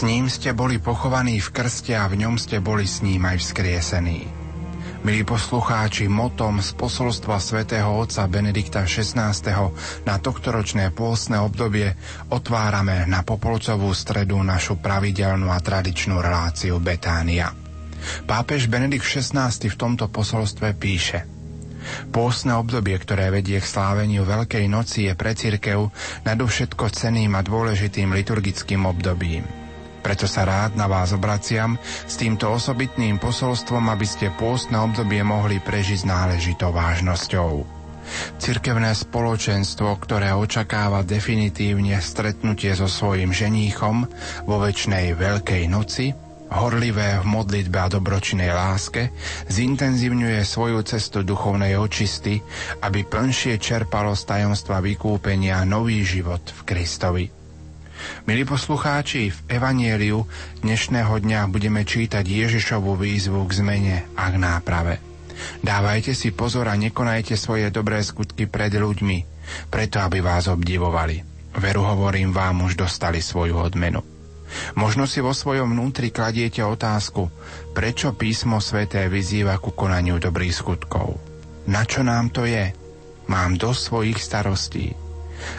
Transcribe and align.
S 0.00 0.08
ním 0.08 0.32
ste 0.32 0.56
boli 0.56 0.80
pochovaní 0.80 1.44
v 1.44 1.52
krste 1.52 1.92
a 1.92 2.08
v 2.08 2.24
ňom 2.24 2.40
ste 2.40 2.56
boli 2.56 2.88
s 2.88 3.04
ním 3.04 3.20
aj 3.20 3.36
vzkriesení. 3.36 4.24
Milí 5.04 5.28
poslucháči, 5.28 6.08
motom 6.08 6.64
z 6.64 6.72
posolstva 6.72 7.36
svätého 7.36 7.92
otca 7.92 8.24
Benedikta 8.24 8.88
XVI. 8.88 9.36
na 10.08 10.16
tohtoročné 10.16 10.88
pôstne 10.96 11.44
obdobie 11.44 11.92
otvárame 12.32 13.04
na 13.04 13.20
Popolcovú 13.20 13.92
stredu 13.92 14.40
našu 14.40 14.80
pravidelnú 14.80 15.52
a 15.52 15.60
tradičnú 15.60 16.16
reláciu 16.16 16.80
Betánia. 16.80 17.52
Pápež 18.24 18.72
Benedikt 18.72 19.04
XVI. 19.04 19.52
v 19.52 19.76
tomto 19.76 20.08
posolstve 20.08 20.80
píše– 20.80 21.28
Pôstne 22.08 22.56
obdobie, 22.56 22.96
ktoré 22.96 23.28
vedie 23.28 23.60
k 23.60 23.68
sláveniu 23.68 24.24
Veľkej 24.24 24.64
noci, 24.64 25.08
je 25.08 25.14
pre 25.16 25.36
církev 25.36 25.92
nadovšetko 26.24 26.88
ceným 26.88 27.36
a 27.36 27.44
dôležitým 27.44 28.12
liturgickým 28.16 28.84
obdobím. 28.84 29.59
Preto 30.00 30.24
sa 30.24 30.48
rád 30.48 30.74
na 30.74 30.88
vás 30.88 31.12
obraciam 31.12 31.76
s 31.84 32.16
týmto 32.16 32.48
osobitným 32.48 33.20
posolstvom, 33.20 33.92
aby 33.92 34.06
ste 34.08 34.32
pôstne 34.34 34.80
obdobie 34.80 35.20
mohli 35.20 35.60
prežiť 35.60 36.04
s 36.04 36.08
náležitou 36.08 36.72
vážnosťou. 36.72 37.80
Cirkevné 38.42 38.90
spoločenstvo, 38.96 39.94
ktoré 40.02 40.34
očakáva 40.34 41.06
definitívne 41.06 42.00
stretnutie 42.02 42.74
so 42.74 42.90
svojim 42.90 43.30
ženíchom 43.30 44.08
vo 44.48 44.56
väčšnej 44.58 45.14
Veľkej 45.14 45.70
noci, 45.70 46.10
horlivé 46.50 47.22
v 47.22 47.26
modlitbe 47.30 47.78
a 47.78 47.86
dobročinej 47.86 48.50
láske, 48.50 49.14
zintenzívňuje 49.46 50.42
svoju 50.42 50.82
cestu 50.82 51.22
duchovnej 51.22 51.78
očisty, 51.78 52.42
aby 52.82 53.06
plnšie 53.06 53.62
čerpalo 53.62 54.18
z 54.18 54.22
tajomstva 54.26 54.82
vykúpenia 54.82 55.62
nový 55.62 56.02
život 56.02 56.42
v 56.42 56.60
Kristovi. 56.66 57.39
Milí 58.24 58.44
poslucháči, 58.44 59.32
v 59.32 59.38
Evanieliu 59.48 60.24
dnešného 60.60 61.20
dňa 61.20 61.48
budeme 61.48 61.82
čítať 61.84 62.22
Ježišovú 62.22 62.96
výzvu 62.96 63.44
k 63.48 63.52
zmene 63.60 63.96
a 64.16 64.28
k 64.28 64.36
náprave. 64.36 65.00
Dávajte 65.64 66.12
si 66.12 66.30
pozor 66.30 66.68
a 66.68 66.76
nekonajte 66.76 67.34
svoje 67.36 67.72
dobré 67.72 68.04
skutky 68.04 68.44
pred 68.44 68.72
ľuďmi, 68.76 69.18
preto 69.72 70.00
aby 70.00 70.20
vás 70.20 70.46
obdivovali. 70.52 71.24
Veru 71.56 71.82
hovorím 71.82 72.30
vám, 72.30 72.62
už 72.62 72.78
dostali 72.78 73.18
svoju 73.18 73.58
odmenu. 73.58 74.04
Možno 74.74 75.06
si 75.06 75.22
vo 75.22 75.30
svojom 75.30 75.74
vnútri 75.74 76.10
kladiete 76.10 76.62
otázku, 76.62 77.30
prečo 77.70 78.14
písmo 78.14 78.58
sveté 78.58 79.06
vyzýva 79.06 79.58
ku 79.62 79.70
konaniu 79.74 80.18
dobrých 80.18 80.54
skutkov. 80.54 81.18
Na 81.70 81.86
čo 81.86 82.02
nám 82.02 82.34
to 82.34 82.46
je? 82.46 82.74
Mám 83.30 83.62
dosť 83.62 83.80
svojich 83.80 84.18
starostí. 84.18 85.09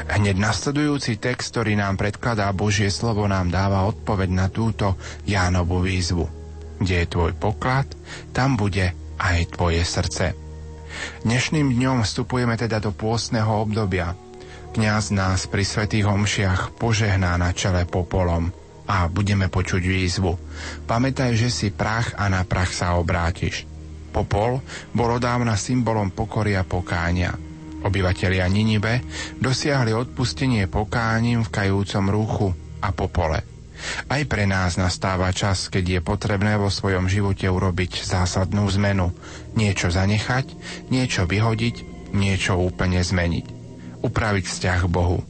Hneď 0.10 0.36
nasledujúci 0.38 1.18
text, 1.18 1.54
ktorý 1.56 1.78
nám 1.78 1.98
predkladá 1.98 2.50
Božie 2.54 2.90
slovo, 2.90 3.26
nám 3.26 3.50
dáva 3.50 3.88
odpoveď 3.90 4.30
na 4.32 4.48
túto 4.48 4.98
Jánovú 5.26 5.82
výzvu. 5.82 6.26
Kde 6.82 7.06
je 7.06 7.12
tvoj 7.12 7.38
poklad, 7.38 7.86
tam 8.34 8.58
bude 8.58 8.94
aj 9.22 9.54
tvoje 9.54 9.86
srdce. 9.86 10.34
Dnešným 11.24 11.78
dňom 11.78 12.04
vstupujeme 12.04 12.58
teda 12.58 12.82
do 12.82 12.92
pôstneho 12.92 13.64
obdobia. 13.64 14.18
Kňaz 14.72 15.12
nás 15.12 15.46
pri 15.52 15.68
svetých 15.68 16.08
homšiach 16.08 16.80
požehná 16.80 17.36
na 17.36 17.52
čele 17.52 17.84
popolom 17.84 18.50
a 18.88 19.08
budeme 19.08 19.52
počuť 19.52 19.84
výzvu. 19.84 20.36
Pamätaj, 20.88 21.36
že 21.36 21.52
si 21.52 21.68
prach 21.72 22.16
a 22.16 22.28
na 22.32 22.44
prach 22.48 22.72
sa 22.72 22.96
obrátiš. 22.96 23.68
Popol 24.12 24.60
bol 24.92 25.10
odávna 25.16 25.56
symbolom 25.56 26.12
pokory 26.12 26.60
a 26.60 26.68
pokáňa. 26.68 27.51
Obyvatelia 27.82 28.46
Ninive 28.46 29.02
dosiahli 29.42 29.94
odpustenie 29.94 30.70
pokáním 30.70 31.42
v 31.42 31.54
kajúcom 31.54 32.06
ruchu 32.14 32.48
a 32.82 32.94
popole. 32.94 33.42
Aj 34.06 34.22
pre 34.30 34.46
nás 34.46 34.78
nastáva 34.78 35.34
čas, 35.34 35.66
keď 35.74 35.98
je 35.98 36.02
potrebné 36.06 36.54
vo 36.62 36.70
svojom 36.70 37.10
živote 37.10 37.50
urobiť 37.50 38.06
zásadnú 38.06 38.70
zmenu. 38.78 39.10
Niečo 39.58 39.90
zanechať, 39.90 40.46
niečo 40.94 41.26
vyhodiť, 41.26 41.76
niečo 42.14 42.62
úplne 42.62 43.02
zmeniť. 43.02 43.46
Upraviť 44.06 44.46
vzťah 44.46 44.80
k 44.86 44.90
Bohu. 44.90 45.26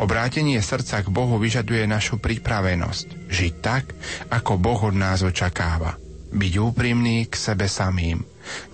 Obrátenie 0.00 0.58
srdca 0.64 1.04
k 1.04 1.08
Bohu 1.12 1.36
vyžaduje 1.38 1.84
našu 1.86 2.18
pripravenosť. 2.18 3.30
Žiť 3.30 3.54
tak, 3.60 3.92
ako 4.32 4.58
Boh 4.58 4.80
od 4.80 4.96
nás 4.96 5.22
očakáva. 5.22 5.94
Byť 6.30 6.52
úprimný 6.58 7.28
k 7.28 7.34
sebe 7.36 7.68
samým. 7.68 8.24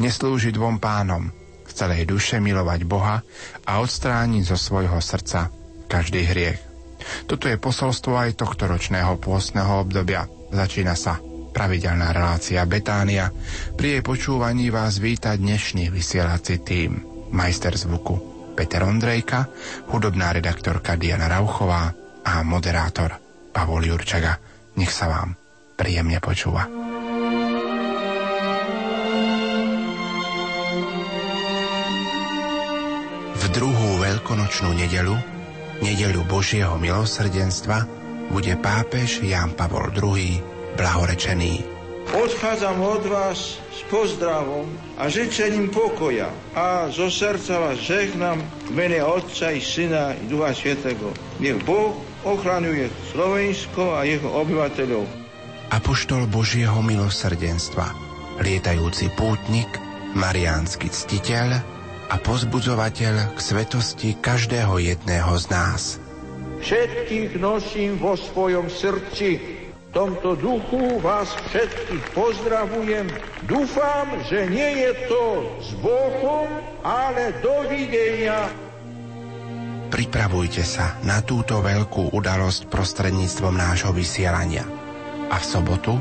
Neslúžiť 0.01 0.57
dvom 0.57 0.79
pánom. 0.81 1.46
Celej 1.77 2.09
duše 2.09 2.41
milovať 2.41 2.89
Boha 2.89 3.21
a 3.69 3.73
odstrániť 3.85 4.49
zo 4.49 4.57
svojho 4.57 4.97
srdca 4.97 5.53
každý 5.93 6.25
hriech. 6.25 6.57
Toto 7.29 7.53
je 7.53 7.61
posolstvo 7.61 8.17
aj 8.17 8.41
tohto 8.41 8.65
ročného 8.65 9.21
pôstneho 9.21 9.85
obdobia. 9.85 10.25
Začína 10.49 10.97
sa 10.97 11.21
pravidelná 11.53 12.17
relácia 12.17 12.65
Betánia. 12.65 13.29
Pri 13.77 14.01
jej 14.01 14.03
počúvaní 14.03 14.73
vás 14.73 14.97
víta 14.97 15.37
dnešný 15.37 15.93
vysielací 15.93 16.65
tým, 16.65 17.05
majster 17.33 17.77
zvuku 17.77 18.37
Peter 18.57 18.81
Ondrejka, 18.81 19.45
hudobná 19.93 20.33
redaktorka 20.33 20.97
Diana 20.97 21.29
Rauchová 21.29 21.93
a 22.25 22.41
moderátor 22.41 23.21
Pavol 23.53 23.85
Jurčaga. 23.85 24.41
Nech 24.81 24.93
sa 24.93 25.13
vám 25.13 25.37
príjemne 25.77 26.21
počúva. 26.25 26.86
Druhú 33.57 34.05
veľkonočnú 34.05 34.77
nedelu, 34.77 35.17
nedelu 35.81 36.21
Božieho 36.29 36.77
milosrdenstva, 36.77 37.89
bude 38.29 38.53
pápež 38.61 39.25
Ján 39.25 39.57
Pavol 39.57 39.89
II 39.97 40.45
blahorečený 40.77 41.77
Odchádzam 42.07 42.79
od 42.87 43.03
vás 43.11 43.59
s 43.59 43.81
pozdravom 43.91 44.71
a 44.95 45.11
žečením 45.11 45.75
pokoja 45.75 46.31
a 46.55 46.87
zo 46.95 47.11
srdca 47.11 47.59
vás 47.59 47.83
žehnám 47.83 48.39
v 48.69 48.71
mene 48.71 49.03
Otca 49.03 49.51
i 49.51 49.59
Syna 49.59 50.15
i 50.15 50.31
Ducha 50.31 50.55
Svetého. 50.55 51.11
Nech 51.43 51.59
Boh 51.67 51.99
ochraňuje 52.23 52.87
Slovensko 53.11 53.99
a 53.99 54.07
jeho 54.07 54.31
obyvateľov. 54.39 55.03
Apoštol 55.75 56.31
Božieho 56.31 56.79
milosrdenstva, 56.79 57.91
lietajúci 58.39 59.11
pútnik, 59.19 59.69
mariánsky 60.15 60.87
ctiteľ 60.87 61.76
a 62.07 62.17
pozbudzovateľ 62.23 63.35
k 63.35 63.39
svetosti 63.39 64.19
každého 64.19 64.79
jedného 64.79 65.33
z 65.39 65.45
nás. 65.51 65.83
Všetkých 66.63 67.37
nosím 67.39 67.99
vo 68.01 68.15
svojom 68.15 68.71
srdci 68.71 69.57
tomto 69.97 70.37
duchu 70.37 71.01
vás 71.01 71.33
všetkých 71.49 72.05
pozdravujem. 72.13 73.09
Dúfam, 73.49 74.13
že 74.29 74.45
nie 74.45 74.85
je 74.85 74.93
to 75.09 75.25
s 75.65 75.73
Bohom, 75.81 76.45
ale 76.85 77.33
dovidenia. 77.41 78.53
Pripravujte 79.89 80.61
sa 80.69 81.01
na 81.01 81.25
túto 81.25 81.65
veľkú 81.65 82.13
udalosť 82.13 82.69
prostredníctvom 82.69 83.57
nášho 83.57 83.97
vysielania. 83.97 84.69
A 85.33 85.41
v 85.41 85.45
sobotu, 85.49 85.97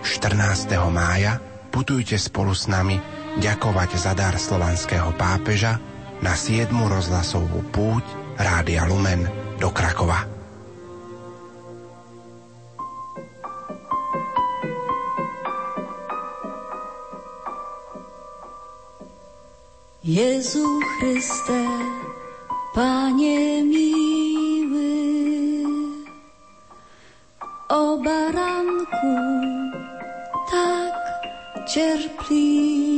14. 0.00 0.80
mája, 0.88 1.36
putujte 1.68 2.16
spolu 2.16 2.56
s 2.56 2.64
nami 2.64 2.96
ďakovať 3.38 3.90
za 3.98 4.12
dar 4.14 4.38
slovanského 4.38 5.10
pápeža 5.18 5.78
na 6.22 6.34
7. 6.38 6.70
rozhlasovú 6.70 7.62
púť 7.74 8.04
Rádia 8.38 8.86
Lumen 8.86 9.26
do 9.58 9.70
Krakova. 9.70 10.26
Jezu 20.04 20.68
Chryste, 21.00 21.64
Panie 22.76 23.64
miły, 23.64 25.00
o 27.72 27.96
baranku 28.04 29.16
tak 30.52 30.92
cierpliwy, 31.64 32.93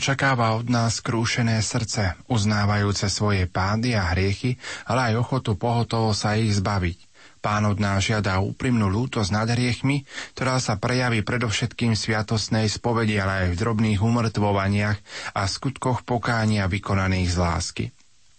Očakáva 0.00 0.56
od 0.56 0.72
nás 0.72 1.04
krúšené 1.04 1.60
srdce, 1.60 2.16
uznávajúce 2.32 3.12
svoje 3.12 3.44
pády 3.44 3.92
a 3.92 4.16
hriechy, 4.16 4.56
ale 4.88 5.12
aj 5.12 5.20
ochotu 5.20 5.60
pohotovo 5.60 6.16
sa 6.16 6.40
ich 6.40 6.56
zbaviť. 6.56 6.96
Pán 7.44 7.68
od 7.68 7.76
nás 7.76 8.08
žiada 8.08 8.40
úprimnú 8.40 8.88
lútosť 8.88 9.28
nad 9.28 9.44
hriechmi, 9.52 10.08
ktorá 10.32 10.56
sa 10.56 10.80
prejaví 10.80 11.20
predovšetkým 11.20 11.92
sviatostnej 11.92 12.72
spovedi, 12.72 13.20
ale 13.20 13.44
aj 13.44 13.46
v 13.52 13.60
drobných 13.60 14.00
umrtvovaniach 14.00 14.98
a 15.36 15.44
skutkoch 15.44 16.08
pokánia 16.08 16.64
vykonaných 16.64 17.28
z 17.28 17.36
lásky. 17.36 17.84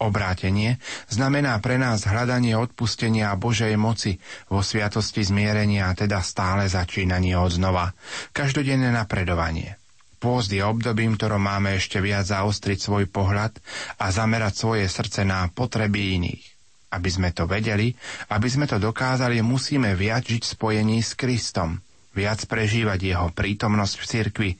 Obrátenie 0.02 0.82
znamená 1.14 1.62
pre 1.62 1.78
nás 1.78 2.10
hľadanie 2.10 2.58
odpustenia 2.58 3.38
Božej 3.38 3.78
moci 3.78 4.18
vo 4.50 4.66
sviatosti 4.66 5.22
zmierenia, 5.22 5.94
teda 5.94 6.26
stále 6.26 6.66
začínanie 6.66 7.38
od 7.38 7.54
znova, 7.54 7.94
každodenné 8.34 8.90
napredovanie. 8.90 9.81
Pôzd 10.22 10.54
je 10.54 10.62
obdobím, 10.62 11.18
ktorom 11.18 11.42
máme 11.42 11.74
ešte 11.74 11.98
viac 11.98 12.30
zaostriť 12.30 12.78
svoj 12.78 13.10
pohľad 13.10 13.58
a 13.98 14.14
zamerať 14.14 14.54
svoje 14.54 14.86
srdce 14.86 15.26
na 15.26 15.50
potreby 15.50 16.22
iných. 16.22 16.46
Aby 16.94 17.10
sme 17.10 17.30
to 17.34 17.50
vedeli, 17.50 17.98
aby 18.30 18.46
sme 18.46 18.70
to 18.70 18.78
dokázali, 18.78 19.42
musíme 19.42 19.98
viac 19.98 20.30
žiť 20.30 20.44
spojení 20.46 21.02
s 21.02 21.18
Kristom, 21.18 21.82
viac 22.14 22.46
prežívať 22.46 23.00
jeho 23.02 23.28
prítomnosť 23.34 23.96
v 23.98 24.06
cirkvi, 24.06 24.52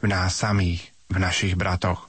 v 0.00 0.06
nás 0.08 0.40
samých, 0.40 0.88
v 1.12 1.16
našich 1.20 1.52
bratoch. 1.52 2.08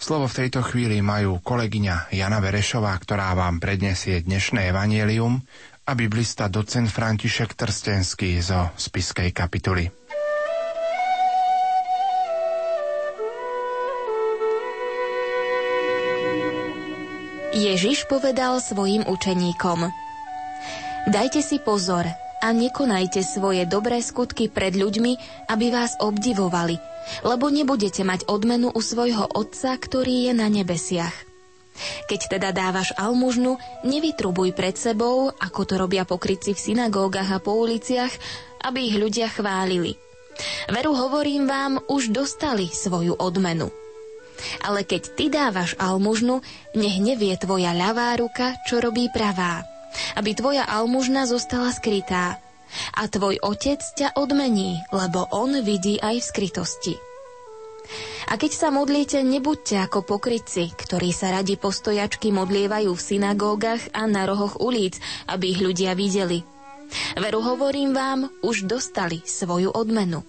Slovo 0.00 0.24
v 0.24 0.38
tejto 0.40 0.64
chvíli 0.64 1.04
majú 1.04 1.36
kolegyňa 1.44 2.16
Jana 2.16 2.40
Verešová, 2.40 2.96
ktorá 2.96 3.36
vám 3.36 3.60
predniesie 3.60 4.24
dnešné 4.24 4.72
evanielium 4.72 5.44
a 5.84 5.92
biblista 5.92 6.48
docent 6.48 6.88
František 6.88 7.52
Trstenský 7.52 8.40
zo 8.40 8.72
spiskej 8.80 9.36
kapituly. 9.36 10.05
Ježiš 17.56 18.04
povedal 18.04 18.60
svojim 18.60 19.00
učeníkom 19.08 19.88
Dajte 21.08 21.40
si 21.40 21.56
pozor, 21.56 22.04
a 22.44 22.52
nekonajte 22.52 23.24
svoje 23.24 23.64
dobré 23.64 24.04
skutky 24.04 24.52
pred 24.52 24.76
ľuďmi, 24.76 25.12
aby 25.48 25.66
vás 25.72 25.96
obdivovali, 25.96 26.76
lebo 27.24 27.48
nebudete 27.48 28.04
mať 28.04 28.28
odmenu 28.28 28.68
u 28.68 28.80
svojho 28.84 29.24
Otca, 29.32 29.72
ktorý 29.72 30.28
je 30.28 30.32
na 30.36 30.52
nebesiach. 30.52 31.16
Keď 32.08 32.20
teda 32.36 32.52
dávaš 32.52 32.92
almužnu, 32.96 33.60
nevytrubuj 33.84 34.52
pred 34.56 34.76
sebou, 34.76 35.28
ako 35.32 35.60
to 35.64 35.74
robia 35.80 36.08
pokryci 36.08 36.56
v 36.56 36.60
synagógach 36.60 37.28
a 37.32 37.40
po 37.40 37.56
uliciach, 37.56 38.12
aby 38.64 38.88
ich 38.88 38.96
ľudia 38.96 39.28
chválili. 39.28 39.96
Veru 40.68 40.92
hovorím 40.92 41.48
vám, 41.48 41.80
už 41.88 42.12
dostali 42.12 42.68
svoju 42.68 43.16
odmenu. 43.16 43.85
Ale 44.64 44.84
keď 44.84 45.02
ty 45.16 45.32
dávaš 45.32 45.74
almužnu, 45.80 46.44
nech 46.76 46.96
nevie 47.00 47.34
tvoja 47.40 47.72
ľavá 47.72 48.16
ruka, 48.20 48.56
čo 48.68 48.80
robí 48.80 49.08
pravá 49.12 49.64
aby 50.16 50.36
tvoja 50.36 50.64
almužna 50.68 51.24
zostala 51.24 51.72
skrytá. 51.72 52.38
A 52.98 53.06
tvoj 53.06 53.40
otec 53.40 53.78
ťa 53.78 54.18
odmení, 54.18 54.82
lebo 54.90 55.24
on 55.30 55.54
vidí 55.62 55.96
aj 56.02 56.18
v 56.18 56.28
skrytosti. 56.28 56.94
A 58.26 58.34
keď 58.34 58.52
sa 58.58 58.68
modlíte, 58.74 59.22
nebuďte 59.22 59.86
ako 59.86 60.02
pokrytci, 60.02 60.74
ktorí 60.74 61.14
sa 61.14 61.30
radi 61.30 61.54
postojačky 61.54 62.34
modlievajú 62.34 62.90
v 62.90 63.06
synagógach 63.14 63.78
a 63.94 64.10
na 64.10 64.26
rohoch 64.26 64.58
ulic, 64.58 64.98
aby 65.30 65.54
ich 65.54 65.62
ľudia 65.62 65.94
videli. 65.94 66.42
Veru 67.14 67.38
hovorím 67.38 67.94
vám, 67.94 68.20
už 68.42 68.66
dostali 68.66 69.22
svoju 69.22 69.70
odmenu. 69.70 70.26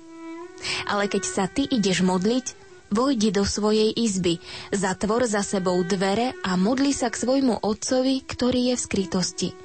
Ale 0.86 1.10
keď 1.10 1.24
sa 1.26 1.50
ty 1.50 1.66
ideš 1.66 2.06
modliť, 2.06 2.67
vojdi 2.94 3.34
do 3.34 3.44
svojej 3.48 3.94
izby, 3.94 4.40
zatvor 4.72 5.28
za 5.28 5.44
sebou 5.44 5.80
dvere 5.84 6.36
a 6.44 6.56
modli 6.56 6.92
sa 6.92 7.08
k 7.12 7.20
svojmu 7.20 7.64
otcovi, 7.64 8.24
ktorý 8.24 8.74
je 8.74 8.76
v 8.76 8.86
skrytosti– 8.86 9.50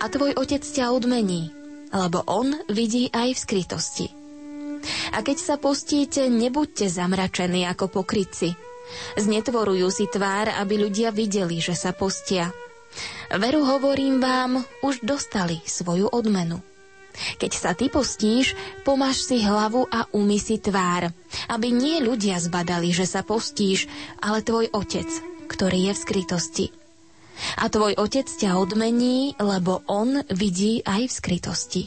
a 0.00 0.04
tvoj 0.08 0.36
otec 0.38 0.62
ťa 0.62 0.92
odmení, 0.94 1.50
lebo 1.92 2.24
on 2.26 2.54
vidí 2.70 3.10
aj 3.12 3.36
v 3.36 3.42
skrytosti. 3.42 4.06
A 5.16 5.24
keď 5.24 5.38
sa 5.40 5.54
postíte, 5.56 6.28
nebuďte 6.28 6.92
zamračení 6.92 7.64
ako 7.64 7.88
pokrytci. 7.88 8.52
Znetvorujú 9.16 9.88
si 9.88 10.04
tvár, 10.12 10.52
aby 10.60 10.76
ľudia 10.76 11.08
videli, 11.08 11.56
že 11.56 11.72
sa 11.72 11.96
postia. 11.96 12.52
Veru 13.32 13.64
hovorím 13.64 14.20
vám, 14.20 14.60
už 14.84 15.00
dostali 15.00 15.64
svoju 15.64 16.12
odmenu. 16.12 16.73
Keď 17.14 17.52
sa 17.54 17.72
ty 17.72 17.86
postíš, 17.86 18.58
pomáš 18.82 19.26
si 19.26 19.42
hlavu 19.42 19.86
a 19.86 20.10
umy 20.10 20.38
si 20.38 20.58
tvár, 20.58 21.14
aby 21.50 21.68
nie 21.70 22.02
ľudia 22.02 22.38
zbadali, 22.42 22.90
že 22.90 23.06
sa 23.06 23.22
postíš, 23.22 23.86
ale 24.18 24.42
tvoj 24.42 24.70
otec, 24.74 25.06
ktorý 25.46 25.90
je 25.90 25.92
v 25.94 26.02
skrytosti. 26.02 26.66
A 27.58 27.66
tvoj 27.66 27.98
otec 27.98 28.26
ťa 28.26 28.58
odmení, 28.58 29.34
lebo 29.42 29.82
on 29.90 30.22
vidí 30.30 30.82
aj 30.86 31.10
v 31.10 31.12
skrytosti. 31.12 31.82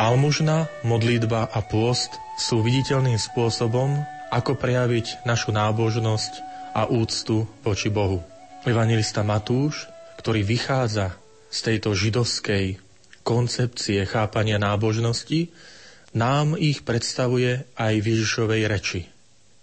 Almužna, 0.00 0.66
modlitba 0.80 1.44
a 1.52 1.60
pôst 1.60 2.16
sú 2.40 2.64
viditeľným 2.64 3.20
spôsobom, 3.20 4.00
ako 4.32 4.56
prejaviť 4.56 5.28
našu 5.28 5.52
nábožnosť 5.52 6.49
a 6.74 6.86
úctu 6.86 7.46
voči 7.62 7.90
Bohu. 7.90 8.22
Evangelista 8.62 9.24
Matúš, 9.24 9.88
ktorý 10.20 10.44
vychádza 10.44 11.16
z 11.48 11.58
tejto 11.64 11.96
židovskej 11.96 12.76
koncepcie 13.24 14.04
chápania 14.04 14.60
nábožnosti, 14.60 15.48
nám 16.12 16.58
ich 16.58 16.82
predstavuje 16.82 17.64
aj 17.78 17.94
v 18.02 18.06
Ježišovej 18.16 18.62
reči. 18.66 19.00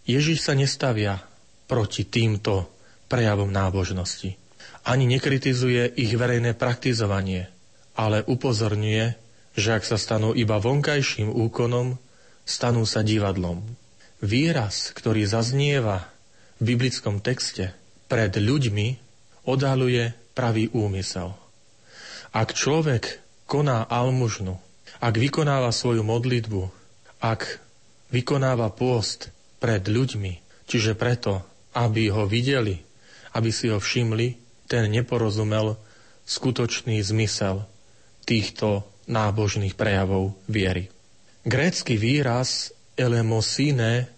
Ježiš 0.08 0.48
sa 0.48 0.56
nestavia 0.56 1.20
proti 1.68 2.08
týmto 2.08 2.72
prejavom 3.12 3.52
nábožnosti. 3.52 4.40
Ani 4.88 5.04
nekritizuje 5.04 6.00
ich 6.00 6.16
verejné 6.16 6.56
praktizovanie, 6.56 7.52
ale 8.00 8.24
upozorňuje, 8.24 9.06
že 9.58 9.70
ak 9.76 9.84
sa 9.84 10.00
stanú 10.00 10.32
iba 10.32 10.56
vonkajším 10.64 11.28
úkonom, 11.28 12.00
stanú 12.48 12.88
sa 12.88 13.04
divadlom. 13.04 13.60
Výraz, 14.24 14.96
ktorý 14.96 15.28
zaznieva 15.28 16.08
v 16.58 16.62
biblickom 16.62 17.22
texte 17.22 17.74
pred 18.10 18.34
ľuďmi, 18.34 18.88
odhaluje 19.48 20.12
pravý 20.36 20.70
úmysel. 20.76 21.34
Ak 22.36 22.54
človek 22.54 23.24
koná 23.48 23.88
almužnu 23.88 24.60
ak 24.98 25.14
vykonáva 25.14 25.70
svoju 25.70 26.02
modlitbu, 26.02 26.62
ak 27.22 27.62
vykonáva 28.10 28.74
pôst 28.74 29.30
pred 29.62 29.86
ľuďmi, 29.86 30.66
čiže 30.66 30.98
preto, 30.98 31.46
aby 31.78 32.10
ho 32.10 32.26
videli, 32.26 32.82
aby 33.38 33.50
si 33.54 33.70
ho 33.70 33.78
všimli, 33.78 34.38
ten 34.66 34.90
neporozumel 34.90 35.78
skutočný 36.28 37.00
zmysel 37.06 37.64
týchto 38.28 38.84
nábožných 39.08 39.78
prejavov 39.78 40.36
viery. 40.50 40.92
Grécky 41.48 41.96
výraz 41.96 42.76
elemosine 43.00 44.12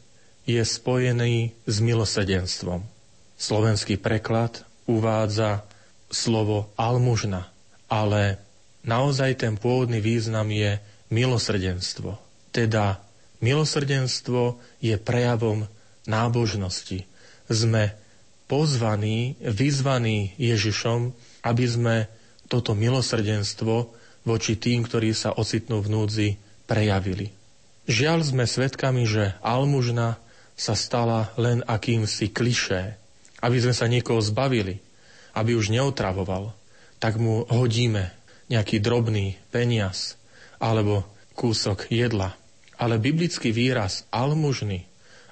je 0.50 0.66
spojený 0.66 1.54
s 1.70 1.78
milosedenstvom. 1.78 2.82
Slovenský 3.38 4.02
preklad 4.02 4.66
uvádza 4.90 5.62
slovo 6.10 6.74
almužna, 6.74 7.54
ale 7.86 8.42
naozaj 8.82 9.46
ten 9.46 9.54
pôvodný 9.62 10.02
význam 10.02 10.50
je 10.50 10.82
milosrdenstvo. 11.14 12.18
Teda 12.50 12.98
milosrdenstvo 13.46 14.58
je 14.82 14.98
prejavom 14.98 15.70
nábožnosti. 16.10 17.06
Sme 17.46 17.94
pozvaní, 18.50 19.38
vyzvaní 19.38 20.34
Ježišom, 20.42 21.14
aby 21.46 21.66
sme 21.70 21.96
toto 22.50 22.74
milosrdenstvo 22.74 23.94
voči 24.26 24.58
tým, 24.58 24.82
ktorí 24.82 25.14
sa 25.14 25.30
ocitnú 25.38 25.86
v 25.86 25.94
núdzi, 25.94 26.30
prejavili. 26.66 27.30
Žiaľ 27.90 28.20
sme 28.26 28.46
svedkami, 28.46 29.06
že 29.06 29.38
almužna 29.42 30.18
sa 30.60 30.76
stala 30.76 31.32
len 31.40 31.64
akýmsi 31.64 32.36
klišé. 32.36 33.00
Aby 33.40 33.64
sme 33.64 33.72
sa 33.72 33.88
niekoho 33.88 34.20
zbavili, 34.20 34.84
aby 35.32 35.56
už 35.56 35.72
neotravoval, 35.72 36.52
tak 37.00 37.16
mu 37.16 37.48
hodíme 37.48 38.12
nejaký 38.52 38.84
drobný 38.84 39.40
peniaz 39.56 40.20
alebo 40.60 41.08
kúsok 41.40 41.88
jedla. 41.88 42.36
Ale 42.76 43.00
biblický 43.00 43.56
výraz 43.56 44.04
almužny, 44.12 44.84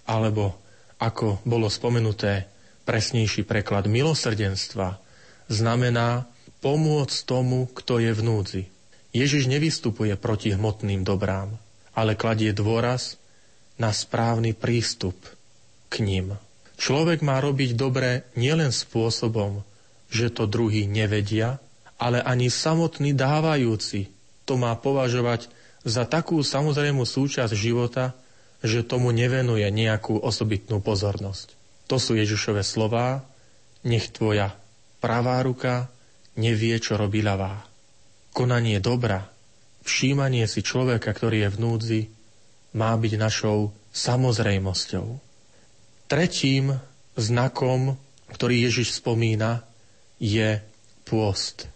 alebo 0.08 0.56
ako 1.04 1.44
bolo 1.44 1.68
spomenuté, 1.68 2.48
presnejší 2.88 3.44
preklad 3.44 3.92
milosrdenstva, 3.92 4.96
znamená 5.52 6.24
pomôcť 6.64 7.18
tomu, 7.28 7.68
kto 7.76 8.00
je 8.00 8.12
v 8.16 8.22
núdzi. 8.24 8.64
Ježiš 9.12 9.52
nevystupuje 9.52 10.16
proti 10.16 10.56
hmotným 10.56 11.04
dobrám, 11.04 11.60
ale 11.92 12.16
kladie 12.16 12.56
dôraz 12.56 13.20
na 13.78 13.94
správny 13.94 14.58
prístup 14.58 15.16
k 15.88 16.04
ním. 16.04 16.36
Človek 16.78 17.26
má 17.26 17.42
robiť 17.42 17.74
dobre 17.74 18.30
nielen 18.38 18.70
spôsobom, 18.70 19.66
že 20.14 20.30
to 20.30 20.46
druhý 20.46 20.86
nevedia, 20.86 21.58
ale 21.98 22.22
ani 22.22 22.54
samotný 22.54 23.18
dávajúci 23.18 24.14
to 24.46 24.56
má 24.56 24.78
považovať 24.78 25.50
za 25.88 26.06
takú 26.06 26.40
samozrejmú 26.46 27.04
súčasť 27.04 27.54
života, 27.58 28.14
že 28.62 28.86
tomu 28.86 29.14
nevenuje 29.14 29.66
nejakú 29.70 30.18
osobitnú 30.22 30.82
pozornosť. 30.82 31.54
To 31.88 31.98
sú 31.98 32.18
Ježišové 32.18 32.62
slová, 32.62 33.24
nech 33.86 34.10
tvoja 34.12 34.54
pravá 35.00 35.40
ruka 35.42 35.88
nevie, 36.36 36.78
čo 36.78 36.98
robí 36.98 37.22
ľavá. 37.22 37.66
Konanie 38.34 38.78
dobra, 38.78 39.30
všímanie 39.88 40.46
si 40.46 40.62
človeka, 40.62 41.10
ktorý 41.14 41.48
je 41.48 41.50
v 41.54 41.58
núdzi, 41.62 42.02
má 42.74 42.96
byť 42.96 43.14
našou 43.16 43.72
samozrejmosťou. 43.94 45.08
Tretím 46.08 46.80
znakom, 47.20 48.00
ktorý 48.32 48.68
Ježiš 48.68 49.00
spomína, 49.00 49.64
je 50.18 50.60
pôst. 51.04 51.70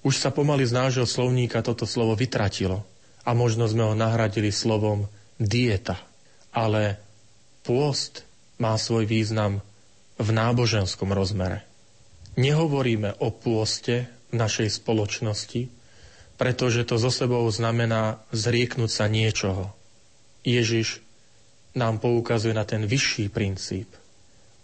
Už 0.00 0.16
sa 0.16 0.32
pomaly 0.32 0.64
z 0.64 0.72
nášho 0.72 1.04
slovníka 1.04 1.60
toto 1.60 1.84
slovo 1.84 2.16
vytratilo 2.16 2.84
a 3.24 3.36
možno 3.36 3.68
sme 3.68 3.84
ho 3.84 3.94
nahradili 3.94 4.48
slovom 4.48 5.10
dieta. 5.36 6.00
Ale 6.50 6.96
pôst 7.62 8.24
má 8.56 8.76
svoj 8.80 9.04
význam 9.04 9.60
v 10.20 10.28
náboženskom 10.32 11.12
rozmere. 11.12 11.64
Nehovoríme 12.36 13.20
o 13.20 13.32
pôste 13.32 14.08
v 14.30 14.34
našej 14.40 14.80
spoločnosti, 14.80 15.68
pretože 16.40 16.88
to 16.88 16.96
zo 16.96 17.12
sebou 17.12 17.44
znamená 17.52 18.22
zrieknúť 18.32 18.90
sa 18.90 19.06
niečoho. 19.08 19.72
Ježiš 20.44 21.02
nám 21.76 22.02
poukazuje 22.02 22.56
na 22.56 22.66
ten 22.66 22.86
vyšší 22.86 23.30
princíp. 23.30 23.88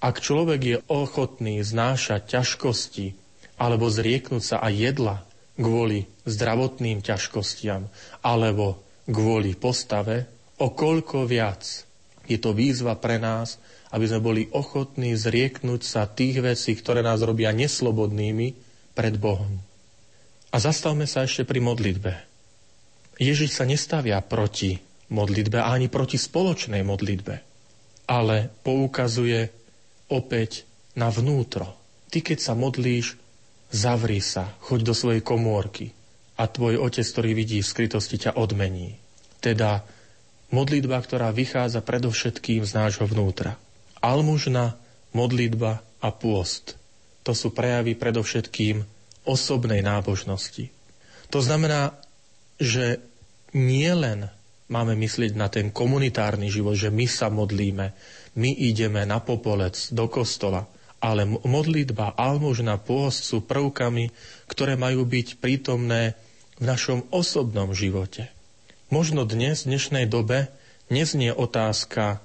Ak 0.03 0.21
človek 0.21 0.61
je 0.61 0.79
ochotný 0.91 1.63
znášať 1.63 2.39
ťažkosti 2.39 3.17
alebo 3.57 3.89
zrieknúť 3.89 4.43
sa 4.45 4.57
aj 4.61 4.73
jedla 4.75 5.17
kvôli 5.57 6.05
zdravotným 6.29 7.01
ťažkostiam 7.01 7.89
alebo 8.21 8.83
kvôli 9.09 9.57
postave, 9.57 10.29
o 10.61 10.73
koľko 10.73 11.25
viac 11.25 11.87
Je 12.27 12.43
to 12.43 12.51
výzva 12.51 12.99
pre 12.99 13.23
nás, 13.23 13.57
aby 13.95 14.05
sme 14.11 14.21
boli 14.21 14.43
ochotní 14.51 15.15
zrieknúť 15.15 15.83
sa 15.87 16.11
tých 16.11 16.43
vecí, 16.43 16.75
ktoré 16.75 17.07
nás 17.07 17.23
robia 17.23 17.55
neslobodnými 17.55 18.53
pred 18.99 19.15
Bohom. 19.15 19.63
A 20.51 20.57
zastavme 20.59 21.07
sa 21.07 21.23
ešte 21.23 21.47
pri 21.47 21.63
modlitbe. 21.63 22.13
Ježiš 23.23 23.57
sa 23.57 23.65
nestavia 23.65 24.19
proti 24.21 24.83
modlitbe 25.13 25.63
ani 25.63 25.87
proti 25.87 26.19
spoločnej 26.19 26.83
modlitbe, 26.83 27.35
ale 28.11 28.51
poukazuje 28.63 29.51
opäť 30.11 30.67
na 30.99 31.11
vnútro. 31.11 31.75
Ty, 32.11 32.23
keď 32.23 32.39
sa 32.39 32.55
modlíš, 32.55 33.19
zavri 33.71 34.23
sa, 34.23 34.55
choď 34.63 34.81
do 34.93 34.95
svojej 34.95 35.23
komórky 35.23 35.93
a 36.39 36.47
tvoj 36.47 36.79
otec, 36.81 37.07
ktorý 37.07 37.31
vidí 37.35 37.59
v 37.61 37.71
skrytosti, 37.71 38.17
ťa 38.29 38.39
odmení. 38.39 38.99
Teda 39.43 39.83
modlitba, 40.55 41.03
ktorá 41.03 41.35
vychádza 41.35 41.83
predovšetkým 41.83 42.63
z 42.63 42.73
nášho 42.73 43.07
vnútra. 43.11 43.59
Almužna, 43.99 44.79
modlitba 45.11 45.83
a 45.99 46.09
pôst. 46.15 46.79
To 47.27 47.35
sú 47.35 47.51
prejavy 47.51 47.99
predovšetkým 47.99 48.87
osobnej 49.27 49.83
nábožnosti. 49.83 50.71
To 51.35 51.43
znamená, 51.43 51.99
že 52.63 53.03
nie 53.51 53.91
len 53.91 54.31
máme 54.67 54.99
myslieť 54.99 55.33
na 55.39 55.47
ten 55.47 55.71
komunitárny 55.71 56.51
život, 56.51 56.75
že 56.75 56.91
my 56.91 57.07
sa 57.07 57.31
modlíme, 57.31 57.87
my 58.37 58.51
ideme 58.53 59.03
na 59.07 59.23
popolec, 59.23 59.79
do 59.95 60.11
kostola, 60.11 60.67
ale 61.01 61.25
modlitba, 61.27 62.17
almužna, 62.17 62.81
pôst 62.81 63.25
sú 63.29 63.45
prvkami, 63.45 64.11
ktoré 64.51 64.75
majú 64.75 65.07
byť 65.07 65.39
prítomné 65.39 66.19
v 66.57 66.63
našom 66.65 67.07
osobnom 67.13 67.77
živote. 67.77 68.33
Možno 68.89 69.29
dnes, 69.29 69.67
v 69.67 69.77
dnešnej 69.77 70.07
dobe, 70.09 70.49
neznie 70.89 71.31
otázka 71.35 72.23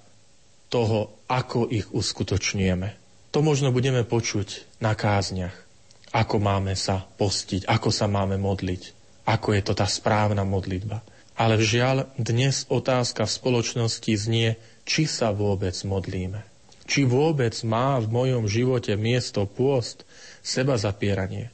toho, 0.71 1.19
ako 1.27 1.67
ich 1.67 1.89
uskutočňujeme. 1.91 2.95
To 3.35 3.39
možno 3.43 3.71
budeme 3.75 4.03
počuť 4.07 4.79
na 4.83 4.95
kázniach. 4.95 5.55
Ako 6.11 6.43
máme 6.43 6.75
sa 6.75 7.07
postiť, 7.15 7.67
ako 7.67 7.89
sa 7.91 8.07
máme 8.07 8.35
modliť, 8.35 8.81
ako 9.27 9.55
je 9.55 9.61
to 9.63 9.73
tá 9.75 9.87
správna 9.87 10.43
modlitba. 10.43 10.99
Ale 11.35 11.57
žiaľ, 11.59 12.11
dnes 12.19 12.67
otázka 12.67 13.25
v 13.25 13.35
spoločnosti 13.35 14.13
znie, 14.15 14.59
či 14.83 15.07
sa 15.07 15.31
vôbec 15.31 15.73
modlíme. 15.87 16.43
Či 16.85 17.07
vôbec 17.07 17.55
má 17.63 17.99
v 18.03 18.11
mojom 18.11 18.51
živote 18.51 18.93
miesto 18.99 19.47
pôst, 19.47 20.03
seba 20.43 20.75
zapieranie 20.75 21.53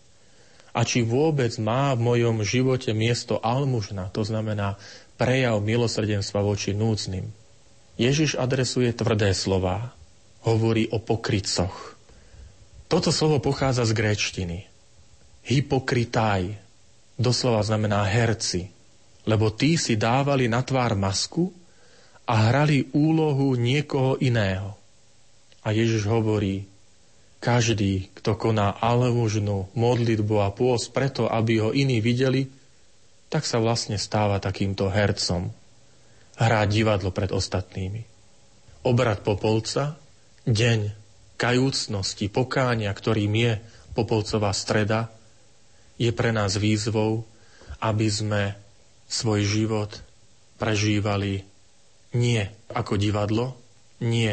a 0.78 0.86
či 0.86 1.02
vôbec 1.02 1.50
má 1.58 1.98
v 1.98 2.06
mojom 2.06 2.46
živote 2.46 2.94
miesto 2.94 3.42
almužna, 3.42 4.14
to 4.14 4.22
znamená 4.22 4.78
prejav 5.18 5.58
milosrdenstva 5.58 6.46
voči 6.46 6.78
núcným. 6.78 7.34
Ježiš 7.98 8.38
adresuje 8.38 8.94
tvrdé 8.94 9.34
slova. 9.34 9.98
Hovorí 10.46 10.86
o 10.94 11.02
pokrycoch. 11.02 11.98
Toto 12.86 13.10
slovo 13.10 13.42
pochádza 13.42 13.90
z 13.90 13.98
gréčtiny. 13.98 14.58
Hypokritaj 15.50 16.62
doslova 17.18 17.66
znamená 17.66 18.06
herci, 18.06 18.70
lebo 19.28 19.52
tí 19.52 19.76
si 19.76 20.00
dávali 20.00 20.48
na 20.48 20.64
tvár 20.64 20.96
masku 20.96 21.52
a 22.24 22.48
hrali 22.48 22.88
úlohu 22.96 23.60
niekoho 23.60 24.16
iného. 24.24 24.72
A 25.68 25.76
Ježiš 25.76 26.08
hovorí, 26.08 26.64
každý, 27.44 28.08
kto 28.16 28.40
koná 28.40 28.72
almužnú 28.80 29.68
modlitbu 29.76 30.36
a 30.42 30.50
pôs 30.56 30.88
preto, 30.88 31.28
aby 31.28 31.60
ho 31.60 31.76
iní 31.76 32.00
videli, 32.00 32.48
tak 33.28 33.44
sa 33.44 33.60
vlastne 33.60 34.00
stáva 34.00 34.40
takýmto 34.40 34.88
hercom. 34.88 35.52
Hrá 36.40 36.64
divadlo 36.64 37.12
pred 37.12 37.36
ostatnými. 37.36 38.08
Obrad 38.88 39.28
Popolca, 39.28 40.00
deň 40.48 40.96
kajúcnosti, 41.36 42.32
pokánia, 42.32 42.90
ktorým 42.96 43.34
je 43.36 43.54
Popolcová 43.92 44.56
streda, 44.56 45.12
je 45.98 46.14
pre 46.14 46.32
nás 46.32 46.56
výzvou, 46.56 47.26
aby 47.82 48.08
sme 48.08 48.44
svoj 49.08 49.42
život 49.48 49.92
prežívali 50.60 51.48
nie 52.16 52.44
ako 52.72 53.00
divadlo, 53.00 53.56
nie 54.04 54.32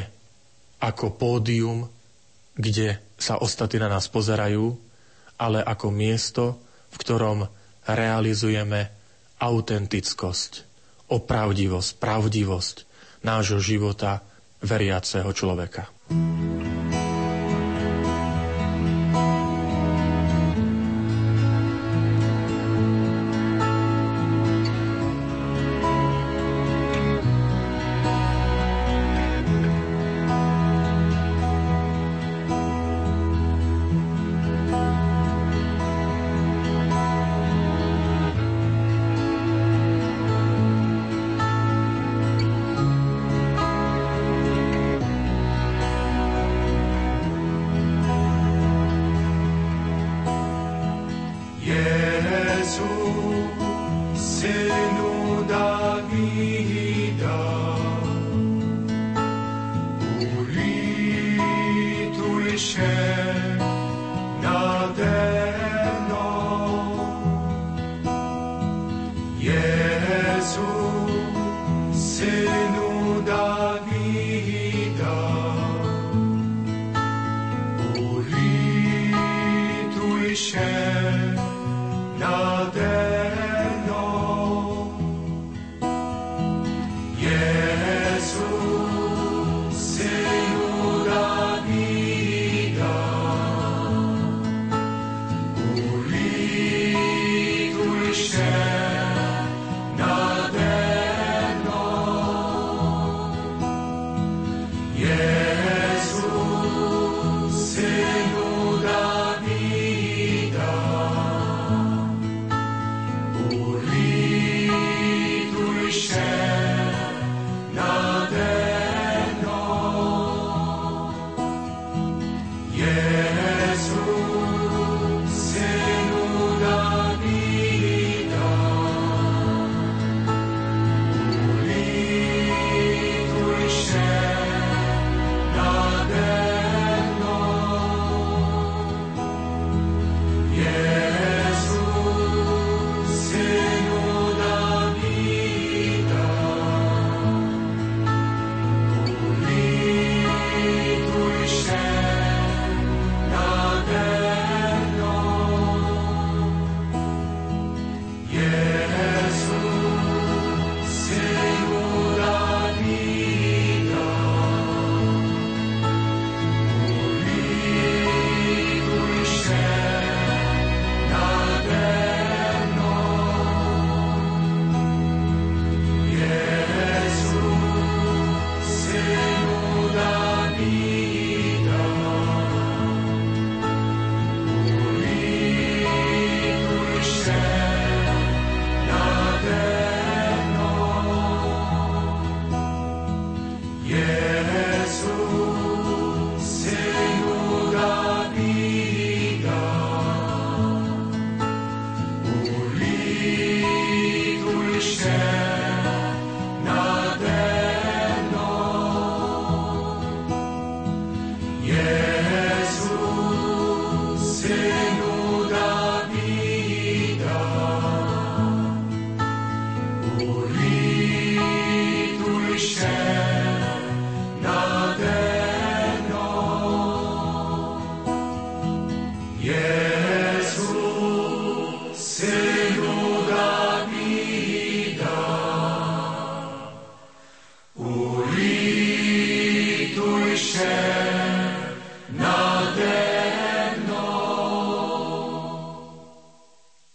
ako 0.82 1.14
pódium, 1.16 1.88
kde 2.54 3.00
sa 3.16 3.40
ostatní 3.40 3.80
na 3.80 3.88
nás 3.88 4.10
pozerajú, 4.10 4.76
ale 5.40 5.64
ako 5.64 5.88
miesto, 5.90 6.60
v 6.92 6.96
ktorom 7.00 7.38
realizujeme 7.88 8.90
autentickosť, 9.42 10.52
opravdivosť, 11.10 11.90
pravdivosť 11.98 12.76
nášho 13.26 13.58
života 13.58 14.22
veriaceho 14.62 15.30
človeka. 15.34 15.90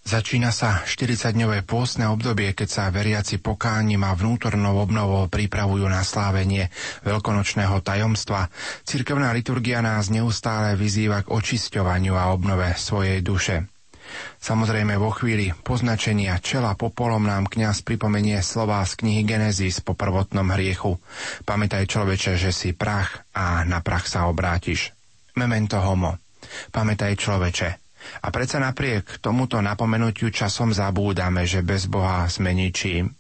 Začína 0.09 0.49
sa 0.49 0.81
40-dňové 0.89 1.61
pôstne 1.69 2.09
obdobie, 2.09 2.57
keď 2.57 2.65
sa 2.65 2.83
veriaci 2.89 3.37
pokáním 3.37 4.01
a 4.01 4.17
vnútornou 4.17 4.81
obnovou 4.81 5.29
pripravujú 5.29 5.85
na 5.85 6.01
slávenie 6.01 6.73
veľkonočného 7.05 7.77
tajomstva. 7.85 8.49
Cirkevná 8.89 9.29
liturgia 9.37 9.85
nás 9.85 10.09
neustále 10.09 10.73
vyzýva 10.73 11.21
k 11.21 11.29
očisťovaniu 11.29 12.17
a 12.17 12.33
obnove 12.33 12.73
svojej 12.73 13.21
duše. 13.21 13.69
Samozrejme 14.41 14.97
vo 14.97 15.13
chvíli 15.13 15.53
poznačenia 15.53 16.41
čela 16.41 16.73
popolom 16.73 17.29
nám 17.29 17.45
kňaz 17.45 17.85
pripomenie 17.85 18.41
slová 18.41 18.81
z 18.89 19.05
knihy 19.05 19.21
Genesis 19.29 19.77
po 19.77 19.93
prvotnom 19.93 20.49
hriechu. 20.57 20.97
Pamätaj 21.45 21.85
človeče, 21.85 22.33
že 22.33 22.49
si 22.49 22.73
prach 22.73 23.29
a 23.37 23.61
na 23.61 23.85
prach 23.85 24.09
sa 24.09 24.25
obrátiš. 24.25 24.89
Memento 25.37 25.77
homo. 25.77 26.17
Pamätaj 26.73 27.13
človeče, 27.13 27.88
a 28.19 28.27
predsa 28.33 28.57
napriek 28.59 29.21
tomuto 29.21 29.61
napomenutiu 29.61 30.33
časom 30.33 30.73
zabúdame, 30.73 31.45
že 31.45 31.65
bez 31.65 31.85
Boha 31.85 32.25
sme 32.27 32.53
ničím. 32.53 33.13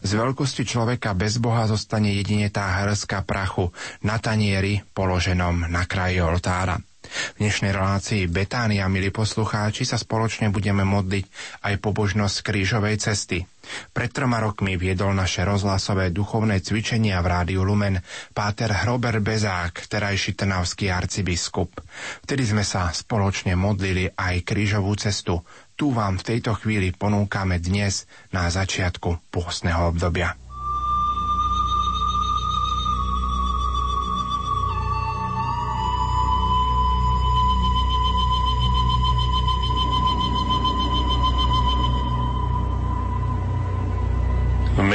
Z 0.00 0.16
veľkosti 0.16 0.64
človeka 0.64 1.12
bez 1.12 1.36
Boha 1.36 1.68
zostane 1.68 2.16
jedine 2.16 2.48
tá 2.48 2.80
hrska 2.84 3.22
prachu 3.28 3.68
na 4.00 4.16
tanieri 4.16 4.80
položenom 4.96 5.68
na 5.68 5.84
kraji 5.84 6.24
oltára. 6.24 6.80
V 7.06 7.38
dnešnej 7.40 7.72
relácii 7.72 8.26
Betánia, 8.26 8.90
milí 8.90 9.08
poslucháči, 9.08 9.86
sa 9.86 9.96
spoločne 9.96 10.50
budeme 10.50 10.82
modliť 10.82 11.24
aj 11.64 11.74
pobožnosť 11.78 12.36
krížovej 12.42 12.98
cesty. 13.00 13.46
Pred 13.90 14.10
troma 14.14 14.38
rokmi 14.38 14.78
viedol 14.78 15.10
naše 15.14 15.42
rozhlasové 15.42 16.14
duchovné 16.14 16.62
cvičenia 16.62 17.18
v 17.18 17.26
Rádiu 17.26 17.66
Lumen 17.66 17.98
páter 18.30 18.70
Hrober 18.70 19.18
Bezák, 19.18 19.90
terajší 19.90 20.38
trnavský 20.38 20.86
arcibiskup. 20.90 21.82
Vtedy 22.22 22.46
sme 22.46 22.62
sa 22.62 22.94
spoločne 22.94 23.58
modlili 23.58 24.06
aj 24.14 24.46
krížovú 24.46 24.94
cestu. 24.94 25.42
Tu 25.74 25.90
vám 25.90 26.16
v 26.22 26.26
tejto 26.34 26.54
chvíli 26.56 26.94
ponúkame 26.94 27.58
dnes 27.58 28.06
na 28.30 28.46
začiatku 28.46 29.34
pôstneho 29.34 29.90
obdobia. 29.90 30.45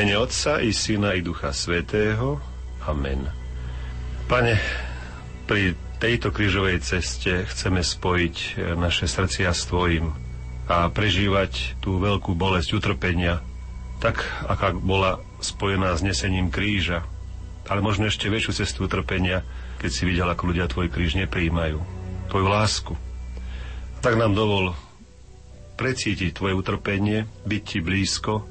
Mene 0.01 0.17
Otca 0.17 0.57
i 0.57 0.73
Syna 0.73 1.13
i 1.13 1.21
Ducha 1.21 1.53
Svetého. 1.53 2.41
Amen. 2.89 3.21
Pane, 4.25 4.57
pri 5.45 5.77
tejto 6.01 6.33
krížovej 6.33 6.81
ceste 6.81 7.45
chceme 7.45 7.85
spojiť 7.85 8.57
naše 8.81 9.05
srdcia 9.05 9.53
s 9.53 9.69
Tvojim 9.69 10.09
a 10.65 10.89
prežívať 10.89 11.77
tú 11.85 12.01
veľkú 12.01 12.33
bolesť 12.33 12.81
utrpenia, 12.81 13.45
tak, 14.01 14.25
aká 14.49 14.73
bola 14.73 15.21
spojená 15.37 15.93
s 15.93 16.01
nesením 16.01 16.49
kríža, 16.49 17.05
ale 17.69 17.85
možno 17.85 18.09
ešte 18.09 18.25
väčšiu 18.25 18.57
cestu 18.57 18.89
utrpenia, 18.89 19.45
keď 19.77 19.89
si 19.93 20.09
videl, 20.09 20.25
ako 20.25 20.49
ľudia 20.49 20.65
Tvoj 20.65 20.89
kríž 20.89 21.13
nepríjmajú, 21.13 21.77
Tvoju 22.33 22.47
lásku. 22.49 22.97
Tak 24.01 24.17
nám 24.17 24.33
dovol 24.33 24.73
precítiť 25.77 26.33
Tvoje 26.33 26.57
utrpenie, 26.57 27.29
byť 27.45 27.61
Ti 27.61 27.79
blízko, 27.85 28.49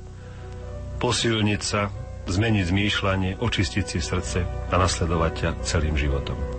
posilniť 1.01 1.61
sa, 1.65 1.89
zmeniť 2.29 2.65
zmýšľanie, 2.69 3.41
očistiť 3.41 3.85
si 3.89 3.99
srdce 4.05 4.45
a 4.45 4.75
nasledovať 4.77 5.33
ťa 5.33 5.51
celým 5.65 5.97
životom. 5.97 6.50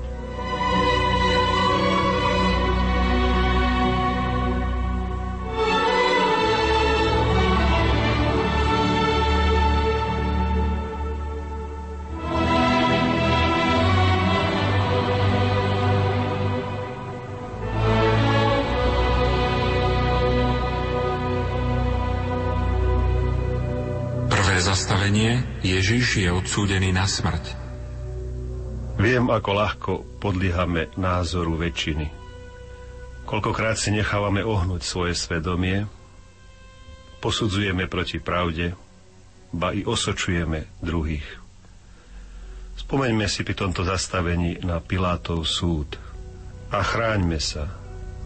Ježiš 26.12 26.28
je 26.28 26.40
odsúdený 26.44 26.92
na 26.92 27.08
smrť. 27.08 27.56
Viem, 29.00 29.32
ako 29.32 29.50
ľahko 29.56 29.92
podliehame 30.20 30.92
názoru 31.00 31.56
väčšiny. 31.56 32.12
Koľkokrát 33.24 33.80
si 33.80 33.96
nechávame 33.96 34.44
ohnúť 34.44 34.84
svoje 34.84 35.16
svedomie, 35.16 35.88
posudzujeme 37.24 37.88
proti 37.88 38.20
pravde, 38.20 38.76
ba 39.56 39.72
i 39.72 39.88
osočujeme 39.88 40.84
druhých. 40.84 41.24
Spomeňme 42.76 43.32
si 43.32 43.48
pri 43.48 43.56
tomto 43.56 43.88
zastavení 43.88 44.60
na 44.68 44.84
Pilátov 44.84 45.48
súd 45.48 45.96
a 46.76 46.84
chráňme 46.84 47.40
sa 47.40 47.72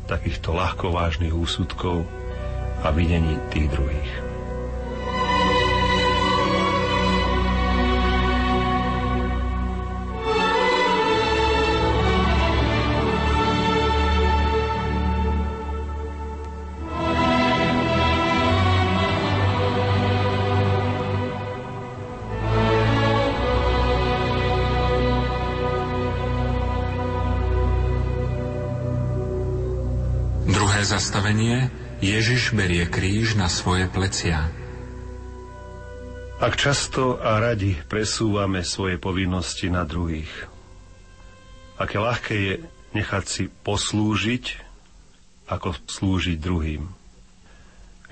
takýchto 0.10 0.58
ľahkovážnych 0.58 1.38
úsudkov 1.38 2.02
a 2.82 2.90
videní 2.90 3.38
tých 3.54 3.70
druhých. 3.70 4.35
Zastavenie 31.26 31.74
Ježiš 32.06 32.54
berie 32.54 32.86
kríž 32.86 33.34
na 33.34 33.50
svoje 33.50 33.90
plecia. 33.90 34.46
Ak 36.38 36.54
často 36.54 37.18
a 37.18 37.42
radi 37.42 37.74
presúvame 37.90 38.62
svoje 38.62 39.02
povinnosti 39.02 39.74
na 39.74 39.90
druhých, 39.90 40.30
aké 41.82 41.98
ľahké 41.98 42.36
je 42.38 42.54
nechať 42.94 43.24
si 43.26 43.44
poslúžiť, 43.50 44.46
ako 45.50 45.74
slúžiť 45.90 46.38
druhým. 46.38 46.94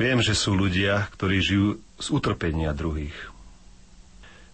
Viem, 0.02 0.26
že 0.26 0.34
sú 0.34 0.58
ľudia, 0.58 1.06
ktorí 1.14 1.38
žijú 1.38 1.78
z 2.02 2.08
utrpenia 2.10 2.74
druhých. 2.74 3.30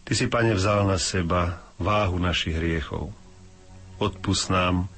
Ty 0.04 0.20
si, 0.20 0.28
Pane, 0.28 0.52
vzal 0.52 0.84
na 0.84 1.00
seba 1.00 1.64
váhu 1.80 2.20
našich 2.20 2.60
hriechov. 2.60 3.16
Odpust 4.04 4.52
nám 4.52 4.92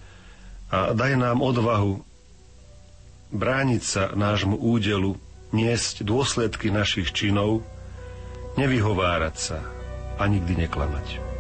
a 0.74 0.97
daj 0.97 1.13
nám 1.13 1.45
odvahu 1.45 2.10
brániť 3.32 3.82
sa 3.82 4.04
nášmu 4.13 4.60
údelu, 4.60 5.15
niesť 5.52 6.04
dôsledky 6.04 6.72
našich 6.72 7.12
činov, 7.15 7.63
nevyhovárať 8.60 9.36
sa 9.36 9.60
a 10.20 10.24
nikdy 10.28 10.67
neklamať. 10.67 11.31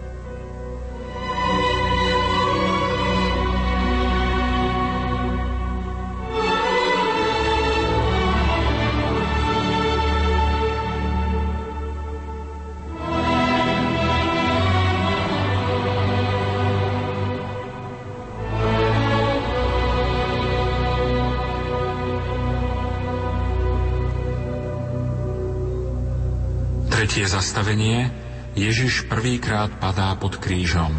Tretie 27.51 27.67
zastavenie 27.67 28.07
Ježiš 28.55 29.11
prvýkrát 29.11 29.67
padá 29.75 30.15
pod 30.15 30.39
krížom. 30.39 30.95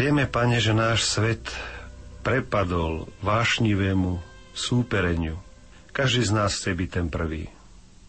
Vieme, 0.00 0.24
Pane, 0.24 0.56
že 0.56 0.72
náš 0.72 1.04
svet 1.04 1.44
prepadol 2.24 3.04
vášnivému 3.20 4.16
súpereniu. 4.56 5.36
Každý 5.92 6.24
z 6.24 6.32
nás 6.32 6.56
chce 6.56 6.72
byť 6.72 6.88
ten 6.88 7.06
prvý. 7.12 7.52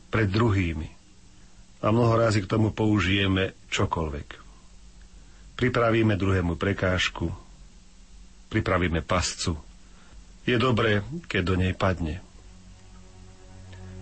Pred 0.07 0.31
druhými. 0.31 0.87
A 1.83 1.91
mnoho 1.91 2.15
razy 2.15 2.47
k 2.47 2.51
tomu 2.55 2.71
použijeme 2.71 3.51
čokoľvek. 3.75 4.27
Pripravíme 5.59 6.15
druhému 6.15 6.55
prekážku. 6.55 7.27
Pripravíme 8.47 9.03
pascu. 9.03 9.59
Je 10.47 10.55
dobré, 10.55 11.03
keď 11.27 11.41
do 11.43 11.55
nej 11.59 11.75
padne 11.75 12.30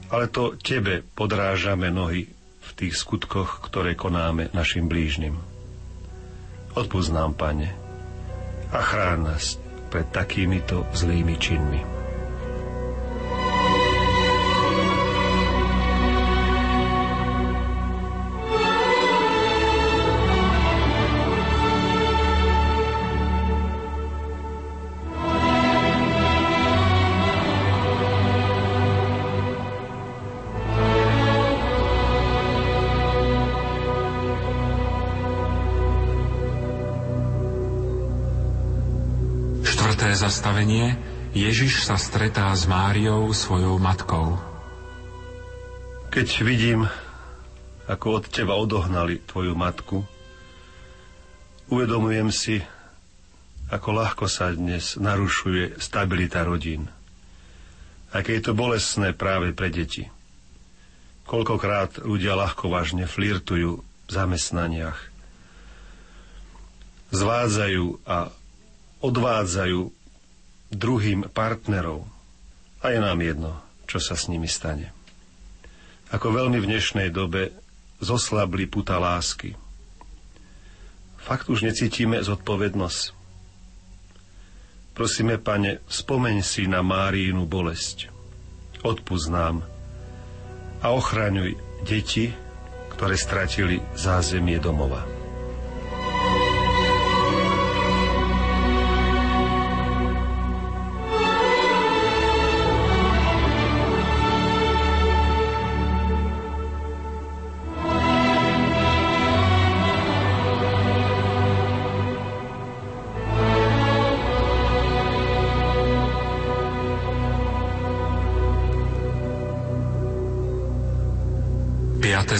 ale 0.09 0.25
to 0.29 0.57
Tebe 0.57 1.05
podrážame 1.13 1.93
nohy 1.93 2.29
v 2.59 2.69
tých 2.73 2.97
skutkoch, 2.97 3.61
ktoré 3.65 3.93
konáme 3.93 4.49
našim 4.51 4.89
blížnym. 4.89 5.37
Odpúsť 6.73 7.09
nám, 7.13 7.33
Pane, 7.33 7.69
a 8.69 8.79
chrán 8.85 9.25
nás 9.25 9.57
pred 9.89 10.05
takýmito 10.13 10.85
zlými 10.93 11.35
činmi. 11.41 11.98
Zastavenie 40.29 40.93
Ježiš 41.33 41.89
sa 41.89 41.97
stretá 41.97 42.53
s 42.53 42.69
Máriou, 42.69 43.33
svojou 43.33 43.81
matkou. 43.81 44.37
Keď 46.13 46.45
vidím, 46.45 46.85
ako 47.89 48.21
od 48.21 48.29
teba 48.29 48.53
odohnali 48.53 49.25
tvoju 49.25 49.57
matku, 49.57 50.05
uvedomujem 51.73 52.29
si, 52.29 52.61
ako 53.73 53.89
ľahko 53.89 54.25
sa 54.29 54.53
dnes 54.53 55.01
narušuje 55.01 55.81
stabilita 55.81 56.45
rodín. 56.45 56.93
Aké 58.13 58.37
je 58.37 58.45
to 58.45 58.53
bolestné 58.53 59.17
práve 59.17 59.49
pre 59.57 59.73
deti. 59.73 60.13
Koľkokrát 61.25 62.05
ľudia 62.05 62.37
ľahko 62.37 62.69
vážne 62.69 63.09
flirtujú 63.09 63.81
v 63.81 64.11
zamestnaniach. 64.13 65.09
Zvádzajú 67.17 68.05
a 68.05 68.29
odvádzajú 69.01 69.98
druhým 70.69 71.29
partnerov. 71.29 72.05
A 72.79 72.95
je 72.95 72.99
nám 73.01 73.19
jedno, 73.19 73.59
čo 73.89 73.99
sa 73.99 74.15
s 74.15 74.31
nimi 74.31 74.47
stane. 74.47 74.93
Ako 76.09 76.33
veľmi 76.33 76.57
v 76.57 76.69
dnešnej 76.69 77.09
dobe 77.13 77.53
zoslabli 78.01 78.65
puta 78.65 78.97
lásky. 78.97 79.53
Fakt 81.19 81.51
už 81.51 81.67
necítime 81.67 82.17
zodpovednosť. 82.23 83.13
Prosíme, 84.95 85.37
pane, 85.37 85.83
spomeň 85.85 86.41
si 86.41 86.65
na 86.65 86.81
Márínu 86.81 87.45
bolesť. 87.45 88.09
Odpúsť 88.81 89.27
nám 89.29 89.67
a 90.79 90.95
ochraňuj 90.95 91.59
deti, 91.83 92.31
ktoré 92.95 93.15
stratili 93.19 93.83
zázemie 93.95 94.59
domova. 94.59 95.18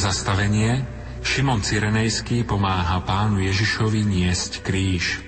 Zastavenie 0.09 0.81
Šimon 1.21 1.61
Cyrenejský 1.61 2.41
pomáha 2.41 2.97
pánu 3.05 3.45
Ježišovi 3.45 4.01
niesť 4.09 4.65
kríž. 4.65 5.21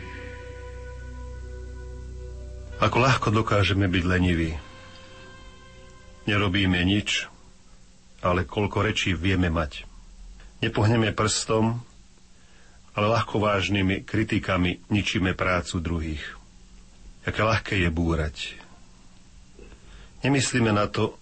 Ako 2.81 2.97
ľahko 2.97 3.29
dokážeme 3.29 3.85
byť 3.85 4.03
leniví. 4.09 4.57
Nerobíme 6.25 6.81
nič, 6.81 7.29
ale 8.25 8.41
koľko 8.49 8.81
rečí 8.81 9.13
vieme 9.13 9.53
mať. 9.53 9.85
Nepohneme 10.65 11.13
prstom, 11.13 11.77
ale 12.97 13.05
ľahko 13.05 13.37
vážnymi 13.37 14.01
kritikami 14.01 14.81
ničíme 14.89 15.37
prácu 15.37 15.77
druhých. 15.77 16.25
Aké 17.21 17.45
ľahké 17.45 17.77
je 17.85 17.89
búrať. 17.93 18.57
Nemyslíme 20.25 20.73
na 20.73 20.89
to, 20.89 21.21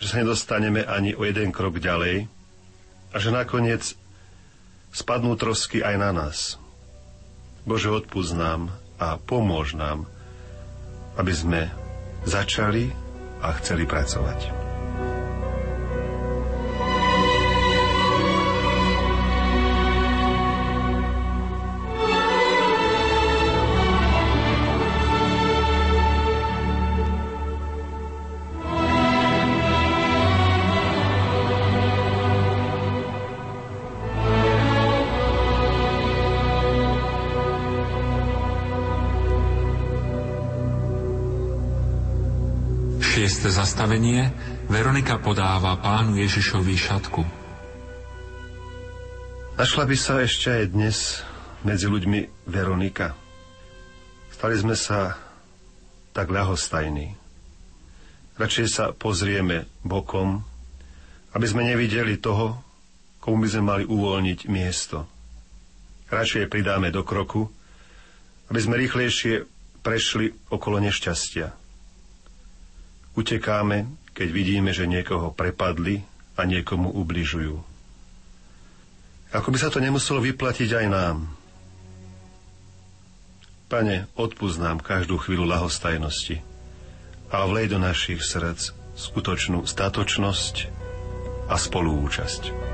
že 0.00 0.08
sa 0.08 0.24
nedostaneme 0.24 0.88
ani 0.88 1.12
o 1.12 1.20
jeden 1.28 1.52
krok 1.52 1.76
ďalej, 1.84 2.32
a 3.14 3.16
že 3.22 3.30
nakoniec 3.30 3.94
spadnú 4.90 5.38
trosky 5.38 5.80
aj 5.80 5.96
na 5.96 6.10
nás. 6.10 6.58
Bože, 7.62 7.88
odpúsť 7.88 8.34
nám 8.34 8.74
a 8.98 9.16
pomôž 9.16 9.78
nám, 9.78 10.10
aby 11.14 11.32
sme 11.32 11.60
začali 12.26 12.90
a 13.38 13.54
chceli 13.62 13.86
pracovať. 13.86 14.50
Šieste 43.84 44.00
zastavenie 44.00 44.32
Veronika 44.72 45.20
podáva 45.20 45.76
pánu 45.76 46.16
Ježišovi 46.16 46.72
šatku. 46.72 47.20
Našla 49.60 49.84
by 49.84 49.96
sa 50.00 50.24
ešte 50.24 50.48
aj 50.48 50.64
dnes 50.72 51.20
medzi 51.68 51.92
ľuďmi 51.92 52.48
Veronika. 52.48 53.12
Stali 54.32 54.56
sme 54.56 54.72
sa 54.72 55.20
tak 56.16 56.32
ľahostajní. 56.32 57.12
Radšej 58.40 58.66
sa 58.72 58.84
pozrieme 58.96 59.68
bokom, 59.84 60.40
aby 61.36 61.44
sme 61.44 61.68
nevideli 61.68 62.16
toho, 62.16 62.64
komu 63.20 63.44
by 63.44 63.48
sme 63.52 63.64
mali 63.68 63.84
uvoľniť 63.84 64.48
miesto. 64.48 65.04
Radšej 66.08 66.48
pridáme 66.48 66.88
do 66.88 67.04
kroku, 67.04 67.52
aby 68.48 68.60
sme 68.64 68.80
rýchlejšie 68.80 69.44
prešli 69.84 70.32
okolo 70.48 70.80
nešťastia 70.80 71.63
Utekáme, 73.14 73.86
keď 74.10 74.28
vidíme, 74.30 74.70
že 74.74 74.90
niekoho 74.90 75.30
prepadli 75.30 76.02
a 76.34 76.42
niekomu 76.42 76.90
ubližujú. 76.90 77.62
Ako 79.34 79.48
by 79.50 79.58
sa 79.58 79.70
to 79.70 79.82
nemuselo 79.82 80.22
vyplatiť 80.22 80.70
aj 80.78 80.86
nám. 80.90 81.26
Pane, 83.66 84.06
odpúsť 84.14 84.78
každú 84.82 85.18
chvíľu 85.18 85.46
lahostajnosti 85.50 86.38
a 87.34 87.42
vlej 87.42 87.74
do 87.74 87.78
našich 87.82 88.22
srdc 88.22 88.70
skutočnú 88.94 89.66
statočnosť 89.66 90.70
a 91.50 91.58
spolúčasť. 91.58 92.73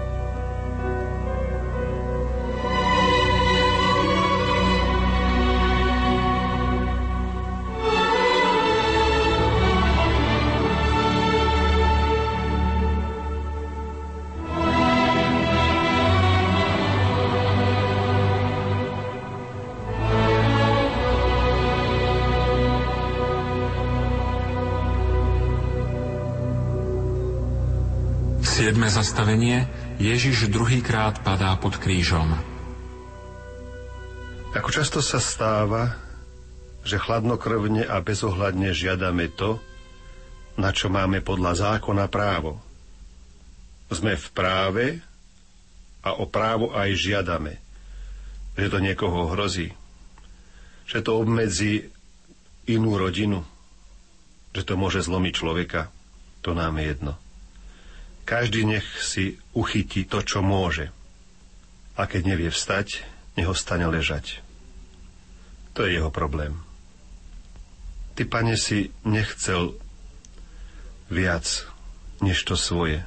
7. 28.81 28.97
zastavenie 28.97 29.69
Ježiš 30.01 30.49
druhýkrát 30.49 31.21
padá 31.21 31.53
pod 31.61 31.77
krížom. 31.77 32.33
Ako 34.57 34.73
často 34.73 35.05
sa 35.05 35.21
stáva, 35.21 36.01
že 36.81 36.97
chladnokrvne 36.97 37.85
a 37.85 38.01
bezohľadne 38.01 38.73
žiadame 38.73 39.29
to, 39.37 39.61
na 40.57 40.73
čo 40.73 40.88
máme 40.88 41.21
podľa 41.21 41.77
zákona 41.77 42.09
právo. 42.09 42.57
Sme 43.93 44.16
v 44.16 44.29
práve 44.33 44.87
a 46.01 46.16
o 46.16 46.25
právo 46.25 46.73
aj 46.73 46.97
žiadame, 46.97 47.61
že 48.57 48.73
to 48.73 48.81
niekoho 48.81 49.29
hrozí, 49.37 49.77
že 50.88 51.05
to 51.05 51.21
obmedzí 51.21 51.85
inú 52.64 52.97
rodinu, 52.97 53.45
že 54.57 54.64
to 54.64 54.81
môže 54.81 55.05
zlomiť 55.05 55.33
človeka. 55.37 55.93
To 56.49 56.57
nám 56.57 56.81
je 56.81 56.97
jedno. 56.97 57.21
Každý 58.31 58.62
nech 58.62 58.87
si 59.03 59.43
uchytí 59.59 60.07
to, 60.07 60.23
čo 60.23 60.38
môže. 60.38 60.95
A 61.99 62.07
keď 62.07 62.31
nevie 62.31 62.55
vstať, 62.55 63.03
nech 63.35 63.51
stane 63.59 63.90
ležať. 63.90 64.38
To 65.75 65.83
je 65.83 65.99
jeho 65.99 66.14
problém. 66.14 66.62
Ty, 68.14 68.31
pane, 68.31 68.55
si 68.55 68.95
nechcel 69.03 69.75
viac, 71.11 71.66
než 72.23 72.47
to 72.47 72.55
svoje. 72.55 73.03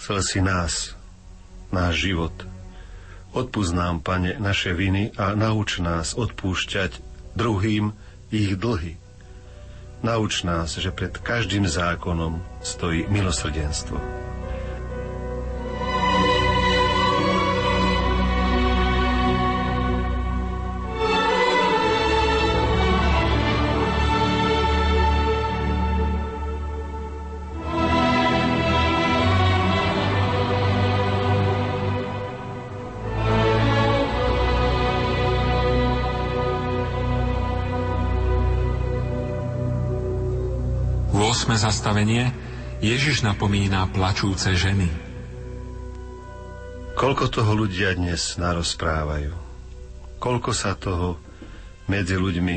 Chcel 0.00 0.24
si 0.24 0.40
nás, 0.40 0.96
náš 1.68 2.08
život. 2.08 2.32
Odpúsť 3.36 3.76
pane, 4.00 4.40
naše 4.40 4.72
viny 4.72 5.12
a 5.20 5.36
nauč 5.36 5.84
nás 5.84 6.16
odpúšťať 6.16 6.96
druhým 7.36 7.92
ich 8.32 8.56
dlhy. 8.56 9.03
Nauč 10.04 10.44
nás, 10.44 10.76
že 10.76 10.92
pred 10.92 11.16
každým 11.16 11.64
zákonom 11.64 12.36
stojí 12.60 13.08
milosrdenstvo. 13.08 13.96
8. 41.44 41.60
zastavenie 41.60 42.32
Ježiš 42.80 43.20
napomína 43.20 43.84
plačúce 43.92 44.56
ženy. 44.56 44.88
Koľko 46.96 47.28
toho 47.28 47.52
ľudia 47.52 47.92
dnes 47.92 48.40
narozprávajú? 48.40 49.36
Koľko 50.16 50.50
sa 50.56 50.72
toho 50.72 51.20
medzi 51.84 52.16
ľuďmi 52.16 52.56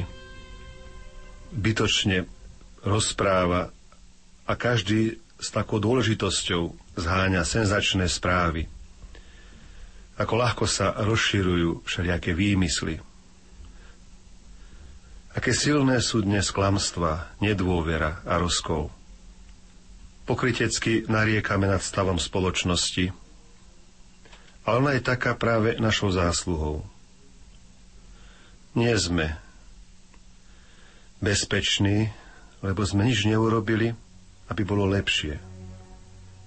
bytočne 1.52 2.32
rozpráva 2.88 3.76
a 4.48 4.54
každý 4.56 5.20
s 5.36 5.52
takou 5.52 5.84
dôležitosťou 5.84 6.96
zháňa 6.96 7.44
senzačné 7.44 8.08
správy. 8.08 8.72
Ako 10.16 10.34
ľahko 10.40 10.64
sa 10.64 10.96
rozširujú 10.96 11.84
všelijaké 11.84 12.32
výmysly. 12.32 13.04
Aké 15.38 15.54
silné 15.54 16.02
sú 16.02 16.26
dnes 16.26 16.50
klamstva, 16.50 17.30
nedôvera 17.38 18.26
a 18.26 18.42
rozkol. 18.42 18.90
Pokrytecky 20.26 21.06
nariekame 21.06 21.70
nad 21.70 21.78
stavom 21.86 22.18
spoločnosti, 22.18 23.14
ale 24.66 24.76
ona 24.82 24.98
je 24.98 25.06
taká 25.06 25.38
práve 25.38 25.78
našou 25.78 26.10
zásluhou. 26.10 26.82
Nie 28.74 28.98
sme 28.98 29.38
bezpeční, 31.22 32.10
lebo 32.66 32.82
sme 32.82 33.06
nič 33.06 33.30
neurobili, 33.30 33.94
aby 34.50 34.62
bolo 34.66 34.90
lepšie. 34.90 35.38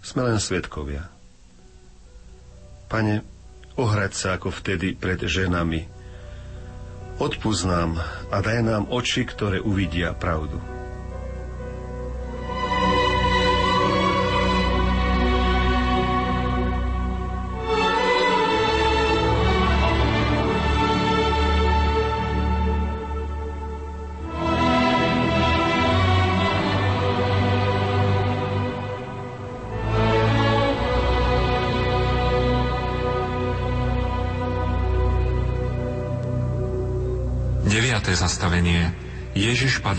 Sme 0.02 0.26
len 0.26 0.42
svetkovia. 0.42 1.06
Pane, 2.90 3.22
ohrať 3.78 4.12
sa 4.18 4.28
ako 4.34 4.50
vtedy 4.50 4.98
pred 4.98 5.22
ženami. 5.22 5.99
Odpúsť 7.20 7.62
a 8.32 8.40
daj 8.40 8.64
nám 8.64 8.88
oči, 8.88 9.28
ktoré 9.28 9.60
uvidia 9.60 10.16
pravdu. 10.16 10.79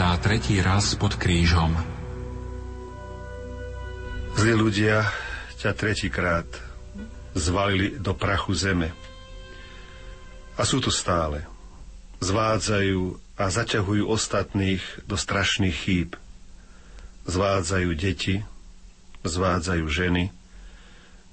Padá 0.02 0.18
tretí 0.18 0.58
raz 0.58 0.98
pod 0.98 1.14
krížom. 1.14 1.78
Zlí 4.34 4.58
ľudia 4.58 5.06
ťa 5.62 5.78
tretíkrát 5.78 6.50
zvalili 7.38 8.02
do 8.02 8.18
prachu 8.18 8.50
zeme. 8.58 8.90
A 10.58 10.66
sú 10.66 10.82
tu 10.82 10.90
stále. 10.90 11.46
Zvádzajú 12.18 13.14
a 13.38 13.46
zaťahujú 13.46 14.10
ostatných 14.10 14.82
do 15.06 15.14
strašných 15.14 15.78
chýb. 15.78 16.18
Zvádzajú 17.30 17.94
deti, 17.94 18.42
zvádzajú 19.22 19.86
ženy, 19.86 20.34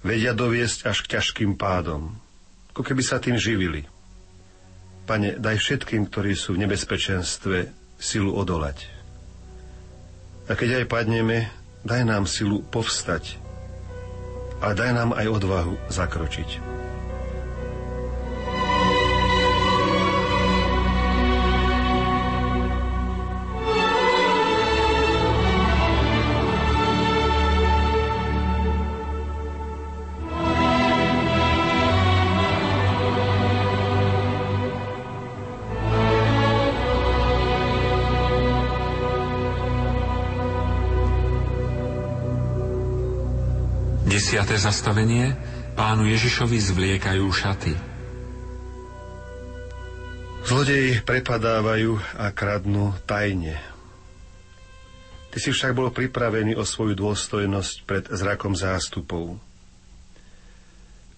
vedia 0.04 0.36
doviesť 0.36 0.92
až 0.92 1.08
k 1.08 1.16
ťažkým 1.16 1.56
pádom, 1.56 2.20
ako 2.76 2.84
keby 2.84 3.00
sa 3.00 3.16
tým 3.16 3.40
živili– 3.40 3.88
Pane, 5.08 5.40
daj 5.40 5.56
všetkým, 5.56 6.04
ktorí 6.12 6.36
sú 6.36 6.52
v 6.52 6.68
nebezpečenstve, 6.68 7.77
silu 7.98 8.32
odolať. 8.32 8.86
A 10.48 10.56
keď 10.56 10.82
aj 10.82 10.86
padneme, 10.88 11.50
daj 11.84 12.02
nám 12.08 12.24
silu 12.24 12.64
povstať 12.72 13.36
a 14.64 14.72
daj 14.72 14.90
nám 14.96 15.10
aj 15.12 15.26
odvahu 15.28 15.74
zakročiť. 15.92 16.77
10. 44.48 44.56
zastavenie 44.56 45.36
pánu 45.76 46.08
Ježišovi 46.08 46.56
zvliekajú 46.56 47.28
šaty. 47.28 47.76
Zlodeji 50.48 51.04
prepadávajú 51.04 52.00
a 52.16 52.32
kradnú 52.32 52.96
tajne. 53.04 53.60
Ty 55.28 55.36
si 55.36 55.52
však 55.52 55.76
bol 55.76 55.92
pripravený 55.92 56.56
o 56.56 56.64
svoju 56.64 56.96
dôstojnosť 56.96 57.76
pred 57.84 58.08
zrakom 58.08 58.56
zástupov. 58.56 59.36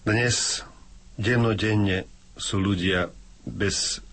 Dnes, 0.03 0.67
dennodenne, 1.15 2.11
sú 2.35 2.59
ľudia 2.59 3.15
bez 3.47 4.03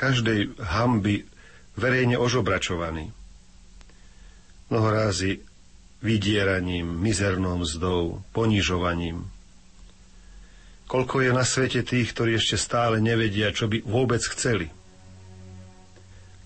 každej 0.00 0.56
hamby 0.56 1.28
verejne 1.76 2.16
ožobračovaní. 2.16 3.12
Mnoho 4.72 4.88
vydieraním, 6.02 6.98
mizernou 6.98 7.62
mzdou, 7.62 8.20
ponižovaním. 8.34 9.24
Koľko 10.90 11.24
je 11.24 11.30
na 11.32 11.46
svete 11.46 11.80
tých, 11.86 12.12
ktorí 12.12 12.36
ešte 12.36 12.60
stále 12.60 13.00
nevedia, 13.00 13.54
čo 13.54 13.70
by 13.70 13.80
vôbec 13.86 14.20
chceli. 14.20 14.68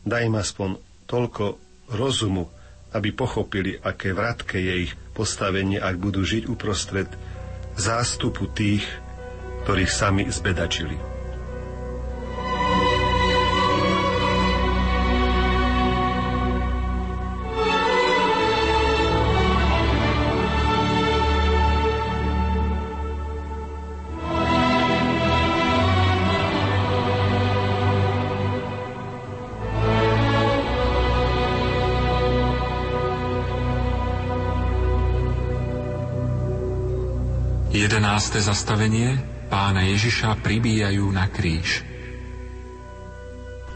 Daj 0.07 0.23
im 0.23 0.37
aspoň 0.39 0.71
toľko 1.11 1.59
rozumu, 1.91 2.47
aby 2.95 3.11
pochopili, 3.11 3.75
aké 3.75 4.15
vratké 4.15 4.63
je 4.63 4.75
ich 4.87 4.93
postavenie, 5.17 5.83
ak 5.83 5.99
budú 5.99 6.23
žiť 6.23 6.47
uprostred 6.47 7.11
zástupu 7.75 8.47
tých, 8.55 8.87
ktorých 9.67 9.91
sami 9.91 10.31
zbedačili. 10.31 11.16
11. 38.27 38.43
zastavenie 38.43 39.23
pána 39.47 39.87
Ježiša 39.87 40.43
pribíjajú 40.43 41.15
na 41.15 41.31
kríž. 41.31 41.87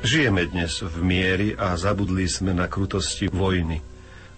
Žijeme 0.03 0.43
dnes 0.51 0.75
v 0.83 0.97
miery 1.07 1.49
a 1.55 1.79
zabudli 1.79 2.27
sme 2.27 2.51
na 2.51 2.67
krutosti 2.67 3.31
vojny. 3.31 3.79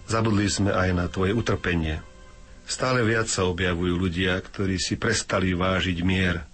Zabudli 0.05 0.45
sme 0.45 0.69
aj 0.69 0.89
na 0.93 1.09
tvoje 1.09 1.33
utrpenie. 1.33 1.97
Stále 2.69 3.01
viac 3.01 3.25
sa 3.25 3.49
objavujú 3.49 3.89
ľudia, 3.97 4.37
ktorí 4.37 4.77
si 4.77 5.01
prestali 5.01 5.57
vážiť 5.57 5.97
mier, 6.05 6.45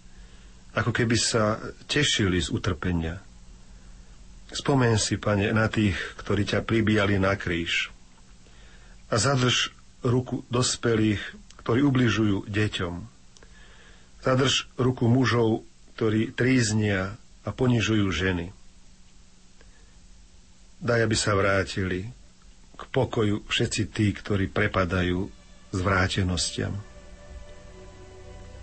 ako 0.72 0.96
keby 0.96 1.20
sa 1.20 1.60
tešili 1.84 2.40
z 2.40 2.56
utrpenia. 2.56 3.20
Spomen 4.56 4.96
si, 4.96 5.20
pane, 5.20 5.52
na 5.52 5.68
tých, 5.68 6.00
ktorí 6.16 6.48
ťa 6.48 6.64
pribíjali 6.64 7.20
na 7.20 7.36
kríž. 7.36 7.92
A 9.12 9.20
zadrž 9.20 9.76
ruku 10.00 10.48
dospelých, 10.48 11.20
ktorí 11.60 11.84
ubližujú 11.84 12.48
deťom. 12.48 13.19
Zadrž 14.20 14.68
ruku 14.76 15.08
mužov, 15.08 15.64
ktorí 15.96 16.32
tríznia 16.36 17.16
a 17.44 17.50
ponižujú 17.52 18.08
ženy. 18.12 18.52
Daj, 20.80 21.00
aby 21.04 21.16
sa 21.16 21.36
vrátili 21.36 22.08
k 22.80 22.82
pokoju 22.88 23.44
všetci 23.48 23.92
tí, 23.92 24.16
ktorí 24.16 24.48
prepadajú 24.48 25.28
zvrátenostiam. 25.76 26.72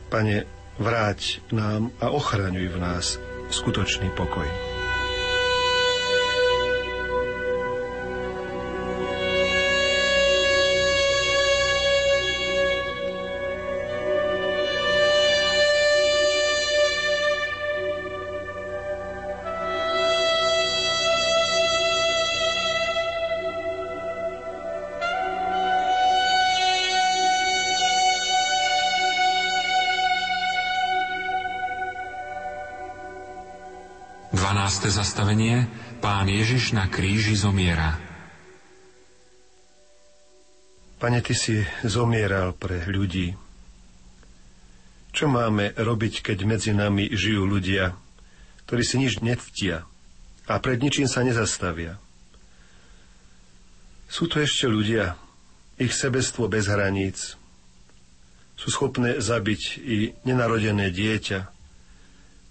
Pane, 0.09 0.49
vráť 0.81 1.45
nám 1.53 1.93
a 2.01 2.09
ochraňuj 2.09 2.69
v 2.73 2.79
nás 2.81 3.21
skutočný 3.53 4.09
pokoj. 4.17 4.66
Zastavenie 34.97 35.69
Pán 36.01 36.25
Ježiš 36.25 36.73
na 36.73 36.89
kríži 36.89 37.37
zomiera. 37.37 38.01
Pane, 40.97 41.21
Ty 41.21 41.35
si 41.37 41.61
zomieral 41.85 42.57
pre 42.57 42.89
ľudí. 42.89 43.37
Čo 45.13 45.29
máme 45.29 45.77
robiť, 45.77 46.25
keď 46.25 46.39
medzi 46.49 46.73
nami 46.73 47.13
žijú 47.13 47.45
ľudia, 47.45 47.93
ktorí 48.65 48.83
si 48.85 48.97
nič 48.97 49.21
nectia 49.21 49.85
a 50.49 50.57
pred 50.57 50.81
ničím 50.81 51.05
sa 51.05 51.21
nezastavia? 51.21 52.01
Sú 54.09 54.25
to 54.33 54.41
ešte 54.41 54.65
ľudia, 54.65 55.21
ich 55.77 55.93
sebestvo 55.93 56.49
bez 56.49 56.73
hraníc. 56.73 57.37
Sú 58.57 58.73
schopné 58.73 59.21
zabiť 59.21 59.61
i 59.85 59.97
nenarodené 60.25 60.89
dieťa, 60.89 61.53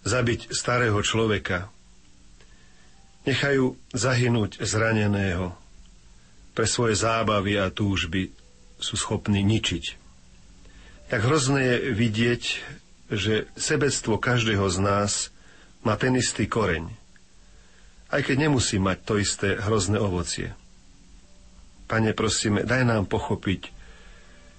zabiť 0.05 0.53
starého 0.53 1.01
človeka. 1.01 1.73
Nechajú 3.25 3.73
zahynúť 3.89 4.61
zraneného, 4.61 5.57
pre 6.55 6.63
svoje 6.63 6.95
zábavy 6.95 7.59
a 7.59 7.67
túžby 7.67 8.31
sú 8.79 8.95
schopní 8.95 9.43
ničiť. 9.43 9.99
Tak 11.11 11.21
hrozné 11.21 11.61
je 11.61 11.77
vidieť, 11.91 12.43
že 13.11 13.45
sebectvo 13.53 14.17
každého 14.17 14.65
z 14.71 14.77
nás 14.81 15.29
má 15.85 15.93
ten 15.99 16.15
istý 16.17 16.49
koreň, 16.49 16.89
aj 18.09 18.21
keď 18.25 18.49
nemusí 18.49 18.81
mať 18.81 18.97
to 19.05 19.13
isté 19.21 19.59
hrozné 19.59 20.01
ovocie. 20.01 20.55
Pane, 21.85 22.17
prosíme, 22.17 22.65
daj 22.65 22.87
nám 22.87 23.05
pochopiť, 23.05 23.69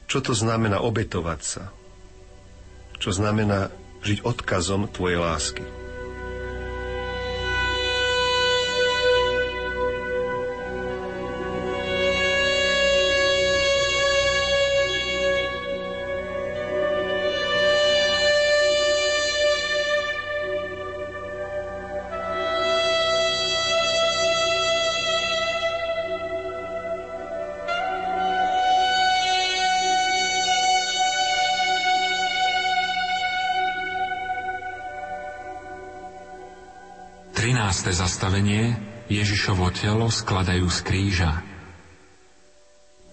čo 0.07 0.23
to 0.23 0.31
znamená 0.37 0.79
obetovať 0.79 1.41
sa, 1.43 1.64
čo 3.03 3.11
znamená 3.11 3.75
žiť 4.07 4.23
odkazom 4.23 4.87
Tvojej 4.87 5.19
lásky. 5.19 5.86
13. 37.87 38.03
zastavenie 38.03 38.74
Ježišovo 39.07 39.70
telo 39.70 40.11
skladajú 40.11 40.66
z 40.66 40.78
kríža. 40.82 41.39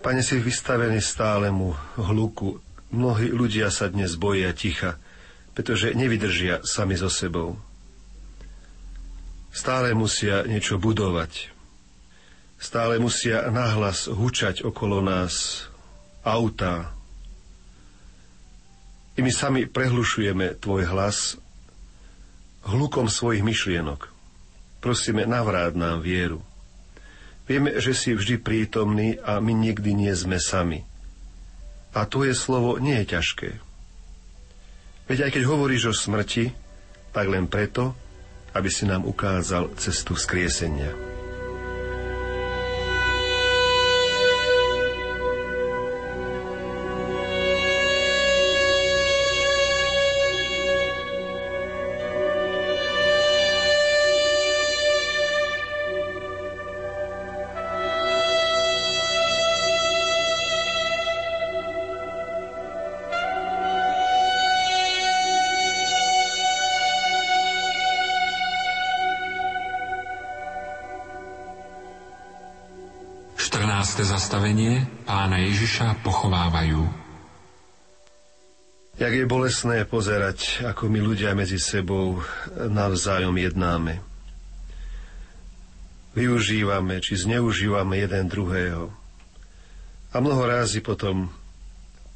Pane, 0.02 0.26
si 0.26 0.42
vystavený 0.42 0.98
stálemu 0.98 1.78
hluku. 2.02 2.58
Mnohí 2.90 3.30
ľudia 3.30 3.70
sa 3.70 3.94
dnes 3.94 4.18
boja 4.18 4.50
ticha, 4.50 4.98
pretože 5.54 5.94
nevydržia 5.94 6.66
sami 6.66 6.98
so 6.98 7.06
sebou. 7.06 7.54
Stále 9.54 9.94
musia 9.94 10.42
niečo 10.50 10.82
budovať. 10.82 11.54
Stále 12.58 12.98
musia 12.98 13.46
nahlas 13.54 14.10
hučať 14.10 14.66
okolo 14.66 15.06
nás 15.06 15.70
autá. 16.26 16.98
I 19.14 19.22
my 19.22 19.30
sami 19.30 19.70
prehlušujeme 19.70 20.58
tvoj 20.58 20.90
hlas 20.90 21.38
hlukom 22.66 23.06
svojich 23.06 23.46
myšlienok. 23.46 24.13
Prosíme, 24.84 25.24
navráť 25.24 25.80
nám 25.80 26.04
vieru. 26.04 26.44
Vieme, 27.48 27.80
že 27.80 27.96
si 27.96 28.12
vždy 28.12 28.36
prítomný 28.44 29.16
a 29.24 29.40
my 29.40 29.56
nikdy 29.56 29.96
nie 29.96 30.12
sme 30.12 30.44
sami. 30.44 30.84
A 31.96 32.04
tvoje 32.04 32.36
slovo 32.36 32.76
nie 32.84 33.00
je 33.04 33.16
ťažké. 33.16 33.50
Veď 35.08 35.28
aj 35.28 35.32
keď 35.40 35.44
hovoríš 35.48 35.84
o 35.88 35.94
smrti, 35.96 36.52
tak 37.16 37.32
len 37.32 37.48
preto, 37.48 37.96
aby 38.52 38.68
si 38.68 38.84
nám 38.84 39.08
ukázal 39.08 39.72
cestu 39.80 40.20
vzkriesenia. 40.20 41.13
Ježiša 75.64 76.04
pochovávajú. 76.04 76.84
Jak 79.00 79.14
je 79.16 79.24
bolesné 79.24 79.88
pozerať, 79.88 80.60
ako 80.60 80.92
my 80.92 81.00
ľudia 81.00 81.32
medzi 81.40 81.56
sebou 81.56 82.20
navzájom 82.52 83.32
jednáme. 83.32 84.04
Využívame 86.20 87.00
či 87.00 87.16
zneužívame 87.16 87.96
jeden 87.96 88.28
druhého. 88.28 88.92
A 90.12 90.20
mnoho 90.20 90.44
rázy 90.52 90.84
potom 90.84 91.32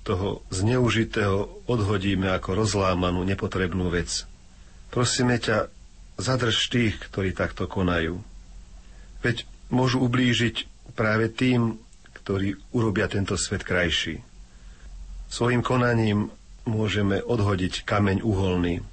toho 0.04 0.43
zneužitého 0.52 1.48
odhodíme 1.72 2.28
ako 2.36 2.68
rozlámanú, 2.68 3.24
nepotrebnú 3.24 3.88
vec. 3.88 4.28
Prosíme 4.91 5.39
ťa, 5.39 5.72
zadrž 6.20 6.68
tých, 6.68 7.00
ktorí 7.00 7.32
takto 7.32 7.64
konajú. 7.64 8.20
Veď 9.24 9.48
môžu 9.72 10.04
ublížiť 10.04 10.68
práve 11.00 11.32
tým, 11.32 11.80
ktorí 12.28 12.60
urobia 12.76 13.08
tento 13.08 13.40
svet 13.40 13.64
krajší. 13.64 14.20
Svojim 15.32 15.64
konaním 15.64 16.28
môžeme 16.68 17.24
odhodiť 17.24 17.88
kameň 17.88 18.20
uholný 18.20 18.84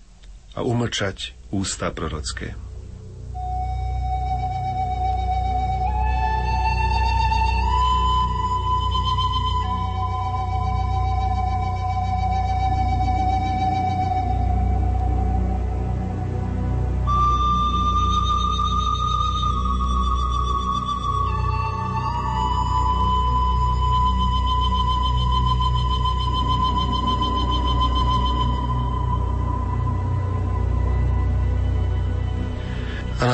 a 0.55 0.63
umlčať 0.63 1.35
ústa 1.51 1.91
prorocké. 1.91 2.55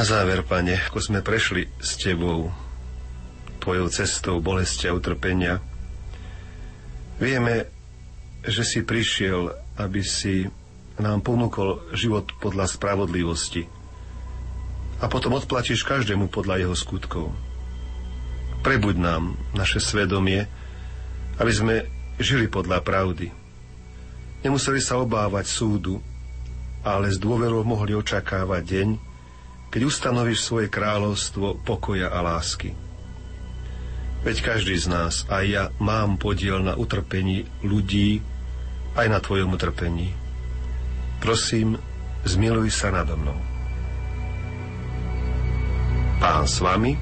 Na 0.00 0.08
záver, 0.08 0.40
pane, 0.48 0.80
ako 0.88 0.96
sme 0.96 1.20
prešli 1.20 1.68
s 1.76 2.00
Tebou, 2.00 2.48
Tvojou 3.60 3.92
cestou 3.92 4.40
bolesti 4.40 4.88
a 4.88 4.96
utrpenia, 4.96 5.60
vieme, 7.20 7.68
že 8.40 8.64
si 8.64 8.80
prišiel, 8.80 9.52
aby 9.76 10.00
si 10.00 10.48
nám 10.96 11.20
ponúkol 11.20 11.84
život 11.92 12.32
podľa 12.40 12.72
spravodlivosti 12.72 13.68
a 14.96 15.12
potom 15.12 15.36
odplatíš 15.36 15.84
každému 15.84 16.32
podľa 16.32 16.64
jeho 16.64 16.72
skutkov. 16.72 17.36
Prebuď 18.64 18.96
nám 18.96 19.36
naše 19.52 19.84
svedomie, 19.84 20.48
aby 21.36 21.52
sme 21.52 21.84
žili 22.16 22.48
podľa 22.48 22.80
pravdy. 22.80 23.28
Nemuseli 24.48 24.80
sa 24.80 24.96
obávať 24.96 25.44
súdu, 25.44 26.00
ale 26.88 27.12
s 27.12 27.20
dôverou 27.20 27.68
mohli 27.68 27.92
očakávať 27.92 28.64
deň, 28.64 29.09
keď 29.70 29.80
ustanovíš 29.86 30.42
svoje 30.42 30.66
kráľovstvo 30.66 31.62
pokoja 31.62 32.10
a 32.10 32.18
lásky. 32.20 32.74
Veď 34.20 34.36
každý 34.44 34.76
z 34.76 34.86
nás, 34.90 35.24
aj 35.32 35.44
ja, 35.48 35.64
mám 35.80 36.20
podiel 36.20 36.60
na 36.60 36.76
utrpení 36.76 37.48
ľudí, 37.64 38.20
aj 38.92 39.06
na 39.08 39.16
tvojom 39.22 39.56
utrpení. 39.56 40.12
Prosím, 41.24 41.80
zmiluj 42.28 42.68
sa 42.68 42.92
nado 42.92 43.16
mnou. 43.16 43.38
Pán 46.20 46.44
s 46.44 46.60
vami, 46.60 47.00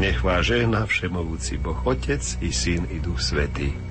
nech 0.00 0.24
vás 0.24 0.48
žehná 0.48 0.88
všemovúci 0.88 1.60
Boh 1.60 1.76
Otec 1.84 2.24
i 2.40 2.48
Syn 2.48 2.88
i 2.88 3.04
Duch 3.04 3.20
Svetý. 3.20 3.85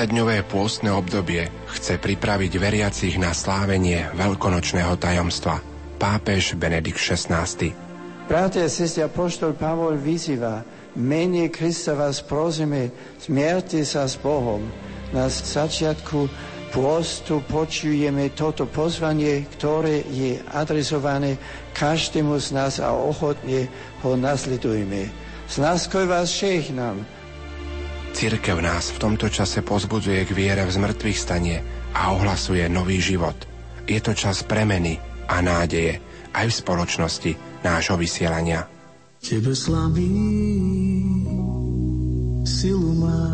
40-dňové 0.00 0.48
pôstne 0.48 0.88
obdobie 0.96 1.52
chce 1.76 2.00
pripraviť 2.00 2.56
veriacich 2.56 3.20
na 3.20 3.36
slávenie 3.36 4.08
veľkonočného 4.16 4.96
tajomstva. 4.96 5.60
Pápež 6.00 6.56
Benedikt 6.56 6.96
XVI. 6.96 7.44
Bratia 8.24 8.64
a 8.64 8.72
sestri, 8.72 9.04
apoštol 9.04 9.52
Pavol 9.52 10.00
vyzýva, 10.00 10.64
mene 10.96 11.52
Krista 11.52 11.92
vás 11.92 12.24
prosíme, 12.24 12.88
zmierte 13.20 13.84
sa 13.84 14.08
s 14.08 14.16
Bohom. 14.16 14.64
Na 15.12 15.28
začiatku 15.28 16.32
pôstu 16.72 17.44
počujeme 17.44 18.32
toto 18.32 18.64
pozvanie, 18.64 19.44
ktoré 19.52 20.00
je 20.08 20.40
adresované 20.56 21.36
každému 21.76 22.40
z 22.40 22.56
nás 22.56 22.80
a 22.80 22.96
ochotne 22.96 23.68
ho 24.00 24.16
nasledujme. 24.16 25.12
S 25.44 25.60
láskoj 25.60 26.08
vás 26.08 26.32
nám, 26.72 27.04
Církev 28.20 28.60
nás 28.60 28.92
v 28.92 29.00
tomto 29.00 29.32
čase 29.32 29.64
pozbudzuje 29.64 30.28
k 30.28 30.36
viere 30.36 30.68
v 30.68 30.76
zmrtvých 30.76 31.16
stanie 31.16 31.56
a 31.96 32.12
ohlasuje 32.12 32.68
nový 32.68 33.00
život. 33.00 33.32
Je 33.88 33.96
to 33.96 34.12
čas 34.12 34.44
premeny 34.44 35.00
a 35.24 35.40
nádeje 35.40 36.04
aj 36.36 36.52
v 36.52 36.58
spoločnosti 36.60 37.32
nášho 37.64 37.96
vysielania. 37.96 38.68
Tebe 39.24 39.56
slaví 39.56 40.12
silu 42.44 42.92
má, 43.00 43.24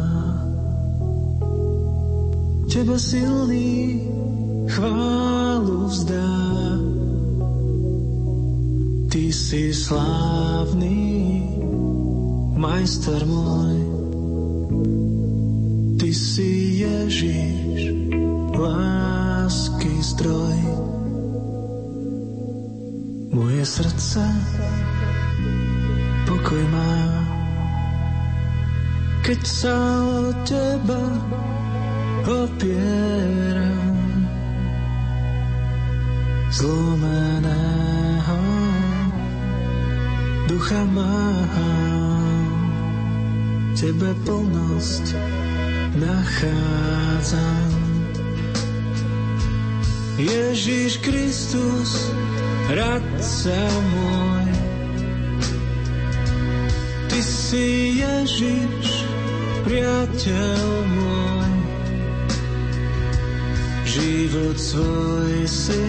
Tebe 2.70 2.95
silný 2.95 4.07
chválu 4.70 5.91
vzdá. 5.91 6.39
Ty 9.11 9.24
si 9.34 9.74
slávny, 9.74 10.95
majster 12.55 13.26
môj, 13.26 13.96
Ty 15.97 16.13
si 16.13 16.85
Ježiš, 16.85 18.13
lásky 18.53 19.97
zdroj. 20.05 20.61
Moje 23.33 23.65
srdce 23.65 24.21
pokoj 26.29 26.61
má, 26.69 27.01
keď 29.25 29.41
sa 29.41 29.77
o 30.05 30.37
teba 30.45 31.01
opieram. 32.29 33.97
Zlomeného 36.53 38.41
ducha 40.45 40.85
mám, 40.93 42.53
tebe 43.73 44.13
plnosť 44.29 45.36
nachádzam. 46.01 47.71
Ježiš 50.17 50.97
Kristus, 51.05 52.09
radca 52.73 53.61
môj, 53.93 54.49
Ty 57.13 57.21
si 57.21 58.01
Ježiš, 58.01 59.05
priateľ 59.65 60.65
môj, 60.97 61.53
život 63.85 64.57
svoj 64.57 65.37
si 65.49 65.85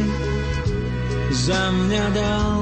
za 1.32 1.72
mňa 1.72 2.06
dal, 2.16 2.60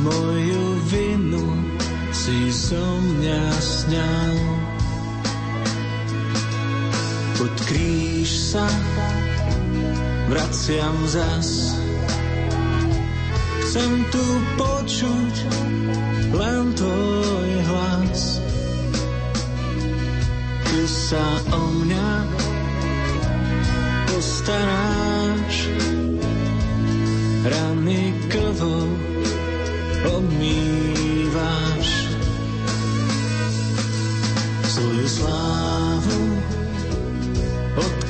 moju 0.00 0.64
vinu 0.88 1.48
si 2.12 2.52
so 2.52 2.80
mňa 2.80 3.44
sňal 3.60 4.59
kríž 7.70 8.50
sa 8.50 8.66
vraciam 10.26 10.98
zas. 11.06 11.78
Chcem 13.62 14.02
tu 14.10 14.24
počuť 14.58 15.34
len 16.34 16.74
tvoj 16.74 17.50
hlas. 17.70 18.42
Ty 20.66 20.82
sa 20.90 21.26
o 21.54 21.62
mňa 21.86 22.10
postaráš, 24.10 25.54
rany 27.46 28.10
krvou 28.26 28.90
obmýváš. 30.18 31.88
Svoju 34.66 35.06
slávu 35.06 36.22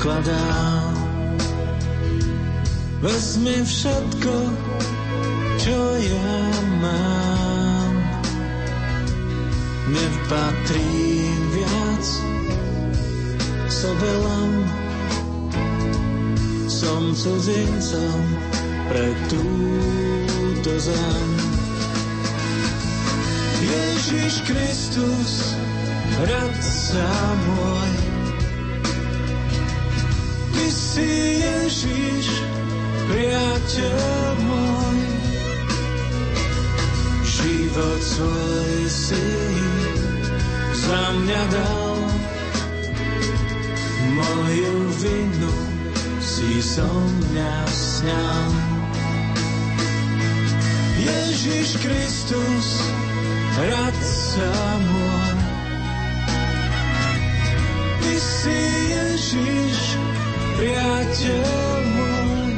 odkladám. 0.01 0.97
Vezmi 3.05 3.61
všetko, 3.65 4.35
čo 5.61 5.79
ja 6.01 6.41
mám. 6.81 7.93
Nepatrím 9.93 11.41
viac 11.53 12.07
sobe 13.69 14.13
len. 14.25 14.51
Som 16.65 17.13
cudzincom 17.13 18.21
pre 18.89 19.13
túto 19.29 20.73
zem. 20.81 21.29
Ježiš 23.61 24.49
Kristus, 24.49 25.53
radca 26.25 27.09
môj, 27.45 28.00
si 30.71 31.43
Ježiš, 31.43 32.27
priateľ 33.11 34.35
môj. 34.47 35.01
Život 37.27 38.01
svoj 38.01 38.79
si 38.87 39.27
za 40.79 41.03
mňa 41.19 41.43
dal, 41.51 41.99
moju 44.15 44.79
vinu 45.03 45.55
si 46.23 46.63
so 46.63 46.87
mňa 46.87 47.57
sňal. 47.67 48.53
Ježiš 51.01 51.69
Kristus, 51.83 52.69
radca 53.59 54.53
môj, 54.87 55.39
Ty 58.01 58.15
si 58.17 58.59
Ježiš, 58.91 60.10
priateľ 60.61 61.81
môj, 61.97 62.53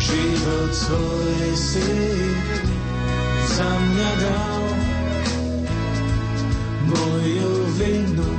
život 0.00 0.72
svoj 0.72 1.44
si 1.52 1.92
za 3.52 3.68
mňa 3.68 4.10
dal, 4.16 4.64
moju 6.88 7.52
vinu 7.76 8.32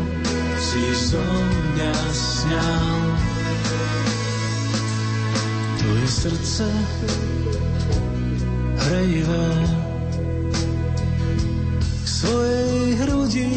si 0.57 0.85
so 0.97 1.21
mňa 1.21 1.93
sňal. 2.17 2.97
Tvoje 5.77 6.07
srdce 6.09 6.65
hrejivé 8.89 9.49
k 12.01 12.07
svojej 12.09 12.85
hrudi 13.05 13.53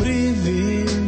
priviniem 0.00 1.03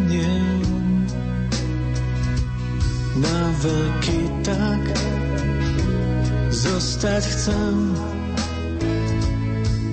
veľký 3.61 4.21
tak. 4.45 4.83
Zostať 6.57 7.23
chcem 7.25 7.75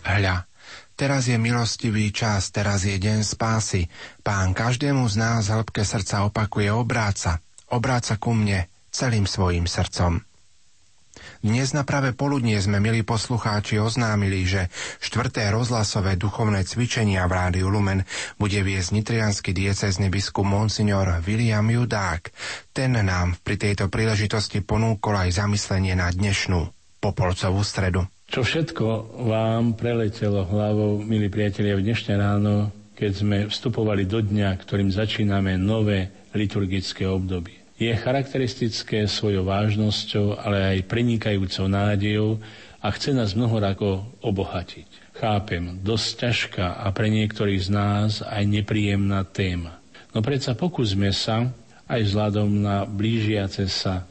Hľa, 0.00 0.48
Teraz 0.96 1.26
je 1.28 1.36
milostivý 1.36 2.08
čas, 2.14 2.48
teraz 2.54 2.88
je 2.88 2.94
deň 2.96 3.26
spásy. 3.26 3.92
Pán 4.24 4.56
každému 4.56 5.04
z 5.10 5.20
nás 5.20 5.52
hĺbke 5.52 5.84
srdca 5.84 6.24
opakuje 6.24 6.72
obráca, 6.72 7.44
obráca 7.68 8.16
ku 8.16 8.32
mne, 8.32 8.71
celým 8.92 9.24
svojim 9.24 9.64
srdcom. 9.64 10.22
Dnes 11.42 11.74
na 11.74 11.82
práve 11.82 12.14
poludnie 12.14 12.54
sme, 12.56 12.78
milí 12.78 13.02
poslucháči, 13.02 13.82
oznámili, 13.82 14.46
že 14.46 14.70
štvrté 15.02 15.50
rozhlasové 15.50 16.14
duchovné 16.14 16.62
cvičenia 16.62 17.26
v 17.26 17.34
Rádiu 17.34 17.66
Lumen 17.66 18.06
bude 18.38 18.62
viesť 18.62 18.94
nitrianský 18.94 19.50
diecezny 19.50 20.06
biskup 20.06 20.46
Monsignor 20.46 21.18
William 21.26 21.66
Judák. 21.66 22.30
Ten 22.70 22.94
nám 22.94 23.36
pri 23.42 23.58
tejto 23.58 23.90
príležitosti 23.90 24.62
ponúkol 24.62 25.18
aj 25.28 25.42
zamyslenie 25.42 25.98
na 25.98 26.14
dnešnú 26.14 26.70
popolcovú 27.02 27.60
stredu. 27.66 28.06
Čo 28.30 28.46
všetko 28.46 29.18
vám 29.28 29.74
preletelo 29.74 30.46
hlavou, 30.46 31.02
milí 31.02 31.26
priatelia, 31.28 31.76
v 31.76 31.84
dnešné 31.84 32.16
ráno, 32.16 32.70
keď 32.96 33.10
sme 33.12 33.38
vstupovali 33.50 34.06
do 34.06 34.22
dňa, 34.22 34.56
ktorým 34.62 34.88
začíname 34.88 35.58
nové 35.58 36.30
liturgické 36.32 37.04
obdobie. 37.04 37.61
Je 37.80 37.90
charakteristické 37.96 39.08
svojou 39.08 39.48
vážnosťou, 39.48 40.38
ale 40.38 40.76
aj 40.76 40.88
prenikajúcou 40.88 41.66
nádejou 41.66 42.38
a 42.82 42.88
chce 42.90 43.14
nás 43.14 43.32
mnohorako 43.32 44.04
obohatiť. 44.20 45.14
Chápem, 45.16 45.78
dosť 45.80 46.08
ťažká 46.18 46.66
a 46.82 46.86
pre 46.90 47.06
niektorých 47.08 47.62
z 47.62 47.70
nás 47.70 48.20
aj 48.26 48.42
nepríjemná 48.42 49.22
téma. 49.28 49.78
No 50.12 50.20
predsa 50.20 50.52
pokúsme 50.58 51.14
sa, 51.14 51.48
aj 51.88 52.00
vzhľadom 52.08 52.48
na 52.60 52.84
blížiace 52.88 53.68
sa 53.68 54.08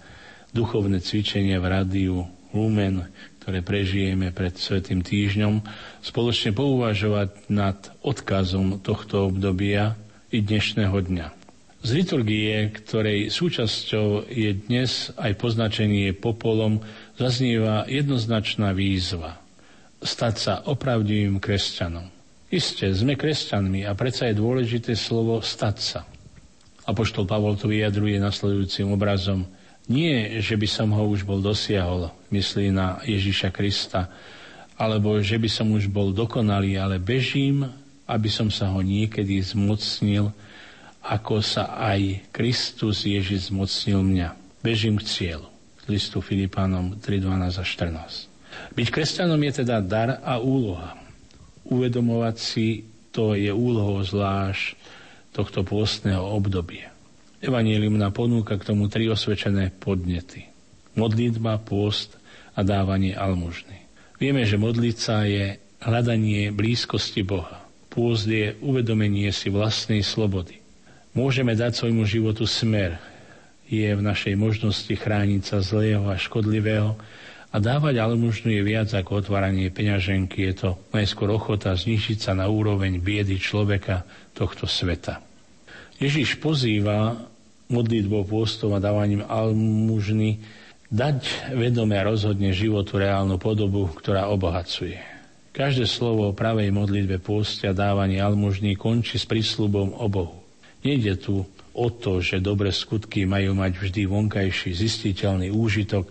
duchovné 0.54 1.02
cvičenia 1.04 1.58
v 1.58 1.68
rádiu 1.68 2.16
Lumen, 2.52 3.08
ktoré 3.42 3.66
prežijeme 3.66 4.30
pred 4.30 4.54
Svetým 4.54 5.02
týždňom, 5.02 5.66
spoločne 6.06 6.54
pouvažovať 6.54 7.50
nad 7.50 7.78
odkazom 8.06 8.84
tohto 8.84 9.34
obdobia 9.34 9.98
i 10.30 10.46
dnešného 10.46 10.94
dňa. 10.94 11.41
Z 11.82 11.90
liturgie, 11.98 12.70
ktorej 12.70 13.34
súčasťou 13.34 14.30
je 14.30 14.52
dnes 14.54 15.10
aj 15.18 15.34
poznačenie 15.38 16.14
popolom, 16.14 16.82
zaznieva 17.18 17.90
jednoznačná 17.90 18.74
výzva 18.74 19.42
stať 20.02 20.36
sa 20.38 20.54
opravdivým 20.66 21.38
kresťanom. 21.38 22.10
Isté, 22.50 22.90
sme 22.90 23.14
kresťanmi 23.14 23.86
a 23.86 23.94
predsa 23.94 24.30
je 24.30 24.42
dôležité 24.42 24.98
slovo 24.98 25.46
stať 25.46 25.78
sa. 25.78 26.02
Apoštol 26.90 27.30
Pavol 27.30 27.54
to 27.54 27.70
vyjadruje 27.70 28.18
nasledujúcim 28.18 28.90
obrazom– 28.90 29.46
nie, 29.92 30.40
že 30.40 30.56
by 30.56 30.68
som 30.70 30.94
ho 30.96 31.04
už 31.10 31.26
bol 31.28 31.44
dosiahol, 31.44 32.14
myslí 32.32 32.70
na 32.70 33.02
Ježiša 33.02 33.50
Krista, 33.50 34.08
alebo 34.78 35.18
že 35.20 35.36
by 35.36 35.50
som 35.52 35.68
už 35.74 35.92
bol 35.92 36.16
dokonalý, 36.16 36.78
ale 36.78 37.02
bežím, 37.02 37.68
aby 38.06 38.30
som 38.30 38.48
sa 38.48 38.70
ho 38.72 38.80
niekedy 38.80 39.42
zmocnil, 39.44 40.30
ako 41.02 41.42
sa 41.42 41.74
aj 41.82 42.30
Kristus 42.30 43.04
Ježiš 43.10 43.50
zmocnil 43.50 44.06
mňa. 44.06 44.30
Bežím 44.62 45.02
k 45.02 45.06
cieľu. 45.10 45.50
Listu 45.90 46.22
Filipánom 46.22 47.02
3.12 47.02 47.58
a 47.58 47.64
14. 47.66 48.78
Byť 48.78 48.88
kresťanom 48.94 49.42
je 49.50 49.52
teda 49.66 49.82
dar 49.82 50.22
a 50.22 50.38
úloha. 50.38 50.94
Uvedomovať 51.66 52.36
si 52.38 52.86
to 53.10 53.34
je 53.34 53.50
úlohou 53.50 54.00
zvlášť 54.06 54.78
tohto 55.34 55.66
pôstneho 55.66 56.22
obdobia. 56.22 56.94
Evangelium 57.42 57.98
nám 57.98 58.14
ponúka 58.14 58.56
k 58.62 58.68
tomu 58.70 58.86
tri 58.86 59.10
osvedčené 59.10 59.74
podnety. 59.74 60.46
Modlitba, 60.94 61.58
pôst 61.58 62.22
a 62.54 62.62
dávanie 62.62 63.18
almužny. 63.18 63.90
Vieme, 64.22 64.46
že 64.46 64.62
modliť 64.62 64.98
sa 65.02 65.26
je 65.26 65.58
hľadanie 65.82 66.54
blízkosti 66.54 67.26
Boha. 67.26 67.66
Pôst 67.90 68.30
je 68.30 68.54
uvedomenie 68.62 69.34
si 69.34 69.50
vlastnej 69.50 70.06
slobody. 70.06 70.61
Môžeme 71.12 71.52
dať 71.60 71.76
svojmu 71.76 72.08
životu 72.08 72.48
smer. 72.48 72.96
Je 73.68 73.84
v 73.84 74.00
našej 74.00 74.36
možnosti 74.40 74.92
chrániť 74.92 75.44
sa 75.44 75.60
zlého 75.60 76.08
a 76.08 76.16
škodlivého 76.16 76.96
a 77.52 77.56
dávať 77.60 78.00
almužnu 78.00 78.56
je 78.56 78.64
viac 78.64 78.88
ako 78.96 79.20
otváranie 79.20 79.68
peňaženky. 79.68 80.48
Je 80.48 80.54
to 80.56 80.70
najskôr 80.96 81.28
ochota 81.36 81.76
znižiť 81.76 82.16
sa 82.16 82.32
na 82.32 82.48
úroveň 82.48 83.04
biedy 83.04 83.36
človeka 83.44 84.08
tohto 84.32 84.68
sveta. 84.72 85.20
Ježiš 86.00 86.40
pozýva 86.40 87.28
modlitbou, 87.68 88.24
pôstom 88.24 88.72
a 88.72 88.80
dávaním 88.80 89.28
almužny 89.28 90.40
dať 90.88 91.52
vedome 91.56 91.96
a 92.00 92.08
rozhodne 92.08 92.56
životu 92.56 93.00
reálnu 93.00 93.36
podobu, 93.36 93.88
ktorá 94.00 94.32
obohacuje. 94.32 95.00
Každé 95.52 95.88
slovo 95.88 96.32
o 96.32 96.36
pravej 96.36 96.72
modlitbe 96.72 97.20
pôste 97.20 97.68
a 97.68 97.76
dávaní 97.76 98.24
almužny 98.24 98.80
končí 98.80 99.20
s 99.20 99.28
prísľubom 99.28 100.00
o 100.00 100.08
Bohu. 100.08 100.41
Nejde 100.82 101.14
tu 101.22 101.46
o 101.72 101.88
to, 101.94 102.20
že 102.20 102.44
dobre 102.44 102.74
skutky 102.74 103.24
majú 103.30 103.54
mať 103.54 103.74
vždy 103.78 104.02
vonkajší 104.10 104.74
zistiteľný 104.76 105.54
úžitok 105.54 106.10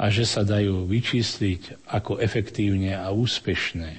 a 0.00 0.08
že 0.08 0.26
sa 0.26 0.42
dajú 0.42 0.88
vyčísliť 0.88 1.86
ako 1.86 2.18
efektívne 2.18 2.96
a 2.96 3.12
úspešné. 3.14 3.90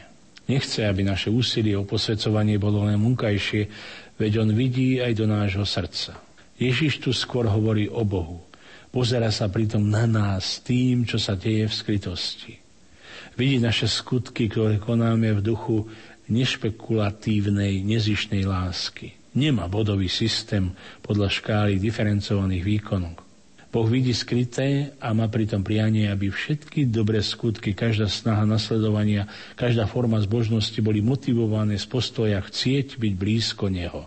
Nechce, 0.44 0.84
aby 0.84 1.08
naše 1.08 1.32
úsilie 1.32 1.80
o 1.80 1.88
posvedcovanie 1.88 2.60
bolo 2.60 2.84
len 2.84 3.00
vonkajšie, 3.00 3.72
veď 4.20 4.44
on 4.44 4.52
vidí 4.52 5.00
aj 5.00 5.14
do 5.16 5.26
nášho 5.30 5.64
srdca. 5.64 6.20
Ježiš 6.60 7.00
tu 7.00 7.16
skôr 7.16 7.48
hovorí 7.48 7.88
o 7.88 8.04
Bohu. 8.04 8.44
Pozera 8.91 9.32
sa 9.32 9.48
pritom 9.50 9.82
na 9.82 10.06
nás 10.06 10.60
tým, 10.62 11.08
čo 11.08 11.18
sa 11.18 11.34
deje 11.34 11.66
v 11.66 11.74
skrytosti. 11.74 12.54
Vidí 13.34 13.58
naše 13.58 13.89
skutky, 13.89 14.52
ktoré 14.52 14.78
konáme 14.78 15.34
v 15.34 15.41
duchu 15.41 15.89
nešpekulatívnej, 16.30 17.82
nezišnej 17.82 18.46
lásky. 18.46 19.22
Nemá 19.34 19.66
bodový 19.66 20.10
systém 20.10 20.70
podľa 21.02 21.30
škály 21.34 21.82
diferencovaných 21.82 22.64
výkonov. 22.64 23.18
Boh 23.74 23.90
vidí 23.90 24.14
skryté 24.14 24.94
a 25.02 25.18
má 25.18 25.26
pritom 25.26 25.66
prianie, 25.66 26.06
aby 26.06 26.30
všetky 26.30 26.86
dobré 26.94 27.26
skutky, 27.26 27.74
každá 27.74 28.06
snaha 28.06 28.46
nasledovania, 28.46 29.26
každá 29.58 29.90
forma 29.90 30.22
zbožnosti 30.22 30.78
boli 30.78 31.02
motivované 31.02 31.82
z 31.82 31.90
postoja 31.90 32.38
chcieť 32.38 33.02
byť 33.02 33.14
blízko 33.18 33.74
Neho. 33.74 34.06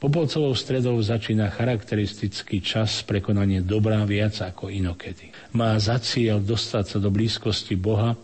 Popolcovou 0.00 0.56
stredou 0.56 0.96
začína 1.04 1.52
charakteristický 1.52 2.64
čas 2.64 3.04
prekonanie 3.04 3.60
dobrá 3.60 4.00
viac 4.08 4.40
ako 4.40 4.72
inokedy. 4.72 5.28
Má 5.52 5.76
za 5.76 6.00
cieľ 6.00 6.40
dostať 6.40 6.96
sa 6.96 6.98
do 7.00 7.12
blízkosti 7.12 7.76
Boha, 7.76 8.16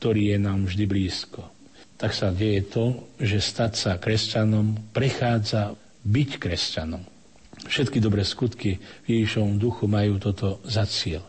ktorý 0.00 0.36
je 0.36 0.38
nám 0.40 0.68
vždy 0.68 0.84
blízko. 0.84 1.59
Tak 2.00 2.16
sa 2.16 2.32
deje 2.32 2.64
to, 2.64 2.96
že 3.20 3.44
stať 3.44 3.72
sa 3.76 3.92
kresťanom 4.00 4.92
prechádza 4.96 5.76
byť 6.00 6.30
kresťanom. 6.40 7.04
Všetky 7.68 8.00
dobré 8.00 8.24
skutky 8.24 8.80
v 9.04 9.06
Ježišovom 9.20 9.60
duchu 9.60 9.84
majú 9.84 10.16
toto 10.16 10.64
za 10.64 10.88
cieľ. 10.88 11.20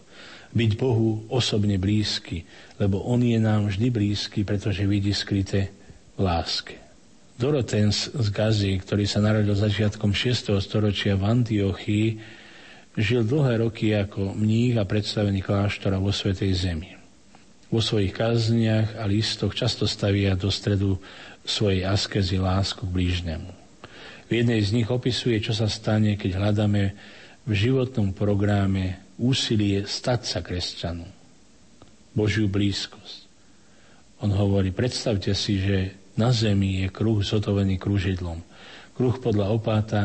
Byť 0.56 0.72
Bohu 0.80 1.28
osobne 1.28 1.76
blízky, 1.76 2.48
lebo 2.80 3.04
On 3.04 3.20
je 3.20 3.36
nám 3.36 3.68
vždy 3.68 3.88
blízky, 3.92 4.48
pretože 4.48 4.88
vidí 4.88 5.12
skryté 5.12 5.76
v 6.16 6.24
láske. 6.24 6.80
Dorotens 7.36 8.08
z 8.08 8.28
Gazy, 8.32 8.80
ktorý 8.80 9.04
sa 9.10 9.20
narodil 9.20 9.58
začiatkom 9.58 10.16
6. 10.16 10.56
storočia 10.64 11.20
v 11.20 11.26
Antiochii, 11.26 12.08
žil 12.96 13.28
dlhé 13.28 13.66
roky 13.66 13.92
ako 13.98 14.36
mních 14.38 14.80
a 14.80 14.88
predstavený 14.88 15.44
kláštora 15.44 16.00
vo 16.00 16.16
Svetej 16.16 16.52
Zemi. 16.54 17.01
Vo 17.72 17.80
svojich 17.80 18.12
kázniach 18.12 19.00
a 19.00 19.08
listoch 19.08 19.56
často 19.56 19.88
stavia 19.88 20.36
do 20.36 20.52
stredu 20.52 21.00
svojej 21.48 21.88
askezy 21.88 22.38
lásku 22.38 22.84
k 22.84 22.94
blížnemu. 22.94 23.52
V 24.28 24.32
jednej 24.32 24.60
z 24.60 24.76
nich 24.76 24.88
opisuje, 24.92 25.40
čo 25.40 25.56
sa 25.56 25.72
stane, 25.72 26.20
keď 26.20 26.40
hľadáme 26.40 26.84
v 27.48 27.52
životnom 27.52 28.12
programe 28.12 29.00
úsilie 29.18 29.88
stať 29.88 30.22
sa 30.24 30.40
kresťanom. 30.44 31.10
Božiu 32.12 32.52
blízkosť. 32.52 33.28
On 34.22 34.30
hovorí, 34.30 34.70
predstavte 34.76 35.34
si, 35.34 35.58
že 35.64 35.96
na 36.20 36.30
zemi 36.30 36.86
je 36.86 36.88
kruh 36.94 37.24
zotovený 37.24 37.80
kružidlom. 37.80 38.44
Kruh 38.94 39.16
podľa 39.18 39.48
opáta 39.50 40.02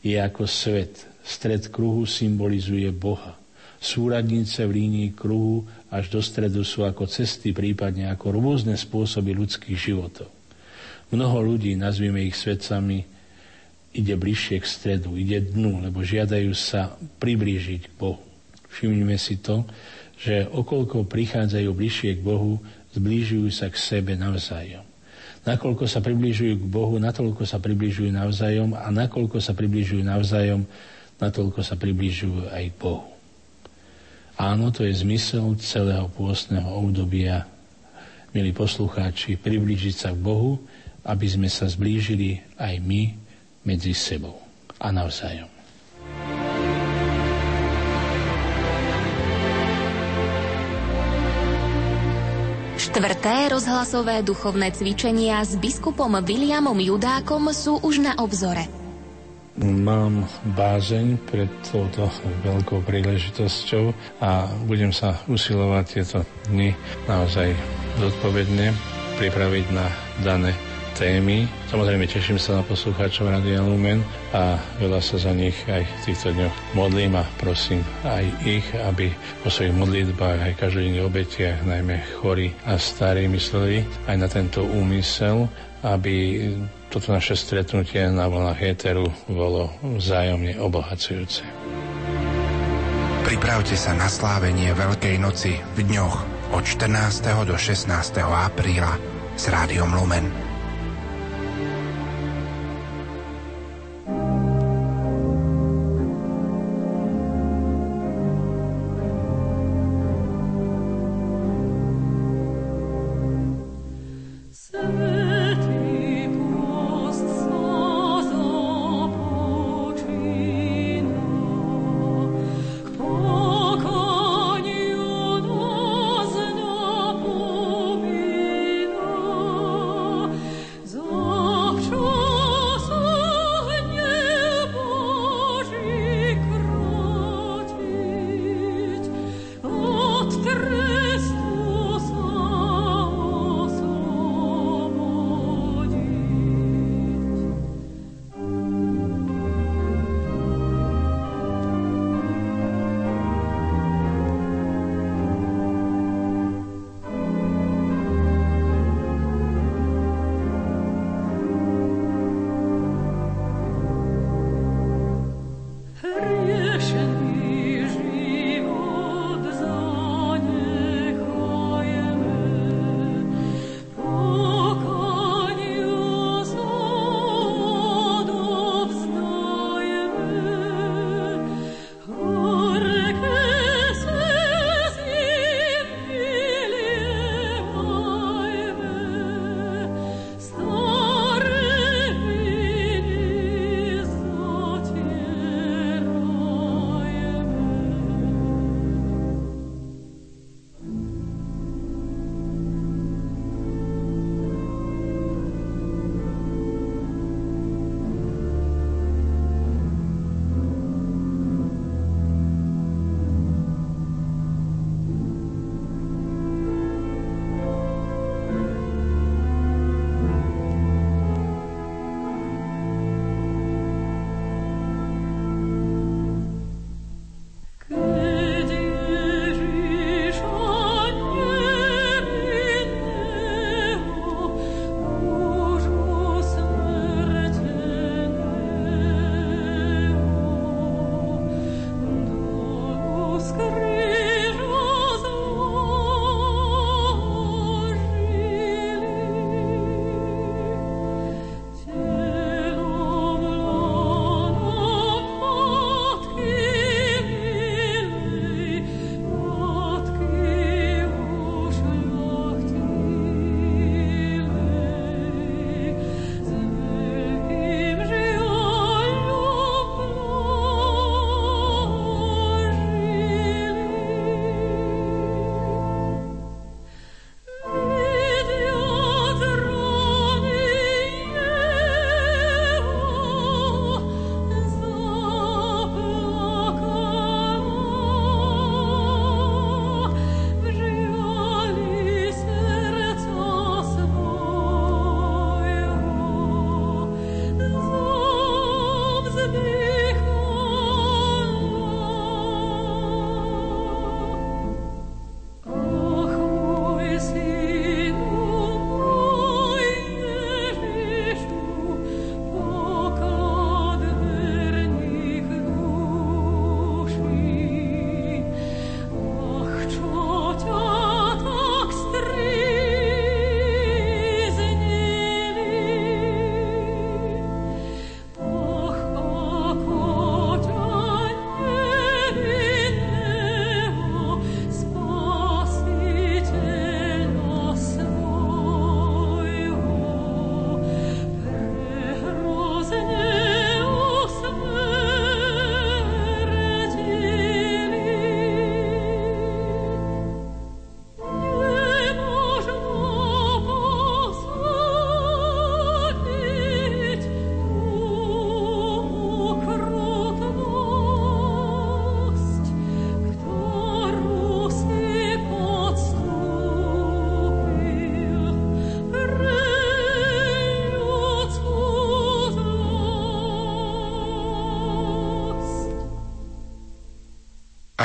je 0.00 0.16
ako 0.16 0.46
svet. 0.48 1.04
Stred 1.20 1.68
kruhu 1.68 2.08
symbolizuje 2.08 2.88
Boha. 2.94 3.36
Súradnice 3.78 4.64
v 4.64 4.74
línii 4.80 5.10
kruhu 5.12 5.68
až 5.88 6.12
do 6.12 6.20
stredu 6.20 6.60
sú 6.64 6.84
ako 6.84 7.08
cesty, 7.08 7.56
prípadne 7.56 8.12
ako 8.12 8.36
rôzne 8.36 8.76
spôsoby 8.76 9.32
ľudských 9.32 9.76
životov. 9.76 10.28
Mnoho 11.08 11.40
ľudí, 11.40 11.72
nazvime 11.72 12.28
ich 12.28 12.36
svetcami, 12.36 13.08
ide 13.96 14.14
bližšie 14.14 14.60
k 14.60 14.66
stredu, 14.68 15.16
ide 15.16 15.40
dnu, 15.40 15.80
lebo 15.80 16.04
žiadajú 16.04 16.52
sa 16.52 16.92
priblížiť 17.00 17.80
k 17.88 17.92
Bohu. 17.96 18.20
Všimnime 18.68 19.16
si 19.16 19.40
to, 19.40 19.64
že 20.20 20.44
okolko 20.52 21.08
prichádzajú 21.08 21.70
bližšie 21.72 22.20
k 22.20 22.24
Bohu, 22.24 22.60
zblížujú 22.92 23.48
sa 23.48 23.72
k 23.72 23.80
sebe 23.80 24.12
navzájom. 24.12 24.84
Nakoľko 25.48 25.88
sa 25.88 26.04
približujú 26.04 26.60
k 26.60 26.64
Bohu, 26.68 27.00
natoľko 27.00 27.48
sa 27.48 27.56
približujú 27.56 28.12
navzájom 28.12 28.76
a 28.76 28.92
nakoľko 28.92 29.40
sa 29.40 29.56
približujú 29.56 30.04
navzájom, 30.04 30.68
natoľko 31.16 31.64
sa 31.64 31.80
približujú 31.80 32.52
aj 32.52 32.64
k 32.68 32.76
Bohu. 32.76 33.17
Áno, 34.38 34.70
to 34.70 34.86
je 34.86 34.94
zmysel 35.02 35.58
celého 35.58 36.06
pôstneho 36.14 36.70
obdobia, 36.70 37.50
milí 38.30 38.54
poslucháči, 38.54 39.34
priblížiť 39.34 39.94
sa 39.98 40.14
k 40.14 40.22
Bohu, 40.22 40.62
aby 41.02 41.26
sme 41.26 41.50
sa 41.50 41.66
zblížili 41.66 42.38
aj 42.54 42.78
my 42.78 43.18
medzi 43.66 43.90
sebou 43.98 44.38
a 44.78 44.94
navzájom. 44.94 45.50
Štvrté 52.78 53.50
rozhlasové 53.50 54.22
duchovné 54.22 54.70
cvičenia 54.70 55.42
s 55.42 55.58
biskupom 55.58 56.14
Williamom 56.22 56.78
Judákom 56.78 57.50
sú 57.50 57.82
už 57.82 58.06
na 58.06 58.14
obzore. 58.22 58.87
Mám 59.58 60.22
bázeň 60.54 61.18
pred 61.26 61.50
touto 61.66 62.06
veľkou 62.46 62.78
príležitosťou 62.86 63.90
a 64.22 64.46
budem 64.70 64.94
sa 64.94 65.18
usilovať 65.26 65.84
tieto 65.98 66.22
dny 66.46 66.78
naozaj 67.10 67.58
zodpovedne 67.98 68.70
pripraviť 69.18 69.66
na 69.74 69.90
dané 70.22 70.54
témy. 70.94 71.50
Samozrejme 71.74 72.06
teším 72.06 72.38
sa 72.38 72.58
na 72.58 72.62
poslucháčov 72.62 73.34
Radia 73.34 73.58
Lumen 73.58 73.98
a 74.30 74.62
veľa 74.78 75.02
sa 75.02 75.18
za 75.18 75.34
nich 75.34 75.58
aj 75.66 75.82
v 75.82 76.02
týchto 76.06 76.38
dňoch 76.38 76.54
modlím 76.78 77.18
a 77.18 77.26
prosím 77.42 77.82
aj 78.06 78.30
ich, 78.46 78.66
aby 78.78 79.10
po 79.42 79.50
svojich 79.50 79.74
modlitbách 79.74 80.38
aj 80.38 80.58
každodenných 80.58 81.06
obetiach, 81.06 81.66
najmä 81.66 81.98
chorí 82.22 82.54
a 82.62 82.78
starí 82.78 83.26
mysleli 83.26 83.82
aj 84.06 84.16
na 84.22 84.30
tento 84.30 84.62
úmysel, 84.62 85.50
aby 85.82 86.46
toto 86.88 87.12
naše 87.12 87.36
stretnutie 87.36 88.08
na 88.08 88.26
vlnách 88.26 88.60
éteru 88.64 89.12
bolo 89.28 89.68
vzájomne 89.84 90.56
obohacujúce. 90.56 91.44
Pripravte 93.28 93.76
sa 93.76 93.92
na 93.92 94.08
slávenie 94.08 94.72
Veľkej 94.72 95.20
noci 95.20 95.52
v 95.76 95.84
dňoch 95.84 96.16
od 96.56 96.64
14. 96.64 97.44
do 97.44 97.54
16. 97.60 97.92
apríla 98.24 98.96
s 99.36 99.52
Rádiom 99.52 99.92
Lumen. 99.92 100.47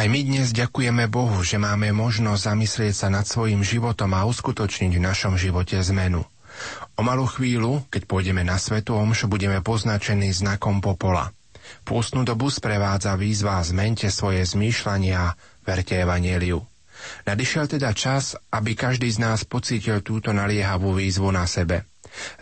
Aj 0.03 0.11
my 0.11 0.19
dnes 0.19 0.51
ďakujeme 0.51 1.07
Bohu, 1.07 1.47
že 1.47 1.55
máme 1.55 1.95
možnosť 1.95 2.51
zamyslieť 2.51 2.91
sa 2.91 3.07
nad 3.07 3.23
svojim 3.23 3.63
životom 3.63 4.11
a 4.11 4.27
uskutočniť 4.27 4.99
v 4.99 5.05
našom 5.07 5.39
živote 5.39 5.79
zmenu. 5.79 6.27
O 6.99 7.07
malú 7.07 7.23
chvíľu, 7.23 7.87
keď 7.87 8.03
pôjdeme 8.03 8.43
na 8.43 8.59
Svetu 8.59 8.99
Omšu, 8.99 9.31
budeme 9.31 9.63
poznačení 9.63 10.27
znakom 10.35 10.83
popola. 10.83 11.31
Pôstnu 11.87 12.27
dobu 12.27 12.51
sprevádza 12.51 13.15
výzva 13.15 13.63
zmente 13.63 14.11
svoje 14.11 14.43
zmýšľania, 14.43 15.39
verte 15.63 15.95
Evangeliu. 15.95 16.59
Nadišiel 17.23 17.71
teda 17.71 17.95
čas, 17.95 18.35
aby 18.51 18.75
každý 18.75 19.07
z 19.07 19.23
nás 19.23 19.47
pocítil 19.47 20.03
túto 20.03 20.35
naliehavú 20.35 20.99
výzvu 20.99 21.31
na 21.31 21.47
sebe. 21.47 21.87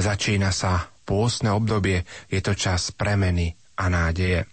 Začína 0.01 0.49
sa 0.49 0.89
pôstne 1.05 1.53
obdobie, 1.53 2.09
je 2.25 2.41
to 2.41 2.57
čas 2.57 2.89
premeny 2.89 3.53
a 3.77 3.85
nádeje. 3.85 4.49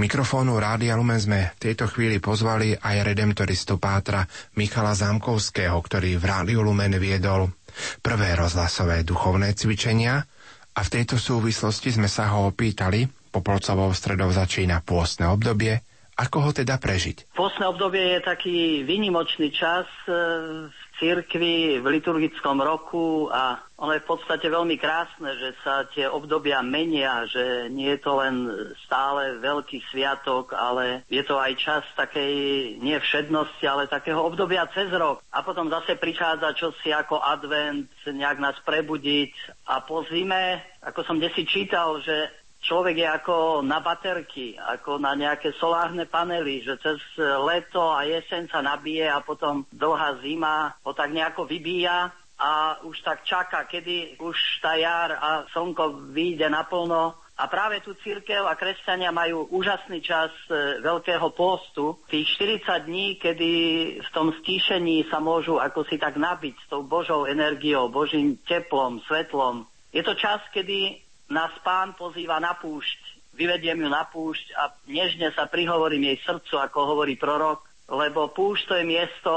Mikrofónu 0.00 0.56
Rádia 0.56 0.96
Lumen 0.96 1.20
sme 1.20 1.52
v 1.56 1.70
tejto 1.70 1.88
chvíli 1.90 2.18
pozvali 2.18 2.72
aj 2.76 3.04
redemptoristu 3.04 3.76
Pátra 3.76 4.24
Michala 4.56 4.96
Zámkovského, 4.96 5.76
ktorý 5.76 6.16
v 6.16 6.24
Rádiu 6.24 6.60
Lumen 6.64 6.96
viedol 6.96 7.52
prvé 8.00 8.34
rozhlasové 8.34 9.04
duchovné 9.04 9.54
cvičenia 9.54 10.24
a 10.74 10.80
v 10.80 10.92
tejto 10.94 11.18
súvislosti 11.18 11.94
sme 11.94 12.06
sa 12.06 12.30
ho 12.34 12.50
opýtali, 12.50 13.06
Popolcovou 13.28 13.92
stredou 13.92 14.32
začína 14.32 14.80
pôstne 14.80 15.28
obdobie, 15.28 15.84
ako 16.18 16.48
ho 16.48 16.50
teda 16.50 16.82
prežiť? 16.82 17.30
Pôstne 17.38 17.70
obdobie 17.70 18.18
je 18.18 18.20
taký 18.26 18.56
vynimočný 18.82 19.54
čas 19.54 19.86
e, 20.08 20.12
v 20.66 20.80
cirkvi, 20.98 21.78
v 21.78 21.86
liturgickom 21.86 22.58
roku 22.60 23.30
a 23.30 23.62
ono 23.78 23.94
je 23.94 24.02
v 24.02 24.10
podstate 24.10 24.50
veľmi 24.50 24.74
krásne, 24.74 25.38
že 25.38 25.54
sa 25.62 25.86
tie 25.86 26.10
obdobia 26.10 26.58
menia, 26.66 27.30
že 27.30 27.70
nie 27.70 27.94
je 27.94 28.00
to 28.02 28.18
len 28.18 28.50
stále 28.82 29.38
veľký 29.38 29.78
sviatok, 29.94 30.50
ale 30.50 31.06
je 31.06 31.22
to 31.22 31.38
aj 31.38 31.54
čas 31.54 31.84
takej 31.94 32.34
nie 32.82 32.98
všednosti, 32.98 33.64
ale 33.70 33.86
takého 33.86 34.18
obdobia 34.18 34.66
cez 34.74 34.90
rok. 34.90 35.22
A 35.30 35.46
potom 35.46 35.70
zase 35.70 35.94
prichádza 35.94 36.58
čosi 36.58 36.90
ako 36.90 37.22
advent, 37.22 37.86
nejak 38.02 38.42
nás 38.42 38.58
prebudiť 38.66 39.62
a 39.70 39.86
po 39.86 40.02
zime, 40.10 40.58
ako 40.82 41.06
som 41.06 41.22
desi 41.22 41.46
čítal, 41.46 42.02
že 42.02 42.37
človek 42.62 42.96
je 42.98 43.08
ako 43.08 43.62
na 43.62 43.78
baterky, 43.78 44.58
ako 44.58 44.98
na 44.98 45.14
nejaké 45.14 45.54
solárne 45.56 46.04
panely, 46.10 46.62
že 46.66 46.78
cez 46.82 46.98
leto 47.18 47.94
a 47.94 48.04
jeseň 48.04 48.50
sa 48.50 48.60
nabije 48.60 49.06
a 49.06 49.22
potom 49.22 49.64
dlhá 49.70 50.18
zima 50.20 50.74
ho 50.82 50.92
tak 50.92 51.14
nejako 51.14 51.46
vybíja 51.46 52.10
a 52.38 52.78
už 52.86 53.02
tak 53.02 53.26
čaká, 53.26 53.66
kedy 53.66 54.22
už 54.22 54.38
tá 54.62 54.78
jar 54.78 55.10
a 55.18 55.28
slnko 55.50 56.14
vyjde 56.14 56.46
naplno. 56.46 57.18
A 57.38 57.46
práve 57.46 57.78
tu 57.86 57.94
církev 57.94 58.42
a 58.42 58.58
kresťania 58.58 59.14
majú 59.14 59.46
úžasný 59.54 60.02
čas 60.02 60.34
e, 60.50 60.82
veľkého 60.82 61.30
postu, 61.38 61.94
tých 62.10 62.26
40 62.34 62.66
dní, 62.90 63.14
kedy 63.14 63.50
v 64.02 64.08
tom 64.10 64.34
stíšení 64.42 65.06
sa 65.06 65.22
môžu 65.22 65.62
ako 65.62 65.86
si 65.86 66.02
tak 66.02 66.18
nabiť 66.18 66.54
s 66.58 66.66
tou 66.66 66.82
Božou 66.82 67.30
energiou, 67.30 67.94
Božím 67.94 68.42
teplom, 68.42 68.98
svetlom. 69.06 69.70
Je 69.94 70.02
to 70.02 70.18
čas, 70.18 70.42
kedy 70.50 70.98
nás 71.28 71.52
pán 71.60 71.92
pozýva 71.94 72.40
na 72.40 72.56
púšť. 72.56 73.32
Vyvediem 73.36 73.78
ju 73.84 73.88
na 73.88 74.08
púšť 74.08 74.46
a 74.56 74.72
nežne 74.88 75.30
sa 75.36 75.46
prihovorím 75.46 76.10
jej 76.10 76.18
srdcu, 76.26 76.58
ako 76.58 76.78
hovorí 76.96 77.14
prorok, 77.14 77.62
lebo 77.88 78.32
púšť 78.34 78.62
to 78.66 78.74
je 78.80 78.84
miesto 78.84 79.32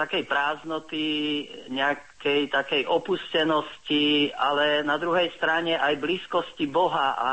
takej 0.00 0.24
prázdnoty, 0.24 1.04
nejakej 1.68 2.48
takej 2.48 2.82
opustenosti, 2.88 4.32
ale 4.32 4.80
na 4.80 4.96
druhej 4.96 5.28
strane 5.36 5.76
aj 5.76 6.00
blízkosti 6.00 6.64
Boha 6.64 7.12
a, 7.12 7.32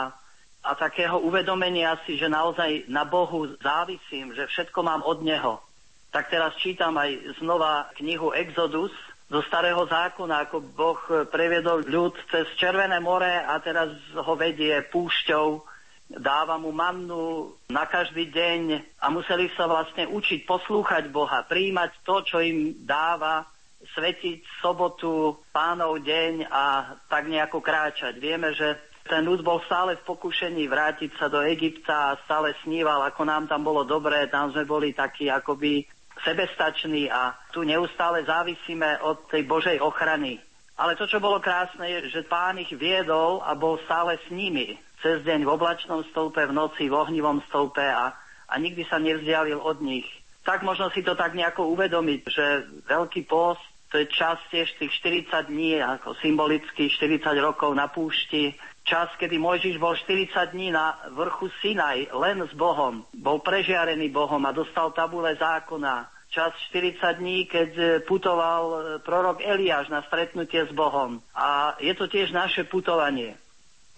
a 0.67 0.71
takého 0.75 1.23
uvedomenia 1.23 1.95
si, 2.03 2.19
že 2.19 2.27
naozaj 2.27 2.91
na 2.91 3.07
Bohu 3.07 3.55
závisím, 3.63 4.35
že 4.35 4.51
všetko 4.51 4.79
mám 4.83 5.01
od 5.07 5.23
Neho. 5.23 5.63
Tak 6.11 6.27
teraz 6.27 6.59
čítam 6.59 6.99
aj 6.99 7.39
znova 7.39 7.88
knihu 7.95 8.35
Exodus, 8.35 8.91
zo 9.28 9.41
starého 9.43 9.84
zákona, 9.84 10.47
ako 10.47 10.57
Boh 10.71 10.99
previedol 11.28 11.84
ľud 11.84 12.15
cez 12.32 12.47
Červené 12.55 13.03
more 13.03 13.43
a 13.43 13.59
teraz 13.59 13.91
ho 14.15 14.34
vedie 14.39 14.80
púšťou, 14.88 15.67
dáva 16.07 16.55
mu 16.55 16.71
mannu 16.71 17.51
na 17.67 17.84
každý 17.84 18.32
deň 18.32 18.61
a 19.03 19.11
museli 19.11 19.51
sa 19.59 19.67
vlastne 19.67 20.07
učiť 20.07 20.47
poslúchať 20.47 21.11
Boha, 21.11 21.43
príjmať 21.43 21.91
to, 22.07 22.23
čo 22.23 22.39
im 22.39 22.88
dáva, 22.88 23.43
svetiť 23.78 24.63
sobotu, 24.63 25.36
pánov 25.51 25.99
deň 25.99 26.47
a 26.47 26.95
tak 27.11 27.28
nejako 27.28 27.59
kráčať. 27.59 28.15
Vieme, 28.17 28.55
že 28.55 28.80
ten 29.07 29.23
ľud 29.23 29.43
bol 29.43 29.63
stále 29.67 29.95
v 29.95 30.07
pokušení 30.07 30.67
vrátiť 30.67 31.15
sa 31.15 31.32
do 31.32 31.39
Egypta 31.43 32.15
a 32.15 32.19
stále 32.28 32.55
sníval, 32.63 33.03
ako 33.07 33.23
nám 33.23 33.47
tam 33.47 33.63
bolo 33.63 33.88
dobré, 33.88 34.28
tam 34.28 34.51
sme 34.51 34.67
boli 34.67 34.91
takí 34.91 35.32
akoby 35.32 35.88
sebestační 36.28 37.07
a 37.07 37.32
tu 37.55 37.63
neustále 37.63 38.28
závisíme 38.28 38.99
od 38.99 39.32
tej 39.32 39.47
Božej 39.47 39.80
ochrany. 39.80 40.43
Ale 40.75 40.99
to, 40.99 41.07
čo 41.07 41.23
bolo 41.23 41.39
krásne, 41.39 41.88
je, 41.88 42.19
že 42.19 42.28
pán 42.28 42.59
ich 42.59 42.69
viedol 42.75 43.39
a 43.41 43.55
bol 43.55 43.80
stále 43.88 44.19
s 44.19 44.28
nimi. 44.30 44.75
Cez 44.99 45.23
deň 45.23 45.47
v 45.47 45.53
oblačnom 45.55 46.03
stĺpe, 46.11 46.43
v 46.45 46.53
noci 46.53 46.91
v 46.91 46.97
ohnivom 46.99 47.39
stĺpe 47.49 47.88
a, 47.88 48.11
a 48.51 48.53
nikdy 48.59 48.84
sa 48.86 48.99
nevzdialil 48.99 49.57
od 49.57 49.80
nich. 49.80 50.05
Tak 50.43 50.61
možno 50.67 50.91
si 50.91 51.01
to 51.01 51.15
tak 51.15 51.34
nejako 51.34 51.71
uvedomiť, 51.73 52.19
že 52.28 52.45
veľký 52.91 53.25
post 53.25 53.63
to 53.88 54.03
je 54.03 54.11
čas 54.11 54.36
tiež 54.51 54.67
tých 54.75 54.91
40 55.32 55.47
dní, 55.47 55.80
ako 55.80 56.19
symbolicky 56.19 56.91
40 56.91 57.23
rokov 57.39 57.71
na 57.71 57.88
púšti, 57.88 58.51
čas, 58.84 59.07
kedy 59.15 59.39
Mojžiš 59.39 59.80
bol 59.80 59.95
40 59.95 60.51
dní 60.51 60.75
na 60.75 60.99
vrchu 61.15 61.47
Sinaj 61.63 62.11
len 62.11 62.43
s 62.43 62.51
Bohom. 62.51 63.07
Bol 63.15 63.39
prežiarený 63.39 64.11
Bohom 64.11 64.43
a 64.43 64.51
dostal 64.51 64.91
tabule 64.91 65.36
zákona. 65.39 66.16
Čas 66.38 66.53
40 66.69 67.01
dní, 67.17 67.49
keď 67.49 68.05
putoval 68.05 68.63
e, 68.69 68.77
prorok 69.01 69.41
Eliáš 69.41 69.89
na 69.89 70.05
stretnutie 70.05 70.69
s 70.69 70.69
Bohom. 70.69 71.17
A 71.33 71.73
je 71.81 71.89
to 71.97 72.05
tiež 72.05 72.29
naše 72.29 72.61
putovanie. 72.69 73.33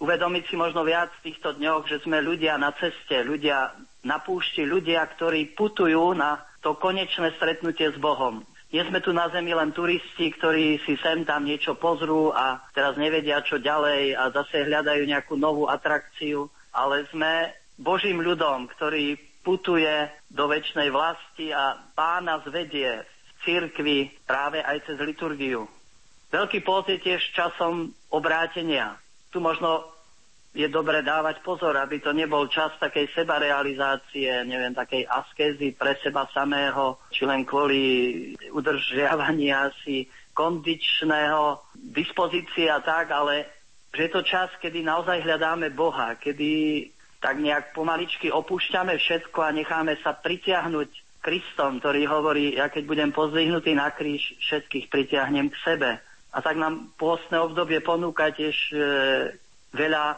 Uvedomiť 0.00 0.48
si 0.48 0.56
možno 0.56 0.80
viac 0.80 1.12
v 1.20 1.28
týchto 1.28 1.60
dňoch, 1.60 1.84
že 1.84 2.00
sme 2.00 2.24
ľudia 2.24 2.56
na 2.56 2.72
ceste, 2.72 3.20
ľudia 3.20 3.76
na 4.08 4.24
púšti, 4.24 4.64
ľudia, 4.64 5.04
ktorí 5.12 5.52
putujú 5.52 6.16
na 6.16 6.40
to 6.64 6.80
konečné 6.80 7.36
stretnutie 7.36 7.92
s 7.92 8.00
Bohom. 8.00 8.40
Nie 8.72 8.88
sme 8.88 9.04
tu 9.04 9.12
na 9.12 9.28
zemi 9.28 9.52
len 9.52 9.76
turisti, 9.76 10.32
ktorí 10.32 10.80
si 10.88 10.96
sem 10.96 11.28
tam 11.28 11.44
niečo 11.44 11.76
pozrú 11.76 12.32
a 12.32 12.64
teraz 12.72 12.96
nevedia, 12.96 13.44
čo 13.44 13.60
ďalej 13.60 14.16
a 14.16 14.32
zase 14.32 14.64
hľadajú 14.64 15.04
nejakú 15.04 15.36
novú 15.36 15.68
atrakciu, 15.68 16.48
ale 16.72 17.04
sme 17.12 17.52
Božím 17.76 18.24
ľudom, 18.24 18.64
ktorý 18.72 19.28
putuje 19.40 20.08
do 20.28 20.44
väčšnej 20.46 20.88
vlasti 20.92 21.52
a 21.52 21.78
pána 21.96 22.40
zvedie 22.44 23.04
v 23.04 23.30
cirkvi 23.44 23.98
práve 24.28 24.60
aj 24.60 24.84
cez 24.84 24.96
liturgiu. 25.00 25.64
Veľký 26.30 26.62
pôd 26.62 26.86
je 26.86 27.02
tiež 27.02 27.20
časom 27.34 27.90
obrátenia. 28.12 28.94
Tu 29.34 29.42
možno 29.42 29.90
je 30.50 30.66
dobre 30.66 31.02
dávať 31.06 31.46
pozor, 31.46 31.78
aby 31.78 32.02
to 32.02 32.10
nebol 32.10 32.50
čas 32.50 32.74
takej 32.82 33.10
sebarealizácie, 33.14 34.42
neviem, 34.46 34.74
takej 34.74 35.06
askézy 35.06 35.74
pre 35.74 35.94
seba 36.02 36.26
samého, 36.34 36.98
či 37.14 37.22
len 37.22 37.46
kvôli 37.46 37.82
udržiavania 38.50 39.70
si 39.86 40.10
kondičného 40.34 41.70
dispozície 41.94 42.66
a 42.66 42.82
tak, 42.82 43.14
ale 43.14 43.46
že 43.90 44.06
je 44.06 44.10
to 44.10 44.22
čas, 44.22 44.50
kedy 44.62 44.86
naozaj 44.86 45.22
hľadáme 45.22 45.70
Boha, 45.74 46.14
kedy 46.18 46.86
tak 47.20 47.36
nejak 47.36 47.76
pomaličky 47.76 48.32
opúšťame 48.32 48.96
všetko 48.96 49.38
a 49.44 49.54
necháme 49.54 50.00
sa 50.00 50.16
pritiahnuť 50.16 50.88
Kristom, 51.20 51.84
ktorý 51.84 52.08
hovorí, 52.08 52.56
ja 52.56 52.72
keď 52.72 52.84
budem 52.88 53.10
pozdvihnutý 53.12 53.76
na 53.76 53.92
kríž, 53.92 54.40
všetkých 54.40 54.88
pritiahnem 54.88 55.52
k 55.52 55.60
sebe. 55.60 55.90
A 56.32 56.38
tak 56.40 56.56
nám 56.56 56.96
pôstne 56.96 57.36
obdobie 57.36 57.84
ponúka 57.84 58.32
tiež 58.32 58.56
e, 58.72 58.76
veľa 59.76 60.16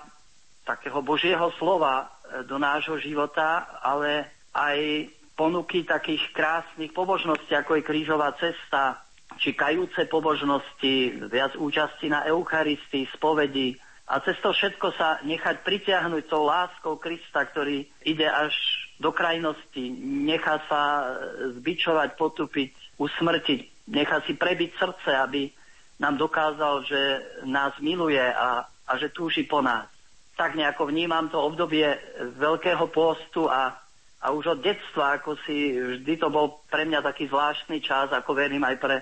takého 0.62 1.02
Božieho 1.02 1.50
slova 1.58 2.06
e, 2.06 2.06
do 2.46 2.54
nášho 2.54 3.02
života, 3.02 3.66
ale 3.82 4.30
aj 4.54 5.10
ponuky 5.34 5.82
takých 5.82 6.30
krásnych 6.30 6.94
pobožností, 6.94 7.50
ako 7.50 7.82
je 7.82 7.88
krížová 7.88 8.30
cesta, 8.38 9.02
či 9.42 9.58
kajúce 9.58 10.06
pobožnosti, 10.06 11.26
viac 11.26 11.58
účasti 11.58 12.12
na 12.12 12.28
Eucharistii, 12.28 13.10
spovedi. 13.16 13.74
A 14.12 14.20
cez 14.20 14.36
to 14.44 14.52
všetko 14.52 14.92
sa 14.92 15.24
nechať 15.24 15.64
pritiahnuť 15.64 16.28
tou 16.28 16.44
láskou 16.44 17.00
Krista, 17.00 17.48
ktorý 17.48 17.88
ide 18.04 18.28
až 18.28 18.52
do 19.00 19.08
krajnosti, 19.08 19.88
nechá 20.04 20.60
sa 20.68 21.16
zbičovať, 21.56 22.20
potupiť, 22.20 23.00
usmrtiť, 23.00 23.88
nechá 23.88 24.20
si 24.28 24.36
prebiť 24.36 24.76
srdce, 24.76 25.10
aby 25.16 25.48
nám 25.96 26.20
dokázal, 26.20 26.84
že 26.84 27.00
nás 27.48 27.72
miluje 27.80 28.20
a, 28.20 28.68
a 28.68 28.92
že 29.00 29.08
túži 29.16 29.48
po 29.48 29.64
nás. 29.64 29.88
Tak 30.36 30.60
nejako 30.60 30.92
vnímam 30.92 31.32
to 31.32 31.40
obdobie 31.40 31.88
veľkého 32.36 32.92
postu 32.92 33.48
a, 33.48 33.80
a 34.20 34.26
už 34.28 34.60
od 34.60 34.60
detstva, 34.60 35.16
ako 35.16 35.40
si 35.48 35.72
vždy 35.72 36.20
to 36.20 36.28
bol 36.28 36.60
pre 36.68 36.84
mňa 36.84 37.00
taký 37.00 37.32
zvláštny 37.32 37.80
čas, 37.80 38.12
ako 38.12 38.36
verím 38.36 38.60
aj 38.68 38.76
pre 38.76 38.96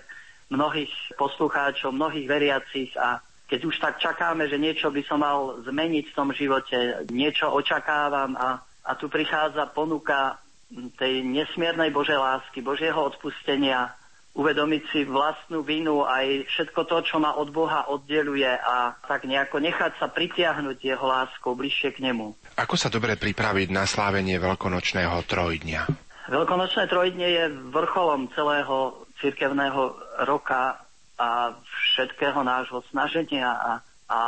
mnohých 0.55 1.19
poslucháčov, 1.19 1.91
mnohých 1.91 2.31
veriacich 2.31 2.95
a 2.95 3.19
keď 3.51 3.61
už 3.67 3.77
tak 3.83 3.99
čakáme, 3.99 4.47
že 4.47 4.63
niečo 4.63 4.95
by 4.95 5.03
som 5.03 5.27
mal 5.27 5.59
zmeniť 5.67 6.05
v 6.07 6.17
tom 6.17 6.31
živote, 6.31 7.03
niečo 7.11 7.51
očakávam 7.51 8.39
a, 8.39 8.63
a 8.63 8.91
tu 8.95 9.11
prichádza 9.11 9.67
ponuka 9.75 10.39
tej 10.71 11.27
nesmiernej 11.27 11.91
Božej 11.91 12.15
lásky, 12.15 12.63
Božieho 12.63 13.03
odpustenia, 13.03 13.91
uvedomiť 14.39 14.83
si 14.95 15.01
vlastnú 15.03 15.67
vinu, 15.67 16.07
aj 16.07 16.47
všetko 16.47 16.87
to, 16.87 17.03
čo 17.03 17.17
ma 17.19 17.35
od 17.35 17.51
Boha 17.51 17.91
oddeluje 17.91 18.47
a 18.47 18.95
tak 19.03 19.27
nejako 19.27 19.59
nechať 19.59 19.99
sa 19.99 20.07
pritiahnuť 20.07 20.79
jeho 20.79 21.03
láskou 21.03 21.59
bližšie 21.59 21.91
k 21.99 22.07
nemu. 22.07 22.55
Ako 22.55 22.79
sa 22.79 22.87
dobre 22.87 23.19
pripraviť 23.19 23.75
na 23.75 23.83
slávenie 23.91 24.39
veľkonočného 24.39 25.27
trojdňa? 25.27 25.83
Veľkonočné 26.31 26.87
trojdne 26.87 27.27
je 27.27 27.45
vrcholom 27.75 28.31
celého 28.31 29.03
cirkevného 29.19 29.99
roka 30.31 30.79
a 31.21 31.53
všetkého 31.61 32.41
nášho 32.41 32.81
snaženia 32.89 33.53
a, 33.53 33.73
a 34.09 34.21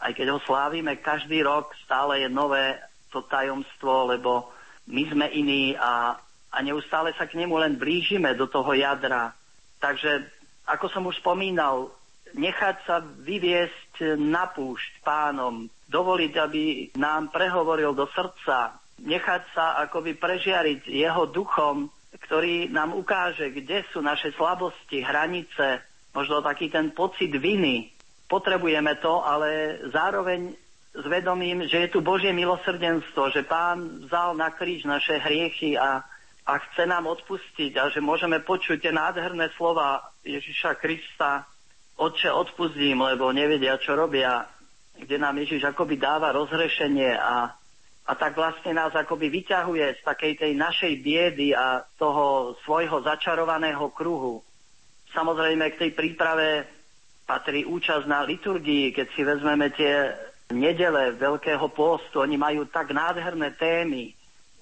aj 0.00 0.12
keď 0.16 0.26
ho 0.32 0.40
slávime 0.48 0.96
každý 0.96 1.44
rok, 1.44 1.76
stále 1.84 2.24
je 2.24 2.28
nové 2.32 2.80
to 3.12 3.20
tajomstvo, 3.28 4.08
lebo 4.08 4.48
my 4.88 5.04
sme 5.12 5.28
iní 5.28 5.76
a, 5.76 6.16
a 6.48 6.56
neustále 6.64 7.12
sa 7.20 7.28
k 7.28 7.36
nemu 7.36 7.52
len 7.60 7.76
blížime 7.76 8.32
do 8.32 8.48
toho 8.48 8.72
jadra. 8.72 9.36
Takže, 9.76 10.24
ako 10.64 10.86
som 10.88 11.04
už 11.04 11.20
spomínal, 11.20 11.92
nechať 12.32 12.76
sa 12.88 13.04
vyviesť 13.04 14.16
na 14.16 14.48
púšť 14.48 15.04
pánom, 15.04 15.68
dovoliť, 15.92 16.32
aby 16.40 16.62
nám 16.96 17.28
prehovoril 17.28 17.92
do 17.92 18.08
srdca, 18.08 18.80
nechať 19.04 19.42
sa 19.52 19.76
akoby 19.84 20.16
prežiariť 20.16 20.88
jeho 20.88 21.28
duchom, 21.28 21.92
ktorý 22.24 22.72
nám 22.72 22.96
ukáže, 22.96 23.52
kde 23.52 23.84
sú 23.92 24.00
naše 24.00 24.32
slabosti, 24.32 25.04
hranice, 25.04 25.91
možno 26.12 26.44
taký 26.44 26.68
ten 26.68 26.92
pocit 26.92 27.32
viny. 27.32 27.90
Potrebujeme 28.28 28.96
to, 29.00 29.20
ale 29.24 29.80
zároveň 29.92 30.56
s 30.92 31.04
vedomím, 31.08 31.64
že 31.68 31.88
je 31.88 31.92
tu 31.92 32.04
Božie 32.04 32.36
milosrdenstvo, 32.36 33.32
že 33.32 33.48
Pán 33.48 34.04
vzal 34.08 34.36
na 34.36 34.52
kríž 34.52 34.84
naše 34.84 35.16
hriechy 35.16 35.76
a, 35.76 36.04
a 36.44 36.52
chce 36.68 36.84
nám 36.84 37.08
odpustiť 37.08 37.72
a 37.80 37.88
že 37.88 38.04
môžeme 38.04 38.44
počuť 38.44 38.76
tie 38.76 38.92
nádherné 38.92 39.48
slova 39.56 40.04
Ježiša 40.24 40.76
Krista, 40.76 41.48
Otče, 41.96 42.32
odpustím, 42.32 43.04
lebo 43.04 43.32
nevedia, 43.36 43.76
čo 43.76 43.92
robia, 43.92 44.48
kde 44.96 45.16
nám 45.20 45.36
Ježiš 45.44 45.72
akoby 45.72 46.00
dáva 46.00 46.32
rozhrešenie 46.32 47.14
a, 47.20 47.52
a 48.08 48.12
tak 48.16 48.36
vlastne 48.36 48.72
nás 48.76 48.92
akoby 48.96 49.28
vyťahuje 49.28 50.00
z 50.00 50.02
takej 50.04 50.32
tej 50.40 50.52
našej 50.56 50.92
biedy 51.04 51.52
a 51.52 51.84
toho 52.00 52.56
svojho 52.64 53.04
začarovaného 53.04 53.92
kruhu. 53.92 54.40
Samozrejme 55.12 55.64
k 55.72 55.80
tej 55.86 55.90
príprave 55.92 56.64
patrí 57.28 57.64
účasť 57.68 58.04
na 58.08 58.24
liturgii, 58.24 58.96
keď 58.96 59.06
si 59.12 59.22
vezmeme 59.22 59.68
tie 59.72 60.12
nedele 60.52 61.16
Veľkého 61.16 61.68
pôstu, 61.72 62.20
oni 62.20 62.36
majú 62.36 62.68
tak 62.68 62.92
nádherné 62.92 63.56
témy, 63.56 64.12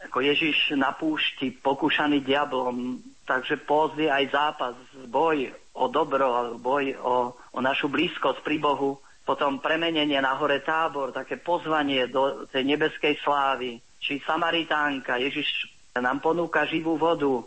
ako 0.01 0.23
Ježiš 0.23 0.75
na 0.79 0.95
púšti, 0.97 1.51
pokúšaný 1.51 2.25
diablom, 2.25 3.03
takže 3.29 3.61
post 3.63 3.99
je 4.01 4.09
aj 4.09 4.25
zápas, 4.33 4.75
boj 5.11 5.53
o 5.77 5.87
dobro, 5.87 6.57
boj 6.57 6.97
o, 6.99 7.37
o 7.37 7.59
našu 7.61 7.93
blízkosť 7.93 8.41
pri 8.41 8.57
Bohu, 8.59 8.99
potom 9.27 9.61
premenenie 9.61 10.19
na 10.19 10.35
hore 10.35 10.65
tábor, 10.65 11.13
také 11.15 11.39
pozvanie 11.39 12.09
do 12.09 12.49
tej 12.49 12.65
nebeskej 12.65 13.21
slávy, 13.21 13.79
či 14.01 14.19
Samaritánka, 14.25 15.21
Ježiš 15.21 15.69
nám 15.95 16.25
ponúka 16.25 16.65
živú 16.65 16.97
vodu, 16.97 17.45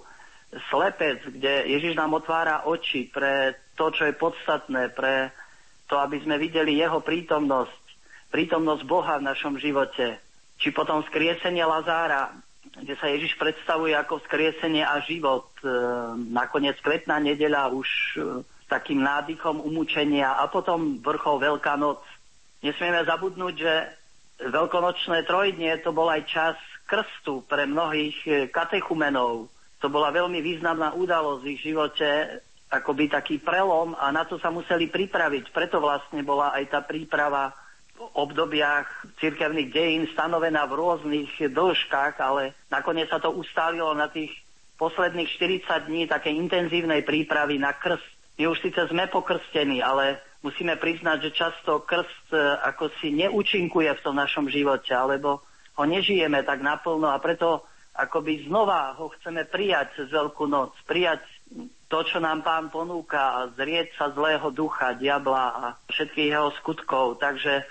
slepec, 0.70 1.24
kde 1.26 1.70
Ježiš 1.70 1.98
nám 1.98 2.18
otvára 2.18 2.66
oči 2.66 3.10
pre 3.10 3.58
to, 3.74 3.90
čo 3.90 4.06
je 4.06 4.14
podstatné, 4.14 4.94
pre 4.94 5.34
to, 5.90 5.98
aby 5.98 6.22
sme 6.22 6.42
videli 6.42 6.78
jeho 6.78 7.02
prítomnosť 7.02 7.84
prítomnosť 8.34 8.84
Boha 8.90 9.22
v 9.22 9.30
našom 9.30 9.62
živote, 9.62 10.18
či 10.58 10.74
potom 10.74 11.06
skriesenie 11.06 11.62
Lazára, 11.62 12.34
kde 12.74 12.98
sa 12.98 13.06
Ježiš 13.14 13.38
predstavuje 13.38 13.94
ako 13.94 14.26
skriesenie 14.26 14.82
a 14.82 14.98
život. 15.06 15.46
E, 15.62 15.70
nakoniec 16.34 16.74
kvetná 16.82 17.22
nedeľa 17.22 17.70
už 17.70 17.90
e, 18.18 18.42
takým 18.66 19.06
nádychom 19.06 19.62
umúčenia 19.62 20.34
a 20.34 20.50
potom 20.50 20.98
vrchol 20.98 21.38
Veľká 21.46 21.78
noc. 21.78 22.02
Nesmieme 22.66 23.06
zabudnúť, 23.06 23.54
že 23.54 23.74
veľkonočné 24.50 25.30
trojdnie 25.30 25.78
to 25.86 25.94
bol 25.94 26.10
aj 26.10 26.26
čas 26.26 26.58
krstu 26.90 27.46
pre 27.46 27.70
mnohých 27.70 28.18
e, 28.26 28.32
katechumenov. 28.50 29.53
To 29.84 29.92
bola 29.92 30.16
veľmi 30.16 30.40
významná 30.40 30.96
udalosť 30.96 31.42
v 31.44 31.52
ich 31.60 31.62
živote, 31.68 32.40
akoby 32.72 33.12
taký 33.12 33.36
prelom 33.44 33.92
a 34.00 34.16
na 34.16 34.24
to 34.24 34.40
sa 34.40 34.48
museli 34.48 34.88
pripraviť. 34.88 35.52
Preto 35.52 35.84
vlastne 35.84 36.24
bola 36.24 36.56
aj 36.56 36.72
tá 36.72 36.80
príprava 36.80 37.52
obdobiach 38.00 38.88
cirkevných 39.20 39.70
dejín 39.70 40.04
stanovená 40.16 40.64
v 40.72 40.80
rôznych 40.80 41.36
dĺžkach, 41.52 42.16
ale 42.24 42.56
nakoniec 42.72 43.12
sa 43.12 43.20
to 43.20 43.36
ustálilo 43.36 43.92
na 43.92 44.08
tých 44.08 44.32
posledných 44.80 45.30
40 45.68 45.92
dní 45.92 46.08
také 46.08 46.32
intenzívnej 46.32 47.04
prípravy 47.04 47.60
na 47.60 47.76
krst. 47.76 48.08
My 48.40 48.50
už 48.50 48.64
síce 48.64 48.88
sme 48.88 49.12
pokrstení, 49.12 49.84
ale 49.84 50.24
musíme 50.42 50.80
priznať, 50.80 51.30
že 51.30 51.38
často 51.38 51.86
krst 51.86 52.34
e, 52.34 52.40
ako 52.72 52.90
si 52.98 53.14
neúčinkuje 53.14 53.94
v 53.94 54.04
tom 54.04 54.18
našom 54.18 54.50
živote, 54.50 54.90
alebo 54.96 55.46
ho 55.78 55.84
nežijeme 55.86 56.42
tak 56.42 56.66
naplno 56.66 57.14
a 57.14 57.22
preto 57.22 57.62
akoby 57.94 58.50
znova 58.50 58.98
ho 58.98 59.14
chceme 59.18 59.46
prijať 59.46 60.02
cez 60.02 60.08
Veľkú 60.10 60.50
noc, 60.50 60.74
prijať 60.90 61.22
to, 61.88 62.02
čo 62.02 62.18
nám 62.18 62.42
pán 62.42 62.74
ponúka 62.74 63.54
zrieť 63.54 63.94
sa 63.94 64.10
zlého 64.10 64.50
ducha, 64.50 64.98
diabla 64.98 65.46
a 65.54 65.64
všetkých 65.94 66.34
jeho 66.34 66.50
skutkov. 66.58 67.22
Takže 67.22 67.62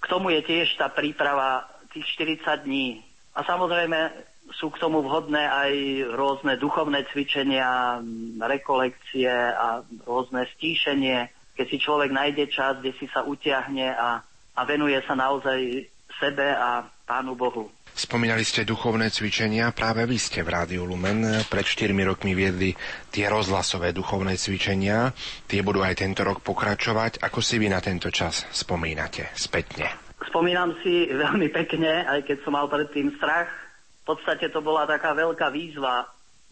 k 0.00 0.04
tomu 0.08 0.32
je 0.32 0.40
tiež 0.40 0.80
tá 0.80 0.88
príprava 0.88 1.68
tých 1.92 2.08
40 2.16 2.64
dní. 2.64 3.04
A 3.36 3.44
samozrejme 3.44 4.16
sú 4.56 4.72
k 4.72 4.80
tomu 4.80 5.04
vhodné 5.04 5.44
aj 5.44 5.72
rôzne 6.16 6.56
duchovné 6.56 7.04
cvičenia, 7.12 8.00
rekolekcie 8.40 9.28
a 9.52 9.84
rôzne 10.08 10.48
stíšenie, 10.56 11.28
keď 11.56 11.66
si 11.68 11.76
človek 11.76 12.10
nájde 12.12 12.48
čas, 12.48 12.80
kde 12.80 12.96
si 12.96 13.10
sa 13.12 13.24
utiahne 13.28 13.92
a, 13.92 14.24
a 14.56 14.60
venuje 14.64 14.96
sa 15.04 15.12
naozaj 15.12 15.88
sebe 16.16 16.48
a 16.48 16.86
Pánu 17.04 17.36
Bohu. 17.36 17.75
Spomínali 17.96 18.44
ste 18.44 18.68
duchovné 18.68 19.08
cvičenia, 19.08 19.72
práve 19.72 20.04
vy 20.04 20.20
ste 20.20 20.44
v 20.44 20.52
Rádiu 20.52 20.84
Lumen 20.84 21.48
pred 21.48 21.64
4 21.64 21.96
rokmi 22.04 22.36
viedli 22.36 22.76
tie 23.08 23.24
rozhlasové 23.24 23.96
duchovné 23.96 24.36
cvičenia. 24.36 25.16
Tie 25.48 25.64
budú 25.64 25.80
aj 25.80 26.04
tento 26.04 26.20
rok 26.20 26.44
pokračovať. 26.44 27.24
Ako 27.24 27.40
si 27.40 27.56
vy 27.56 27.72
na 27.72 27.80
tento 27.80 28.12
čas 28.12 28.44
spomínate 28.52 29.32
spätne? 29.32 30.12
Spomínam 30.28 30.76
si 30.84 31.08
veľmi 31.08 31.48
pekne, 31.48 32.04
aj 32.04 32.28
keď 32.28 32.44
som 32.44 32.52
mal 32.52 32.68
predtým 32.68 33.16
strach. 33.16 33.48
V 34.04 34.12
podstate 34.12 34.52
to 34.52 34.60
bola 34.60 34.84
taká 34.84 35.16
veľká 35.16 35.48
výzva 35.48 36.04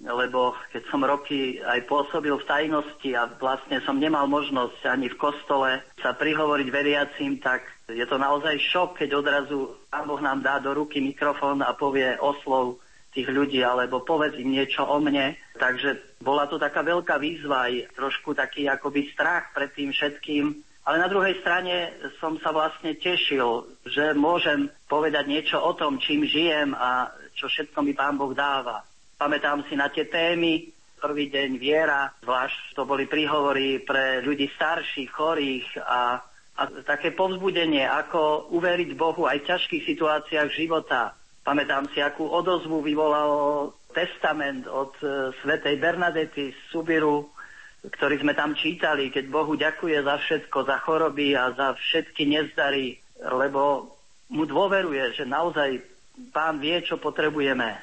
lebo 0.02 0.58
keď 0.74 0.82
som 0.90 1.06
roky 1.06 1.62
aj 1.62 1.86
pôsobil 1.86 2.34
v 2.34 2.48
tajnosti 2.50 3.10
a 3.14 3.30
vlastne 3.38 3.78
som 3.86 3.94
nemal 3.94 4.26
možnosť 4.26 4.90
ani 4.90 5.06
v 5.06 5.20
kostole 5.20 5.70
sa 6.02 6.18
prihovoriť 6.18 6.68
veriacim, 6.68 7.38
tak 7.38 7.62
je 7.86 8.02
to 8.02 8.18
naozaj 8.18 8.58
šok, 8.58 8.98
keď 8.98 9.10
odrazu 9.14 9.78
Pán 9.86 10.10
Boh 10.10 10.18
nám 10.18 10.42
dá 10.42 10.58
do 10.58 10.74
ruky 10.74 10.98
mikrofón 10.98 11.62
a 11.62 11.78
povie 11.78 12.18
oslov 12.18 12.82
tých 13.14 13.30
ľudí, 13.30 13.62
alebo 13.62 14.02
povedz 14.02 14.34
im 14.42 14.50
niečo 14.50 14.82
o 14.82 14.98
mne. 14.98 15.38
Takže 15.54 16.18
bola 16.18 16.50
to 16.50 16.58
taká 16.58 16.82
veľká 16.82 17.22
výzva, 17.22 17.70
aj 17.70 17.94
trošku 17.94 18.34
taký 18.34 18.66
akoby 18.66 19.14
strach 19.14 19.54
pred 19.54 19.70
tým 19.70 19.94
všetkým. 19.94 20.44
Ale 20.84 21.00
na 21.00 21.08
druhej 21.08 21.40
strane 21.40 21.96
som 22.20 22.36
sa 22.42 22.52
vlastne 22.52 22.92
tešil, 22.98 23.78
že 23.88 24.12
môžem 24.12 24.68
povedať 24.90 25.24
niečo 25.30 25.56
o 25.56 25.72
tom, 25.72 25.96
čím 25.96 26.28
žijem 26.28 26.76
a 26.76 27.08
čo 27.38 27.48
všetko 27.48 27.78
mi 27.80 27.96
Pán 27.96 28.20
Boh 28.20 28.34
dáva. 28.36 28.84
Pamätám 29.14 29.62
si 29.70 29.78
na 29.78 29.88
tie 29.88 30.10
témy, 30.10 30.74
prvý 30.98 31.28
deň 31.28 31.50
viera, 31.60 32.16
zvlášť 32.24 32.72
to 32.72 32.88
boli 32.88 33.04
príhovory 33.04 33.84
pre 33.84 34.24
ľudí 34.24 34.48
starších, 34.56 35.12
chorých 35.12 35.66
a, 35.84 36.16
a 36.56 36.62
také 36.88 37.12
povzbudenie, 37.12 37.84
ako 37.84 38.48
uveriť 38.56 38.90
Bohu 38.96 39.28
aj 39.28 39.44
v 39.44 39.48
ťažkých 39.52 39.84
situáciách 39.84 40.50
života. 40.56 41.12
Pamätám 41.44 41.92
si, 41.92 42.00
akú 42.00 42.24
odozvu 42.24 42.80
vyvolal 42.80 43.68
testament 43.92 44.64
od 44.64 44.96
e, 45.04 45.36
svätej 45.44 45.76
Bernadety 45.76 46.56
z 46.56 46.58
Subiru, 46.72 47.28
ktorý 47.84 48.24
sme 48.24 48.32
tam 48.32 48.56
čítali, 48.56 49.12
keď 49.12 49.28
Bohu 49.28 49.52
ďakuje 49.60 50.08
za 50.08 50.16
všetko, 50.16 50.58
za 50.64 50.80
choroby 50.80 51.36
a 51.36 51.52
za 51.52 51.76
všetky 51.76 52.24
nezdary, 52.24 52.96
lebo 53.20 53.92
mu 54.32 54.48
dôveruje, 54.48 55.20
že 55.20 55.28
naozaj 55.28 55.84
Pán 56.32 56.62
vie, 56.62 56.78
čo 56.80 56.96
potrebujeme. 56.96 57.74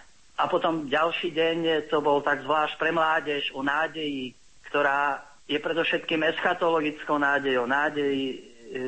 A 0.41 0.49
potom 0.49 0.89
ďalší 0.89 1.37
deň 1.37 1.57
to 1.93 2.01
bol 2.01 2.25
tak 2.25 2.41
zvlášť 2.41 2.81
pre 2.81 2.89
mládež 2.89 3.53
o 3.53 3.61
nádeji, 3.61 4.33
ktorá 4.73 5.21
je 5.45 5.61
predovšetkým 5.61 6.25
eschatologickou 6.33 7.21
nádejou. 7.21 7.69
Nádej 7.69 8.15
e, 8.17 8.35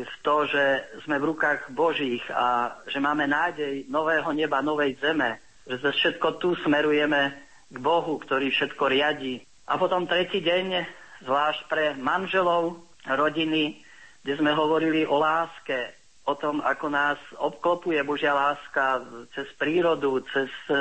v 0.01 0.15
to, 0.25 0.49
že 0.49 0.63
sme 1.05 1.21
v 1.21 1.30
rukách 1.30 1.69
Božích 1.69 2.25
a 2.34 2.73
že 2.89 2.97
máme 2.97 3.30
nádej 3.30 3.85
nového 3.85 4.34
neba, 4.34 4.65
novej 4.65 4.97
zeme. 4.97 5.38
Že 5.69 5.75
za 5.77 5.91
všetko 5.93 6.27
tu 6.41 6.57
smerujeme 6.65 7.38
k 7.69 7.77
Bohu, 7.77 8.17
ktorý 8.17 8.49
všetko 8.49 8.89
riadi. 8.89 9.45
A 9.69 9.77
potom 9.77 10.09
tretí 10.09 10.41
deň, 10.41 10.81
zvlášť 11.21 11.61
pre 11.69 11.93
manželov, 11.93 12.81
rodiny, 13.05 13.77
kde 14.25 14.34
sme 14.39 14.55
hovorili 14.55 15.05
o 15.05 15.21
láske, 15.21 15.93
o 16.23 16.34
tom, 16.39 16.63
ako 16.63 16.88
nás 16.88 17.19
obklopuje 17.35 17.99
Božia 18.07 18.31
láska 18.31 19.03
cez 19.35 19.51
prírodu, 19.59 20.23
cez 20.31 20.47
e, 20.71 20.75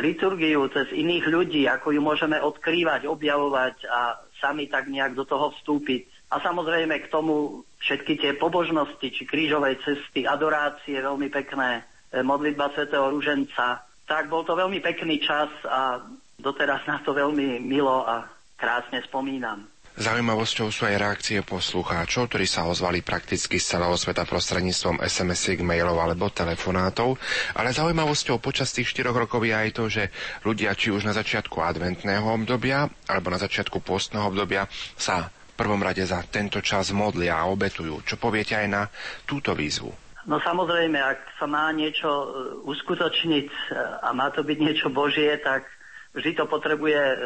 liturgiu 0.00 0.64
cez 0.72 0.88
iných 0.88 1.24
ľudí, 1.28 1.68
ako 1.68 1.92
ju 1.92 2.00
môžeme 2.00 2.40
odkrývať, 2.40 3.04
objavovať 3.04 3.76
a 3.88 4.16
sami 4.40 4.70
tak 4.70 4.88
nejak 4.88 5.12
do 5.12 5.28
toho 5.28 5.52
vstúpiť. 5.52 6.32
A 6.32 6.40
samozrejme 6.40 6.96
k 7.04 7.12
tomu 7.12 7.60
všetky 7.84 8.16
tie 8.16 8.32
pobožnosti, 8.40 9.04
či 9.04 9.22
krížovej 9.28 9.84
cesty, 9.84 10.24
adorácie, 10.24 10.96
veľmi 10.96 11.28
pekné, 11.28 11.84
e, 12.08 12.24
modlitba 12.24 12.72
svätého 12.72 13.12
Ruženca. 13.12 13.84
Tak 14.08 14.32
bol 14.32 14.40
to 14.48 14.56
veľmi 14.56 14.80
pekný 14.80 15.20
čas 15.20 15.52
a 15.68 16.00
doteraz 16.40 16.88
na 16.88 17.04
to 17.04 17.12
veľmi 17.12 17.60
milo 17.60 18.08
a 18.08 18.24
krásne 18.56 19.04
spomínam. 19.04 19.71
Zaujímavosťou 19.92 20.72
sú 20.72 20.88
aj 20.88 20.96
reakcie 20.96 21.44
poslucháčov, 21.44 22.32
ktorí 22.32 22.48
sa 22.48 22.64
ozvali 22.64 23.04
prakticky 23.04 23.60
z 23.60 23.76
celého 23.76 23.92
sveta 23.92 24.24
prostredníctvom 24.24 25.04
SMS-iek, 25.04 25.60
mailov 25.60 26.00
alebo 26.00 26.32
telefonátov, 26.32 27.20
ale 27.52 27.76
zaujímavosťou 27.76 28.40
počas 28.40 28.72
tých 28.72 28.88
4 28.88 29.12
rokov 29.12 29.44
je 29.44 29.52
aj 29.52 29.68
to, 29.76 29.84
že 29.92 30.08
ľudia 30.48 30.72
či 30.72 30.96
už 30.96 31.04
na 31.04 31.12
začiatku 31.12 31.60
adventného 31.60 32.24
obdobia 32.24 32.88
alebo 33.04 33.28
na 33.28 33.36
začiatku 33.36 33.84
postného 33.84 34.32
obdobia 34.32 34.64
sa 34.96 35.28
v 35.28 35.54
prvom 35.60 35.84
rade 35.84 36.00
za 36.08 36.24
tento 36.24 36.64
čas 36.64 36.88
modlia 36.96 37.36
a 37.36 37.52
obetujú. 37.52 38.00
Čo 38.08 38.16
poviete 38.16 38.56
aj 38.56 38.68
na 38.72 38.88
túto 39.28 39.52
výzvu? 39.52 39.92
No 40.24 40.40
samozrejme, 40.40 40.96
ak 41.02 41.36
sa 41.36 41.50
má 41.50 41.68
niečo 41.74 42.08
e, 42.08 42.26
uskutočniť 42.64 43.48
e, 43.50 43.62
a 44.06 44.08
má 44.14 44.30
to 44.30 44.46
byť 44.46 44.58
niečo 44.62 44.88
Božie, 44.88 45.34
tak 45.42 45.66
vždy 46.14 46.38
to 46.38 46.44
potrebuje 46.46 46.96
e, 46.96 47.16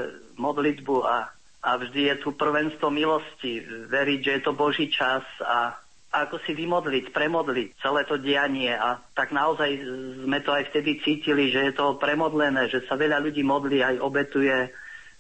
modlitbu 0.41 0.97
a 1.05 1.36
a 1.67 1.75
vždy 1.75 2.15
je 2.15 2.17
tu 2.23 2.31
prvenstvo 2.39 2.95
milosti, 2.95 3.59
veriť, 3.91 4.19
že 4.23 4.35
je 4.39 4.43
to 4.47 4.55
Boží 4.55 4.87
čas 4.87 5.27
a 5.43 5.75
ako 6.15 6.39
si 6.47 6.55
vymodliť, 6.55 7.11
premodliť 7.11 7.83
celé 7.83 8.07
to 8.07 8.17
dianie. 8.17 8.71
A 8.71 9.03
tak 9.13 9.35
naozaj 9.35 9.75
sme 10.23 10.39
to 10.47 10.55
aj 10.55 10.71
vtedy 10.71 11.03
cítili, 11.03 11.51
že 11.51 11.69
je 11.69 11.73
to 11.75 11.99
premodlené, 11.99 12.71
že 12.71 12.87
sa 12.87 12.95
veľa 12.95 13.19
ľudí 13.19 13.43
modlí, 13.43 13.83
aj 13.83 13.99
obetuje 13.99 14.71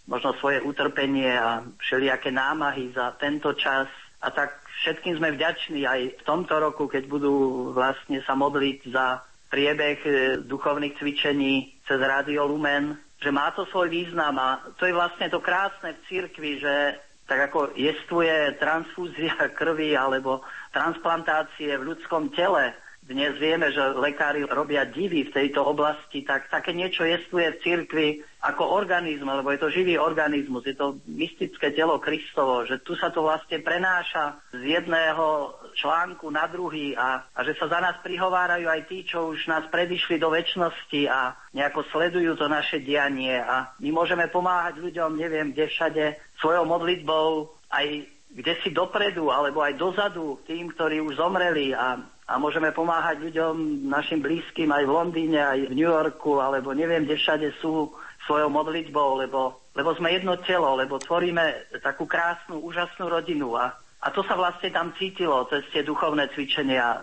možno 0.07 0.39
svoje 0.39 0.63
utrpenie 0.63 1.35
a 1.35 1.67
všelijaké 1.83 2.31
námahy 2.31 2.95
za 2.95 3.13
tento 3.19 3.53
čas. 3.59 3.91
A 4.23 4.31
tak 4.31 4.63
všetkým 4.87 5.19
sme 5.19 5.35
vďační 5.35 5.83
aj 5.85 6.01
v 6.17 6.23
tomto 6.23 6.55
roku, 6.63 6.87
keď 6.87 7.11
budú 7.11 7.69
vlastne 7.75 8.23
sa 8.23 8.39
modliť 8.39 8.79
za 8.95 9.21
priebeh 9.51 9.99
e, 10.07 10.11
duchovných 10.47 10.97
cvičení 10.97 11.75
cez 11.85 11.99
Radio 12.03 12.47
Lumen, 12.47 13.06
že 13.27 13.35
má 13.35 13.51
to 13.51 13.67
svoj 13.75 13.91
význam 13.91 14.39
a 14.39 14.63
to 14.79 14.87
je 14.87 14.95
vlastne 14.95 15.27
to 15.27 15.43
krásne 15.43 15.99
v 15.99 16.05
cirkvi, 16.07 16.63
že 16.63 16.95
tak 17.27 17.51
ako 17.51 17.75
jestvuje 17.75 18.55
transfúzia 18.63 19.35
krvi 19.59 19.99
alebo 19.99 20.47
transplantácie 20.71 21.75
v 21.75 21.91
ľudskom 21.91 22.31
tele, 22.31 22.71
dnes 23.07 23.39
vieme, 23.39 23.71
že 23.71 23.79
lekári 23.95 24.43
robia 24.43 24.83
divy 24.83 25.31
v 25.31 25.35
tejto 25.35 25.63
oblasti, 25.63 26.27
tak 26.27 26.51
také 26.51 26.75
niečo 26.75 27.07
jestuje 27.07 27.55
v 27.55 27.63
cirkvi 27.63 28.09
ako 28.43 28.67
organizm, 28.67 29.31
lebo 29.31 29.55
je 29.55 29.63
to 29.63 29.71
živý 29.71 29.95
organizmus, 29.95 30.67
je 30.67 30.75
to 30.75 30.99
mystické 31.07 31.71
telo 31.71 32.03
Kristovo, 32.03 32.67
že 32.67 32.83
tu 32.83 32.99
sa 32.99 33.15
to 33.15 33.23
vlastne 33.23 33.63
prenáša 33.63 34.43
z 34.51 34.75
jedného 34.75 35.55
článku 35.77 36.33
na 36.33 36.49
druhý 36.49 36.97
a, 36.97 37.21
a 37.37 37.39
že 37.45 37.53
sa 37.61 37.69
za 37.69 37.79
nás 37.85 38.01
prihovárajú 38.01 38.65
aj 38.67 38.89
tí, 38.89 39.05
čo 39.05 39.37
už 39.37 39.45
nás 39.47 39.69
predišli 39.69 40.17
do 40.17 40.33
väčšnosti 40.33 41.01
a 41.13 41.37
nejako 41.53 41.85
sledujú 41.93 42.35
to 42.41 42.49
naše 42.49 42.81
dianie. 42.81 43.37
A 43.37 43.77
my 43.79 43.93
môžeme 43.93 44.27
pomáhať 44.33 44.81
ľuďom, 44.81 45.21
neviem, 45.21 45.53
kde 45.53 45.69
všade, 45.69 46.05
svojou 46.41 46.65
modlitbou 46.65 47.53
aj 47.71 48.09
kde 48.37 48.53
si 48.61 48.69
dopredu 48.69 49.33
alebo 49.33 49.65
aj 49.65 49.81
dozadu 49.81 50.41
tým, 50.45 50.73
ktorí 50.73 51.01
už 51.01 51.17
zomreli. 51.17 51.73
A 51.73 52.01
a 52.27 52.43
môžeme 52.43 52.75
pomáhať 52.75 53.23
ľuďom, 53.23 53.87
našim 53.87 54.19
blízkym 54.19 54.67
aj 54.67 54.83
v 54.83 54.95
Londýne, 54.99 55.47
aj 55.47 55.71
v 55.71 55.77
New 55.79 55.87
Yorku, 55.87 56.43
alebo 56.43 56.75
neviem, 56.75 57.07
kde 57.07 57.23
všade 57.23 57.49
sú 57.63 57.95
svojou 58.27 58.51
modlitbou, 58.51 59.23
lebo, 59.23 59.63
lebo 59.79 59.95
sme 59.95 60.11
jedno 60.11 60.35
telo, 60.43 60.75
lebo 60.75 60.99
tvoríme 60.99 61.71
takú 61.79 62.11
krásnu, 62.11 62.59
úžasnú 62.59 63.07
rodinu. 63.07 63.55
A, 63.55 63.79
a 64.01 64.13
to 64.13 64.21
sa 64.23 64.37
vlastne 64.37 64.69
tam 64.71 64.93
cítilo 64.95 65.49
cez 65.49 65.65
tie 65.73 65.83
duchovné 65.83 66.29
cvičenia. 66.37 67.03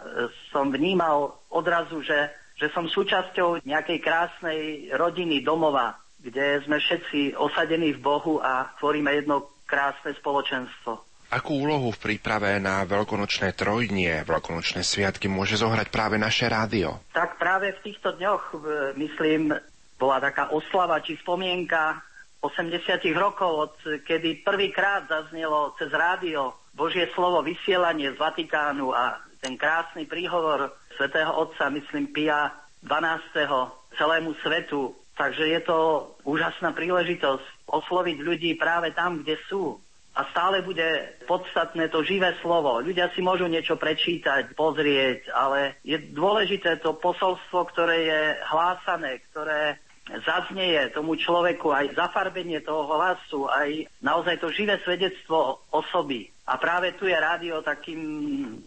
Som 0.53 0.69
vnímal 0.69 1.35
odrazu, 1.49 2.05
že, 2.05 2.29
že 2.55 2.69
som 2.71 2.85
súčasťou 2.85 3.65
nejakej 3.65 3.99
krásnej 3.99 4.61
rodiny 4.93 5.41
domova, 5.41 5.97
kde 6.21 6.61
sme 6.63 6.79
všetci 6.79 7.35
osadení 7.35 7.97
v 7.97 8.03
Bohu 8.03 8.39
a 8.39 8.71
tvoríme 8.79 9.09
jedno 9.11 9.51
krásne 9.65 10.13
spoločenstvo. 10.15 11.13
Akú 11.33 11.65
úlohu 11.65 11.89
v 11.89 12.13
príprave 12.13 12.61
na 12.61 12.85
veľkonočné 12.85 13.57
trojdnie, 13.57 14.21
veľkonočné 14.21 14.85
sviatky 14.85 15.25
môže 15.25 15.57
zohrať 15.57 15.89
práve 15.89 16.21
naše 16.21 16.45
rádio? 16.45 17.01
Tak 17.09 17.41
práve 17.41 17.73
v 17.73 17.89
týchto 17.89 18.13
dňoch, 18.13 18.53
myslím, 19.01 19.49
bola 19.97 20.21
taká 20.21 20.53
oslava 20.53 21.01
či 21.01 21.17
spomienka 21.17 22.05
80 22.45 22.85
rokov, 23.17 23.51
od 23.71 23.75
kedy 24.05 24.45
prvýkrát 24.45 25.09
zaznelo 25.09 25.73
cez 25.81 25.89
rádio 25.89 26.62
Božie 26.73 27.05
slovo 27.13 27.45
vysielanie 27.45 28.09
z 28.13 28.17
Vatikánu 28.17 28.93
a 28.93 29.21
ten 29.41 29.57
krásny 29.57 30.09
príhovor 30.09 30.73
svätého 30.97 31.29
Otca, 31.29 31.69
myslím, 31.69 32.09
Pia 32.09 32.49
12. 32.81 33.97
celému 33.97 34.33
svetu. 34.41 34.97
Takže 35.13 35.45
je 35.45 35.61
to 35.61 35.77
úžasná 36.25 36.73
príležitosť 36.73 37.69
osloviť 37.69 38.17
ľudí 38.25 38.51
práve 38.57 38.89
tam, 38.97 39.21
kde 39.21 39.37
sú 39.45 39.77
a 40.13 40.29
stále 40.29 40.61
bude 40.61 41.17
podstatné 41.25 41.89
to 41.89 42.05
živé 42.05 42.37
slovo. 42.41 42.81
Ľudia 42.81 43.09
si 43.17 43.25
môžu 43.25 43.49
niečo 43.49 43.77
prečítať, 43.77 44.53
pozrieť, 44.53 45.33
ale 45.33 45.81
je 45.81 45.97
dôležité 45.97 46.77
to 46.81 46.93
posolstvo, 46.97 47.65
ktoré 47.73 47.97
je 48.05 48.21
hlásané, 48.45 49.25
ktoré 49.33 49.81
zaznieje 50.05 50.93
tomu 50.93 51.17
človeku 51.17 51.73
aj 51.73 51.97
zafarbenie 51.97 52.61
toho 52.61 52.85
hlasu, 52.93 53.49
aj 53.49 53.89
naozaj 54.05 54.37
to 54.37 54.53
živé 54.53 54.77
svedectvo 54.85 55.65
osoby. 55.73 56.32
A 56.43 56.59
práve 56.59 56.91
tu 56.99 57.07
je 57.07 57.15
rádio 57.15 57.63
takým 57.63 58.01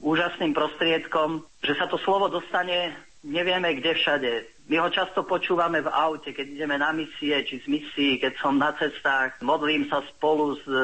úžasným 0.01 0.57
prostriedkom, 0.57 1.45
že 1.61 1.77
sa 1.77 1.85
to 1.85 2.01
slovo 2.01 2.33
dostane 2.33 2.97
nevieme 3.27 3.75
kde 3.75 3.95
všade. 3.95 4.33
My 4.67 4.83
ho 4.83 4.89
často 4.91 5.23
počúvame 5.23 5.83
v 5.83 5.91
aute, 5.91 6.35
keď 6.35 6.47
ideme 6.47 6.79
na 6.79 6.91
misie 6.95 7.43
či 7.47 7.63
z 7.63 7.67
misií, 7.71 8.19
keď 8.19 8.39
som 8.39 8.59
na 8.59 8.75
cestách, 8.75 9.39
modlím 9.43 9.87
sa 9.91 10.03
spolu 10.15 10.59
s 10.59 10.65
e, 10.67 10.79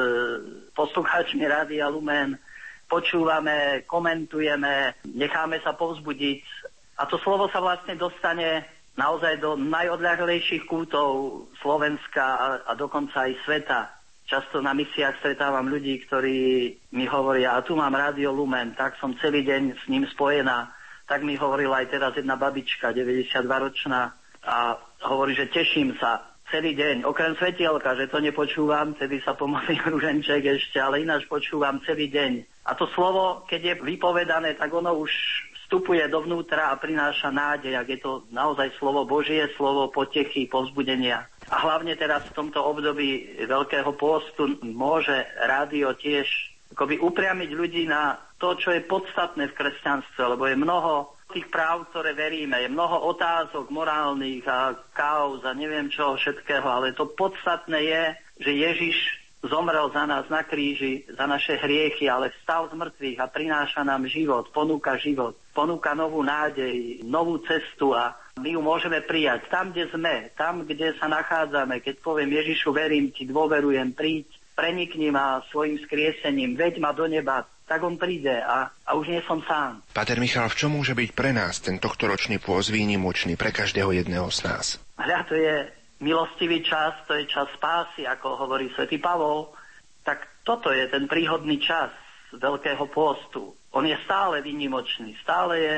poslucháčmi 0.75 1.43
Rádia 1.43 1.91
Lumen, 1.91 2.39
počúvame, 2.87 3.83
komentujeme, 3.87 5.03
necháme 5.07 5.59
sa 5.63 5.75
povzbudiť 5.75 6.43
a 6.99 7.03
to 7.07 7.19
slovo 7.19 7.51
sa 7.51 7.59
vlastne 7.59 7.99
dostane 7.99 8.63
naozaj 8.95 9.41
do 9.41 9.57
najodľahlejších 9.57 10.63
kútov 10.69 11.43
Slovenska 11.59 12.23
a, 12.23 12.47
a 12.69 12.71
dokonca 12.77 13.27
aj 13.27 13.33
sveta. 13.43 13.79
Často 14.33 14.65
na 14.65 14.73
misiách 14.73 15.21
stretávam 15.21 15.69
ľudí, 15.69 16.09
ktorí 16.09 16.73
mi 16.97 17.05
hovoria, 17.05 17.53
a 17.53 17.61
tu 17.61 17.77
mám 17.77 17.93
Rádio 17.93 18.33
Lumen, 18.33 18.73
tak 18.73 18.97
som 18.97 19.13
celý 19.21 19.45
deň 19.45 19.77
s 19.77 19.85
ním 19.85 20.09
spojená 20.09 20.73
tak 21.03 21.23
mi 21.23 21.35
hovorila 21.35 21.83
aj 21.83 21.91
teraz 21.91 22.11
jedna 22.15 22.39
babička, 22.39 22.95
92-ročná, 22.95 24.01
a 24.43 24.75
hovorí, 25.07 25.35
že 25.35 25.51
teším 25.51 25.95
sa 25.99 26.35
celý 26.51 26.75
deň, 26.75 27.07
okrem 27.07 27.37
svetielka, 27.39 27.95
že 27.95 28.11
to 28.11 28.19
nepočúvam, 28.19 28.97
tedy 28.97 29.23
sa 29.23 29.37
pomodlím 29.37 29.83
ruženček 29.93 30.43
ešte, 30.43 30.79
ale 30.79 31.03
ináč 31.03 31.27
počúvam 31.27 31.79
celý 31.87 32.11
deň. 32.11 32.31
A 32.67 32.75
to 32.75 32.87
slovo, 32.91 33.43
keď 33.47 33.61
je 33.61 33.73
vypovedané, 33.83 34.55
tak 34.55 34.71
ono 34.71 34.95
už 34.99 35.11
vstupuje 35.65 36.05
dovnútra 36.11 36.69
a 36.69 36.77
prináša 36.77 37.33
nádej, 37.33 37.73
ak 37.73 37.87
je 37.87 37.99
to 38.03 38.11
naozaj 38.29 38.69
slovo 38.77 39.07
Božie, 39.07 39.47
slovo 39.55 39.89
potechy, 39.89 40.45
povzbudenia. 40.45 41.25
A 41.53 41.61
hlavne 41.61 41.93
teraz 41.93 42.25
v 42.25 42.33
tomto 42.33 42.65
období 42.65 43.37
Veľkého 43.45 43.93
pôstu 43.93 44.57
môže 44.65 45.13
rádio 45.37 45.93
tiež 45.93 46.25
akoby 46.73 46.97
upriamiť 46.97 47.49
ľudí 47.53 47.85
na 47.85 48.17
to, 48.41 48.57
čo 48.57 48.73
je 48.73 48.81
podstatné 48.81 49.53
v 49.53 49.57
kresťanstve, 49.61 50.33
lebo 50.33 50.49
je 50.49 50.57
mnoho 50.57 51.13
tých 51.29 51.45
práv, 51.53 51.89
ktoré 51.93 52.17
veríme, 52.17 52.57
je 52.57 52.73
mnoho 52.73 53.05
otázok 53.13 53.69
morálnych 53.69 54.45
a 54.49 54.73
kauz 54.97 55.45
a 55.45 55.53
neviem 55.53 55.93
čoho 55.93 56.17
všetkého, 56.17 56.65
ale 56.65 56.97
to 56.97 57.09
podstatné 57.13 57.79
je, 57.85 58.03
že 58.41 58.51
Ježiš 58.53 58.97
zomrel 59.45 59.93
za 59.93 60.09
nás 60.09 60.25
na 60.33 60.41
kríži, 60.45 61.05
za 61.09 61.29
naše 61.29 61.57
hriechy, 61.61 62.09
ale 62.09 62.33
vstal 62.41 62.69
z 62.69 62.77
mŕtvych 62.79 63.17
a 63.19 63.27
prináša 63.27 63.81
nám 63.85 64.09
život, 64.09 64.49
ponúka 64.49 64.97
život, 64.97 65.37
ponúka 65.51 65.93
novú 65.93 66.23
nádej, 66.23 67.05
novú 67.05 67.41
cestu 67.45 67.91
a 67.93 68.15
my 68.39 68.49
ju 68.49 68.61
môžeme 68.65 68.99
prijať 69.05 69.45
tam, 69.53 69.69
kde 69.69 69.89
sme, 69.93 70.33
tam, 70.33 70.65
kde 70.65 70.97
sa 70.97 71.05
nachádzame. 71.05 71.79
Keď 71.85 72.01
poviem 72.01 72.33
Ježišu, 72.33 72.73
verím 72.73 73.13
ti, 73.13 73.29
dôverujem, 73.29 73.93
príď, 73.93 74.25
prenikni 74.57 75.13
ma 75.13 75.41
svojim 75.53 75.77
skriesením, 75.85 76.57
veď 76.57 76.81
ma 76.81 76.93
do 76.93 77.05
neba, 77.05 77.45
tak 77.69 77.79
on 77.85 77.95
príde 77.97 78.33
a, 78.43 78.69
a 78.69 78.89
už 78.97 79.09
nie 79.09 79.21
som 79.25 79.41
sám. 79.45 79.81
Pater 79.93 80.17
Michal, 80.17 80.49
v 80.49 80.57
čom 80.57 80.73
môže 80.73 80.97
byť 80.97 81.09
pre 81.13 81.31
nás 81.31 81.61
ten 81.61 81.77
tohtoročný 81.77 82.41
pôz 82.41 82.69
výnimočný, 82.73 83.37
pre 83.37 83.53
každého 83.53 83.93
jedného 83.93 84.27
z 84.33 84.39
nás? 84.45 84.65
Hľa, 84.97 85.19
to 85.29 85.33
je 85.37 85.69
milostivý 86.03 86.61
čas, 86.65 86.93
to 87.07 87.15
je 87.15 87.29
čas 87.29 87.47
spásy, 87.55 88.03
ako 88.03 88.45
hovorí 88.45 88.69
svätý 88.73 88.99
Pavol. 88.99 89.53
Tak 90.03 90.43
toto 90.43 90.73
je 90.73 90.83
ten 90.91 91.07
príhodný 91.07 91.61
čas 91.63 91.93
Veľkého 92.33 92.89
pôstu. 92.89 93.53
On 93.77 93.85
je 93.85 93.93
stále 94.05 94.41
výnimočný, 94.41 95.13
stále 95.21 95.53
je 95.61 95.77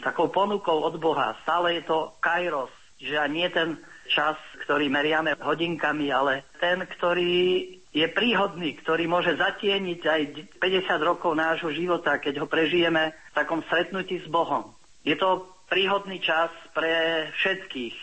takou 0.00 0.28
ponukou 0.28 0.80
od 0.82 0.96
Boha, 0.96 1.36
stále 1.44 1.80
je 1.80 1.84
to 1.86 2.12
kairos, 2.20 2.72
že 3.00 3.16
nie 3.32 3.48
ten 3.48 3.80
čas, 4.10 4.36
ktorý 4.66 4.90
meriame 4.90 5.38
hodinkami, 5.38 6.10
ale 6.10 6.44
ten, 6.58 6.82
ktorý 6.84 7.78
je 7.90 8.06
príhodný, 8.10 8.78
ktorý 8.82 9.06
môže 9.06 9.34
zatieniť 9.38 10.00
aj 10.02 10.20
50 10.58 11.00
rokov 11.02 11.32
nášho 11.34 11.70
života, 11.74 12.18
keď 12.18 12.42
ho 12.42 12.46
prežijeme 12.46 13.14
v 13.14 13.34
takom 13.34 13.62
stretnutí 13.66 14.22
s 14.22 14.28
Bohom. 14.30 14.74
Je 15.06 15.14
to 15.16 15.48
príhodný 15.70 16.18
čas 16.18 16.50
pre 16.74 17.26
všetkých 17.38 17.96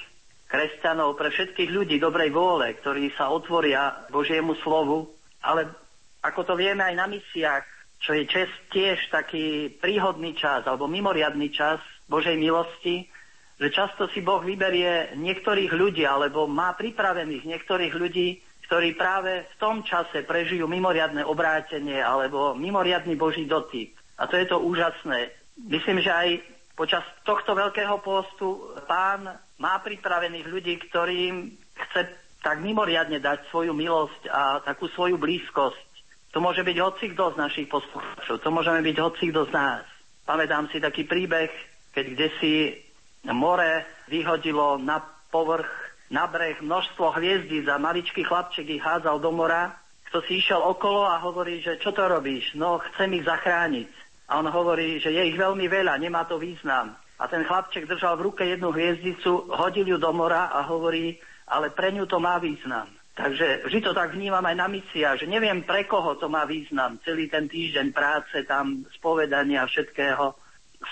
kresťanov, 0.47 1.19
pre 1.19 1.29
všetkých 1.29 1.69
ľudí 1.71 1.99
dobrej 1.99 2.31
vôle, 2.31 2.71
ktorí 2.79 3.11
sa 3.19 3.27
otvoria 3.31 4.07
Božiemu 4.07 4.55
slovu, 4.63 5.11
ale 5.43 5.67
ako 6.23 6.41
to 6.47 6.53
vieme 6.55 6.83
aj 6.83 6.95
na 6.95 7.05
misiách, 7.07 7.76
čo 7.97 8.13
je 8.13 8.23
čest, 8.29 8.53
tiež 8.69 9.09
taký 9.09 9.73
príhodný 9.81 10.37
čas 10.37 10.65
alebo 10.69 10.85
mimoriadný 10.85 11.49
čas 11.49 11.81
Božej 12.07 12.37
milosti, 12.37 13.09
že 13.57 13.73
často 13.73 14.05
si 14.13 14.21
Boh 14.21 14.39
vyberie 14.45 15.17
niektorých 15.17 15.73
ľudí, 15.73 16.05
alebo 16.05 16.45
má 16.45 16.77
pripravených 16.77 17.43
niektorých 17.43 17.93
ľudí, 17.97 18.37
ktorí 18.69 18.93
práve 18.93 19.49
v 19.49 19.55
tom 19.57 19.81
čase 19.81 20.27
prežijú 20.27 20.69
mimoriadne 20.69 21.25
obrátenie 21.25 21.97
alebo 21.97 22.53
mimoriadný 22.53 23.17
Boží 23.17 23.49
dotyk. 23.49 23.95
A 24.19 24.27
to 24.29 24.37
je 24.37 24.45
to 24.45 24.61
úžasné. 24.61 25.33
Myslím, 25.57 26.03
že 26.03 26.11
aj 26.13 26.29
počas 26.77 27.01
tohto 27.25 27.57
veľkého 27.57 27.97
postu 28.05 28.77
pán 28.85 29.25
má 29.57 29.81
pripravených 29.81 30.45
ľudí, 30.45 30.77
ktorým 30.85 31.49
chce 31.73 32.13
tak 32.45 32.61
mimoriadne 32.61 33.17
dať 33.17 33.49
svoju 33.49 33.73
milosť 33.73 34.29
a 34.29 34.61
takú 34.61 34.85
svoju 34.93 35.17
blízkosť. 35.17 35.86
To 36.37 36.45
môže 36.45 36.61
byť 36.61 36.77
hocikto 36.77 37.33
z 37.33 37.41
našich 37.41 37.65
poslucháčov, 37.65 38.45
to 38.45 38.53
môžeme 38.53 38.85
byť 38.85 38.97
hocikto 39.01 39.49
z 39.49 39.57
nás. 39.57 39.81
Pamätám 40.21 40.69
si 40.69 40.77
taký 40.77 41.09
príbeh, 41.09 41.49
keď 41.89 42.05
kde 42.13 42.27
si 42.37 42.53
more 43.25 43.81
vyhodilo 44.05 44.77
na 44.77 45.01
povrch, 45.33 45.65
na 46.13 46.29
breh 46.29 46.61
množstvo 46.61 47.17
hviezdí 47.17 47.65
a 47.65 47.81
maličký 47.81 48.21
chlapček 48.21 48.69
ich 48.69 48.85
hádzal 48.85 49.17
do 49.17 49.33
mora, 49.33 49.81
kto 50.13 50.21
si 50.29 50.37
išiel 50.37 50.61
okolo 50.61 51.09
a 51.09 51.17
hovorí, 51.25 51.57
že 51.65 51.81
čo 51.81 51.89
to 51.89 52.05
robíš? 52.05 52.53
No, 52.53 52.85
chcem 52.93 53.17
ich 53.17 53.25
zachrániť. 53.25 53.89
A 54.29 54.37
on 54.37 54.45
hovorí, 54.45 55.01
že 55.01 55.09
je 55.09 55.33
ich 55.33 55.41
veľmi 55.41 55.65
veľa, 55.65 55.97
nemá 55.97 56.29
to 56.29 56.37
význam. 56.37 56.93
A 57.17 57.25
ten 57.25 57.49
chlapček 57.49 57.89
držal 57.89 58.13
v 58.13 58.29
ruke 58.29 58.45
jednu 58.45 58.69
hviezdicu, 58.69 59.49
hodil 59.57 59.89
ju 59.89 59.97
do 59.97 60.13
mora 60.13 60.53
a 60.53 60.61
hovorí, 60.69 61.17
ale 61.49 61.73
pre 61.73 61.89
ňu 61.89 62.05
to 62.05 62.21
má 62.21 62.37
význam. 62.37 62.93
Takže 63.17 63.65
vždy 63.65 63.79
to 63.81 63.97
tak 63.97 64.13
vnímam 64.13 64.45
aj 64.45 64.55
na 64.55 64.69
misia, 64.69 65.17
že 65.17 65.25
neviem 65.25 65.65
pre 65.65 65.89
koho 65.89 66.21
to 66.21 66.29
má 66.29 66.45
význam. 66.45 67.01
Celý 67.01 67.25
ten 67.25 67.49
týždeň 67.49 67.89
práce 67.89 68.45
tam, 68.45 68.85
spovedania 68.93 69.65
všetkého 69.65 70.37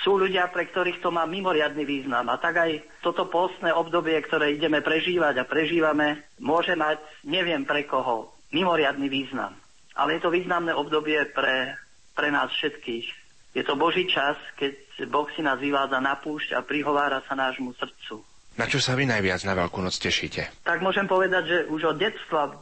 sú 0.02 0.18
ľudia, 0.18 0.50
pre 0.50 0.66
ktorých 0.66 1.06
to 1.06 1.14
má 1.14 1.30
mimoriadný 1.30 1.86
význam. 1.86 2.26
A 2.34 2.42
tak 2.42 2.58
aj 2.58 2.72
toto 3.06 3.30
postné 3.30 3.70
obdobie, 3.70 4.18
ktoré 4.26 4.58
ideme 4.58 4.82
prežívať 4.82 5.46
a 5.46 5.46
prežívame, 5.46 6.26
môže 6.42 6.74
mať, 6.74 6.98
neviem 7.30 7.62
pre 7.62 7.86
koho, 7.86 8.34
mimoriadný 8.50 9.06
význam. 9.06 9.54
Ale 9.94 10.18
je 10.18 10.26
to 10.26 10.34
významné 10.34 10.74
obdobie 10.74 11.30
pre, 11.30 11.78
pre 12.18 12.34
nás 12.34 12.50
všetkých. 12.58 13.08
Je 13.54 13.64
to 13.64 13.78
Boží 13.78 14.10
čas, 14.10 14.36
keď 14.58 15.06
Boh 15.08 15.30
si 15.32 15.46
nás 15.46 15.62
vyvádza 15.62 16.02
na 16.02 16.18
púšť 16.18 16.58
a 16.58 16.66
prihovára 16.66 17.22
sa 17.24 17.38
nášmu 17.38 17.78
srdcu. 17.78 18.35
Na 18.56 18.66
čo 18.66 18.80
sa 18.80 18.96
vy 18.96 19.04
najviac 19.04 19.44
na 19.44 19.54
Veľkú 19.56 19.84
noc 19.84 19.96
tešíte? 20.00 20.48
Tak 20.64 20.80
môžem 20.80 21.06
povedať, 21.06 21.44
že 21.44 21.58
už 21.68 21.96
od 21.96 21.98
detstva 22.00 22.56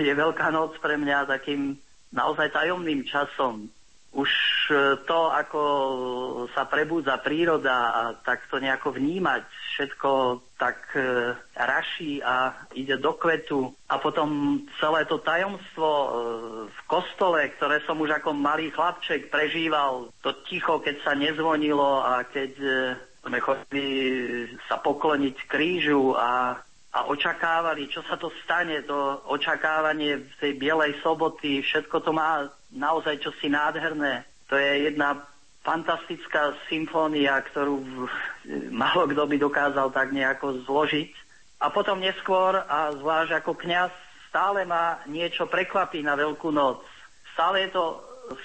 je 0.00 0.12
Veľká 0.12 0.48
noc 0.48 0.80
pre 0.80 0.96
mňa 0.96 1.28
takým 1.28 1.76
naozaj 2.12 2.52
tajomným 2.56 3.04
časom 3.04 3.68
už 4.16 4.32
e, 4.72 4.74
to, 5.04 5.20
ako 5.28 5.60
sa 6.56 6.64
prebúdza 6.64 7.20
príroda 7.20 7.76
a 7.92 8.02
tak 8.16 8.48
to 8.48 8.56
nejako 8.56 8.96
vnímať, 8.96 9.44
všetko 9.76 10.40
tak 10.56 10.80
e, 10.96 11.36
raší 11.52 12.24
a 12.24 12.56
ide 12.72 12.96
do 12.96 13.12
kvetu. 13.12 13.76
A 13.92 14.00
potom 14.00 14.60
celé 14.80 15.04
to 15.04 15.20
tajomstvo 15.20 15.88
e, 15.92 16.08
v 16.72 16.80
kostole, 16.88 17.44
ktoré 17.60 17.84
som 17.84 18.00
už 18.00 18.16
ako 18.16 18.32
malý 18.32 18.72
chlapček 18.72 19.28
prežíval, 19.28 20.08
to 20.24 20.32
ticho, 20.48 20.80
keď 20.80 20.96
sa 21.04 21.12
nezvonilo 21.12 22.00
a 22.00 22.24
keď 22.24 22.52
sme 23.26 23.42
chodili 23.42 23.86
sa 24.70 24.78
pokloniť 24.78 25.36
krížu 25.50 26.14
a 26.14 26.62
a 26.96 27.12
očakávali, 27.12 27.92
čo 27.92 28.00
sa 28.08 28.16
to 28.16 28.32
stane, 28.40 28.80
to 28.88 29.20
očakávanie 29.28 30.16
v 30.16 30.34
tej 30.40 30.52
Bielej 30.56 30.96
soboty, 31.04 31.60
všetko 31.60 32.00
to 32.00 32.16
má 32.16 32.48
naozaj 32.72 33.20
čosi 33.20 33.52
nádherné. 33.52 34.24
To 34.48 34.56
je 34.56 34.88
jedna 34.88 35.20
fantastická 35.60 36.56
symfónia, 36.72 37.36
ktorú 37.52 38.08
málo 38.72 39.04
kto 39.12 39.28
by 39.28 39.36
dokázal 39.36 39.92
tak 39.92 40.16
nejako 40.16 40.64
zložiť. 40.64 41.12
A 41.60 41.68
potom 41.68 42.00
neskôr, 42.00 42.64
a 42.64 42.96
zvlášť 42.96 43.44
ako 43.44 43.52
kňaz, 43.60 43.92
stále 44.32 44.64
ma 44.64 45.04
niečo 45.04 45.44
prekvapí 45.44 46.00
na 46.00 46.16
Veľkú 46.16 46.48
noc. 46.48 46.80
Stále 47.36 47.68
je 47.68 47.76
to 47.76 47.84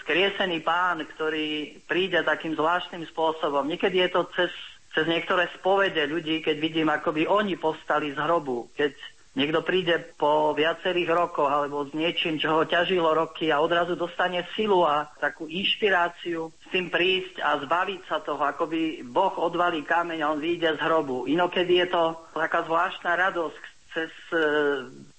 skriesený 0.04 0.60
pán, 0.60 1.08
ktorý 1.16 1.80
príde 1.88 2.20
takým 2.28 2.52
zvláštnym 2.60 3.08
spôsobom. 3.08 3.64
Niekedy 3.64 4.04
je 4.04 4.10
to 4.12 4.22
cez 4.36 4.52
cez 4.92 5.06
niektoré 5.08 5.48
spovede 5.60 6.04
ľudí, 6.08 6.44
keď 6.44 6.56
vidím, 6.60 6.90
ako 6.92 7.16
by 7.16 7.24
oni 7.28 7.56
postali 7.56 8.12
z 8.12 8.20
hrobu, 8.20 8.68
keď 8.76 8.92
niekto 9.32 9.64
príde 9.64 10.12
po 10.20 10.52
viacerých 10.52 11.08
rokoch 11.08 11.48
alebo 11.48 11.88
s 11.88 11.96
niečím, 11.96 12.36
čo 12.36 12.52
ho 12.52 12.64
ťažilo 12.68 13.16
roky 13.16 13.48
a 13.48 13.64
odrazu 13.64 13.96
dostane 13.96 14.44
silu 14.56 14.84
a 14.84 15.08
takú 15.24 15.48
inšpiráciu 15.48 16.52
s 16.52 16.68
tým 16.68 16.92
prísť 16.92 17.40
a 17.40 17.56
zbaviť 17.64 18.02
sa 18.12 18.20
toho, 18.20 18.44
ako 18.44 18.68
by 18.68 19.08
Boh 19.08 19.32
odvalí 19.40 19.88
kameň 19.88 20.20
a 20.20 20.32
on 20.36 20.44
vyjde 20.44 20.76
z 20.76 20.84
hrobu. 20.84 21.32
Inokedy 21.32 21.80
je 21.80 21.88
to 21.96 22.04
taká 22.36 22.68
zvláštna 22.68 23.16
radosť 23.16 23.64
cez 23.92 24.12
e, 24.32 24.40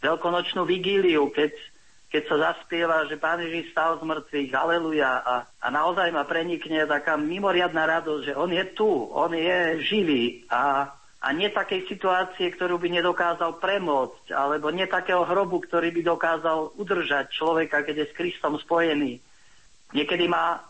veľkonočnú 0.01 0.65
vigíliu, 0.65 1.33
keď 1.33 1.53
keď 2.13 2.23
sa 2.29 2.37
zaspieva, 2.53 3.09
že 3.09 3.17
Pán 3.17 3.41
Ježiš 3.41 3.73
stal 3.73 3.97
z 3.97 4.05
mŕtvych, 4.05 4.53
aleluja, 4.53 5.25
a, 5.25 5.35
a 5.49 5.67
naozaj 5.73 6.13
ma 6.13 6.29
prenikne 6.29 6.85
taká 6.85 7.17
mimoriadná 7.17 7.89
radosť, 7.89 8.23
že 8.29 8.35
On 8.37 8.53
je 8.53 8.65
tu, 8.77 8.85
On 9.17 9.33
je 9.33 9.81
živý 9.81 10.45
a, 10.53 10.93
a 10.93 11.29
nie 11.33 11.49
takej 11.49 11.89
situácie, 11.89 12.53
ktorú 12.53 12.77
by 12.77 13.01
nedokázal 13.01 13.57
premôcť, 13.57 14.29
alebo 14.29 14.69
nie 14.69 14.85
takého 14.85 15.25
hrobu, 15.25 15.65
ktorý 15.65 15.89
by 15.89 16.05
dokázal 16.05 16.77
udržať 16.77 17.33
človeka, 17.33 17.81
keď 17.81 18.05
je 18.05 18.07
s 18.13 18.17
Kristom 18.21 18.61
spojený. 18.61 19.17
Niekedy 19.97 20.29
ma 20.29 20.61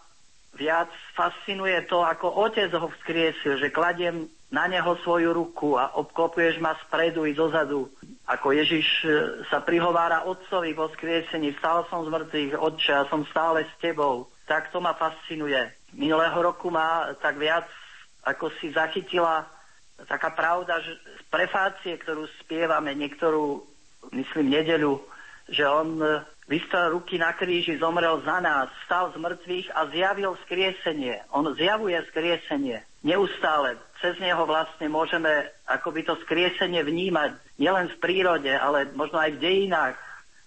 viac 0.55 0.95
fascinuje 1.19 1.75
to, 1.91 2.07
ako 2.07 2.39
Otec 2.39 2.71
ho 2.71 2.87
vzkriesil, 2.87 3.59
že 3.59 3.75
kladiem 3.75 4.31
na 4.53 4.69
neho 4.69 4.93
svoju 5.01 5.33
ruku 5.33 5.81
a 5.81 5.97
obklopuješ 5.97 6.61
ma 6.61 6.77
spredu 6.85 7.25
i 7.25 7.33
dozadu. 7.33 7.89
Ako 8.29 8.53
Ježiš 8.53 8.87
e, 9.03 9.09
sa 9.49 9.65
prihovára 9.65 10.29
Otcovi 10.29 10.77
vo 10.77 10.93
skriesení, 10.93 11.57
vstal 11.57 11.89
som 11.89 12.05
z 12.05 12.13
mŕtvych, 12.13 12.61
Otče, 12.61 12.93
a 12.93 13.09
som 13.09 13.25
stále 13.33 13.65
s 13.65 13.73
Tebou. 13.81 14.29
Tak 14.45 14.69
to 14.69 14.85
ma 14.85 14.93
fascinuje. 14.93 15.73
Minulého 15.97 16.37
roku 16.37 16.69
ma 16.69 17.17
tak 17.17 17.41
viac 17.41 17.65
ako 18.23 18.55
si 18.61 18.71
zachytila 18.71 19.49
taká 20.07 20.31
pravda, 20.31 20.79
že 20.79 20.95
z 20.95 21.23
prefácie, 21.31 21.95
ktorú 21.99 22.27
spievame 22.43 22.95
niektorú, 22.95 23.63
myslím, 24.15 24.55
nedeľu, 24.55 25.03
že 25.51 25.65
on 25.67 25.99
e, 25.99 26.23
vystrel 26.47 26.95
ruky 26.95 27.19
na 27.19 27.35
kríži, 27.35 27.81
zomrel 27.81 28.23
za 28.23 28.39
nás, 28.39 28.69
stal 28.87 29.11
z 29.15 29.19
mŕtvych 29.19 29.69
a 29.75 29.81
zjavil 29.91 30.37
skriesenie. 30.47 31.25
On 31.35 31.47
zjavuje 31.57 31.99
skriesenie 32.13 32.83
neustále. 33.03 33.79
Cez 34.03 34.19
neho 34.19 34.43
vlastne 34.43 34.91
môžeme 34.91 35.31
akoby 35.63 36.03
to 36.03 36.19
skriesenie 36.27 36.83
vnímať 36.83 37.39
nielen 37.55 37.87
v 37.87 38.01
prírode, 38.03 38.51
ale 38.51 38.91
možno 38.99 39.23
aj 39.23 39.39
v 39.39 39.43
dejinách. 39.47 39.95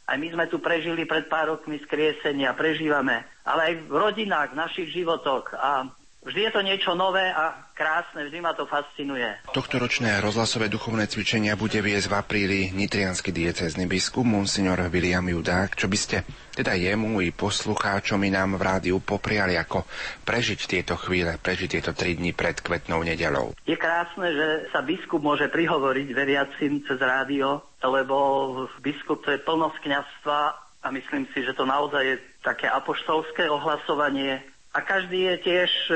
Aj 0.06 0.18
my 0.20 0.28
sme 0.28 0.46
tu 0.52 0.60
prežili 0.60 1.08
pred 1.08 1.32
pár 1.32 1.56
rokmi 1.56 1.80
skriesenia, 1.80 2.52
prežívame, 2.52 3.24
ale 3.48 3.62
aj 3.72 3.74
v 3.88 3.96
rodinách, 3.96 4.52
v 4.52 4.60
našich 4.60 4.92
životoch. 4.92 5.56
A 5.56 5.88
Vždy 6.26 6.42
je 6.50 6.56
to 6.58 6.66
niečo 6.66 6.98
nové 6.98 7.30
a 7.30 7.54
krásne, 7.78 8.26
vždy 8.26 8.42
ma 8.42 8.58
to 8.58 8.66
fascinuje. 8.66 9.46
Tohto 9.54 9.78
ročné 9.78 10.18
rozhlasové 10.18 10.74
duchovné 10.74 11.06
cvičenia 11.06 11.54
bude 11.54 11.78
viesť 11.86 12.10
v 12.10 12.18
apríli 12.18 12.60
nitrianský 12.74 13.30
diecezny 13.30 13.86
biskup 13.86 14.26
Monsignor 14.26 14.90
William 14.90 15.22
Judák. 15.22 15.78
Čo 15.78 15.86
by 15.86 15.94
ste 15.94 16.26
teda 16.58 16.74
jemu 16.74 17.22
i 17.22 17.30
poslucháčom 17.30 18.18
i 18.26 18.34
nám 18.34 18.58
v 18.58 18.66
rádiu 18.66 18.98
popriali, 19.06 19.54
ako 19.54 19.86
prežiť 20.26 20.60
tieto 20.66 20.98
chvíle, 20.98 21.38
prežiť 21.38 21.78
tieto 21.78 21.94
tri 21.94 22.18
dni 22.18 22.34
pred 22.34 22.58
kvetnou 22.58 23.06
nedelou? 23.06 23.54
Je 23.70 23.78
krásne, 23.78 24.26
že 24.34 24.74
sa 24.74 24.82
biskup 24.82 25.22
môže 25.22 25.46
prihovoriť 25.54 26.10
veriacim 26.10 26.82
cez 26.90 26.98
rádio, 26.98 27.62
lebo 27.86 28.66
biskup 28.82 29.22
to 29.22 29.30
je 29.30 29.46
plnosť 29.46 29.78
kniazstva 29.78 30.40
a 30.82 30.88
myslím 30.90 31.30
si, 31.38 31.46
že 31.46 31.54
to 31.54 31.70
naozaj 31.70 32.02
je 32.02 32.18
také 32.42 32.66
apoštolské 32.66 33.46
ohlasovanie 33.46 34.55
a 34.76 34.80
každý 34.84 35.32
je 35.32 35.36
tiež 35.40 35.72
e, 35.88 35.94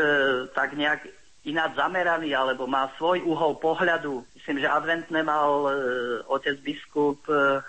tak 0.56 0.72
nejak 0.80 1.04
ináč 1.44 1.76
zameraný 1.76 2.32
alebo 2.32 2.64
má 2.64 2.88
svoj 2.96 3.20
uhol 3.28 3.60
pohľadu. 3.60 4.24
Myslím, 4.40 4.64
že 4.64 4.72
adventné 4.72 5.20
mal 5.20 5.68
e, 5.68 5.72
otec 6.32 6.56
biskup 6.64 7.20
e, 7.28 7.60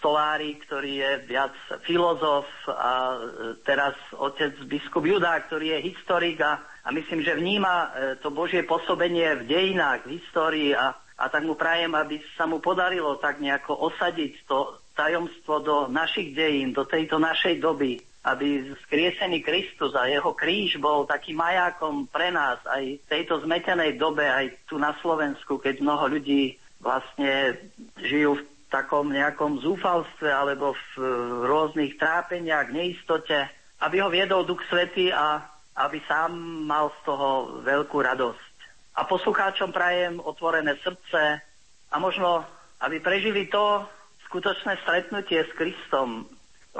Stolári, 0.00 0.56
ktorý 0.64 0.92
je 0.96 1.12
viac 1.28 1.52
filozof 1.82 2.46
a 2.70 2.92
e, 3.12 3.18
teraz 3.66 3.98
otec 4.14 4.54
biskup 4.70 5.02
Judá, 5.02 5.42
ktorý 5.42 5.76
je 5.76 5.90
historik 5.90 6.38
a, 6.38 6.62
a 6.86 6.88
myslím, 6.94 7.26
že 7.26 7.34
vníma 7.34 7.74
e, 7.74 7.88
to 8.22 8.30
Božie 8.30 8.62
pôsobenie 8.62 9.42
v 9.42 9.50
dejinách, 9.50 10.06
v 10.06 10.22
histórii 10.22 10.70
a, 10.72 10.94
a 10.94 11.24
tak 11.28 11.42
mu 11.42 11.58
prajem, 11.58 11.92
aby 11.98 12.22
sa 12.38 12.46
mu 12.46 12.62
podarilo 12.62 13.18
tak 13.18 13.42
nejako 13.42 13.90
osadiť 13.90 14.46
to 14.46 14.78
tajomstvo 14.94 15.54
do 15.60 15.76
našich 15.90 16.32
dejín, 16.32 16.72
do 16.72 16.86
tejto 16.86 17.18
našej 17.18 17.58
doby, 17.58 18.00
aby 18.20 18.76
skriesený 18.84 19.40
Kristus 19.40 19.96
a 19.96 20.04
jeho 20.04 20.36
kríž 20.36 20.76
bol 20.76 21.08
takým 21.08 21.40
majákom 21.40 22.04
pre 22.12 22.28
nás 22.28 22.60
aj 22.68 23.00
v 23.00 23.08
tejto 23.08 23.40
zmetenej 23.48 23.96
dobe, 23.96 24.28
aj 24.28 24.68
tu 24.68 24.76
na 24.76 24.92
Slovensku, 25.00 25.56
keď 25.56 25.80
mnoho 25.80 26.20
ľudí 26.20 26.60
vlastne 26.84 27.56
žijú 27.96 28.36
v 28.36 28.44
takom 28.68 29.08
nejakom 29.08 29.64
zúfalstve 29.64 30.28
alebo 30.28 30.76
v 30.96 31.02
rôznych 31.48 31.96
trápeniach, 31.96 32.68
neistote, 32.68 33.48
aby 33.80 33.96
ho 34.04 34.12
viedol 34.12 34.44
Duch 34.44 34.60
Svety 34.68 35.08
a 35.10 35.40
aby 35.80 36.04
sám 36.04 36.36
mal 36.68 36.92
z 37.00 37.08
toho 37.08 37.28
veľkú 37.64 37.98
radosť. 38.04 38.52
A 39.00 39.08
poslucháčom 39.08 39.72
prajem 39.72 40.20
otvorené 40.20 40.76
srdce 40.84 41.40
a 41.88 41.96
možno, 41.96 42.44
aby 42.84 43.00
prežili 43.00 43.48
to 43.48 43.88
skutočné 44.28 44.76
stretnutie 44.84 45.40
s 45.40 45.52
Kristom, 45.56 46.28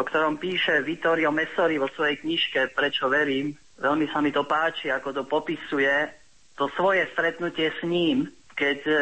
o 0.00 0.02
ktorom 0.08 0.40
píše 0.40 0.80
Vittorio 0.80 1.28
Messori 1.28 1.76
vo 1.76 1.92
svojej 1.92 2.24
knižke 2.24 2.72
Prečo 2.72 3.12
verím. 3.12 3.52
Veľmi 3.76 4.08
sa 4.08 4.24
mi 4.24 4.32
to 4.32 4.48
páči, 4.48 4.88
ako 4.88 5.12
to 5.12 5.22
popisuje, 5.28 5.92
to 6.56 6.72
svoje 6.72 7.04
stretnutie 7.12 7.68
s 7.68 7.84
ním, 7.84 8.24
keď 8.56 8.78
e, 8.88 8.94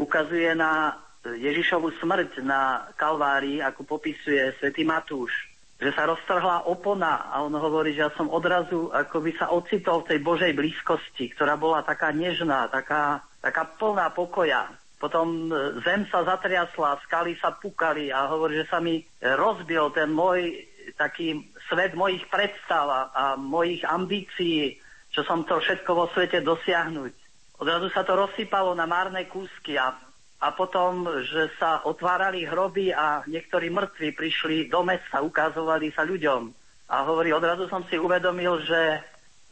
ukazuje 0.00 0.56
na 0.56 0.96
Ježišovu 1.28 1.92
smrť 2.00 2.40
na 2.40 2.88
Kalvárii, 2.96 3.60
ako 3.60 3.84
popisuje 3.84 4.56
svätý 4.56 4.84
Matúš, 4.84 5.32
že 5.76 5.92
sa 5.92 6.08
roztrhla 6.08 6.68
opona 6.68 7.28
a 7.28 7.44
on 7.44 7.52
hovorí, 7.52 7.92
že 7.92 8.08
ja 8.08 8.12
som 8.16 8.32
odrazu 8.32 8.88
ako 8.92 9.16
by 9.28 9.32
sa 9.36 9.52
ocitol 9.52 10.04
v 10.04 10.16
tej 10.16 10.20
Božej 10.24 10.52
blízkosti, 10.56 11.36
ktorá 11.36 11.60
bola 11.60 11.84
taká 11.84 12.16
nežná, 12.16 12.72
taká, 12.72 13.20
taká 13.44 13.68
plná 13.76 14.08
pokoja. 14.12 14.72
Potom 14.96 15.52
e, 15.52 15.80
zem 15.84 16.08
sa 16.08 16.24
zatriasla, 16.24 17.00
skaly 17.04 17.36
sa 17.36 17.52
pukali 17.52 18.08
a 18.08 18.28
hovorí, 18.32 18.60
že 18.64 18.70
sa 18.70 18.80
mi 18.80 19.04
rozbil 19.20 19.92
ten 19.92 20.08
môj 20.08 20.56
taký 20.96 21.52
svet 21.68 21.98
mojich 21.98 22.24
predstav 22.30 23.10
a 23.10 23.34
mojich 23.34 23.82
ambícií, 23.82 24.78
čo 25.10 25.26
som 25.26 25.42
to 25.42 25.58
všetko 25.58 25.90
vo 25.92 26.06
svete 26.14 26.40
dosiahnuť. 26.40 27.12
Odrazu 27.58 27.90
sa 27.90 28.06
to 28.06 28.14
rozsypalo 28.14 28.76
na 28.76 28.86
márne 28.86 29.26
kúsky 29.26 29.74
a 29.74 29.96
a 30.36 30.52
potom, 30.52 31.08
že 31.24 31.48
sa 31.56 31.80
otvárali 31.88 32.44
hroby 32.44 32.92
a 32.92 33.24
niektorí 33.24 33.72
mŕtvi 33.72 34.12
prišli 34.12 34.56
do 34.68 34.84
mesta, 34.84 35.24
ukazovali 35.24 35.88
sa 35.96 36.04
ľuďom. 36.04 36.52
A 36.92 37.08
hovorí, 37.08 37.32
odrazu 37.32 37.66
som 37.72 37.82
si 37.88 37.96
uvedomil, 37.96 38.60
že, 38.68 39.00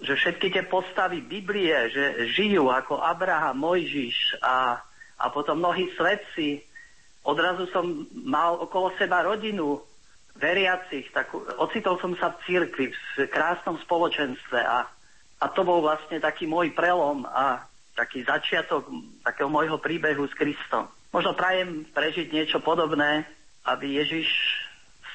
že 0.05 0.13
všetky 0.13 0.53
tie 0.53 0.65
postavy 0.69 1.25
Biblie, 1.25 1.73
že 1.89 2.29
žijú 2.37 2.69
ako 2.69 3.01
Abraham, 3.01 3.65
Mojžiš 3.65 4.45
a, 4.45 4.77
a 5.19 5.31
potom 5.31 5.59
mnohí 5.59 5.91
svetci. 5.95 6.63
Odrazu 7.25 7.67
som 7.73 8.05
mal 8.13 8.61
okolo 8.61 8.93
seba 9.01 9.25
rodinu 9.25 9.81
veriacich, 10.35 11.15
tak 11.15 11.31
ocitol 11.63 11.97
som 12.03 12.13
sa 12.19 12.35
v 12.35 12.41
cirkvi, 12.45 12.87
v 12.91 13.31
krásnom 13.31 13.79
spoločenstve 13.87 14.61
a, 14.61 14.91
a 15.39 15.47
to 15.55 15.63
bol 15.63 15.79
vlastne 15.79 16.19
taký 16.19 16.51
môj 16.51 16.75
prelom 16.75 17.23
a 17.31 17.63
taký 17.95 18.27
začiatok 18.27 18.91
takého 19.23 19.47
môjho 19.47 19.79
príbehu 19.79 20.27
s 20.27 20.35
Kristom. 20.35 20.91
Možno 21.15 21.39
prajem 21.39 21.87
prežiť 21.95 22.35
niečo 22.35 22.59
podobné, 22.59 23.23
aby 23.63 24.03
Ježiš 24.03 24.27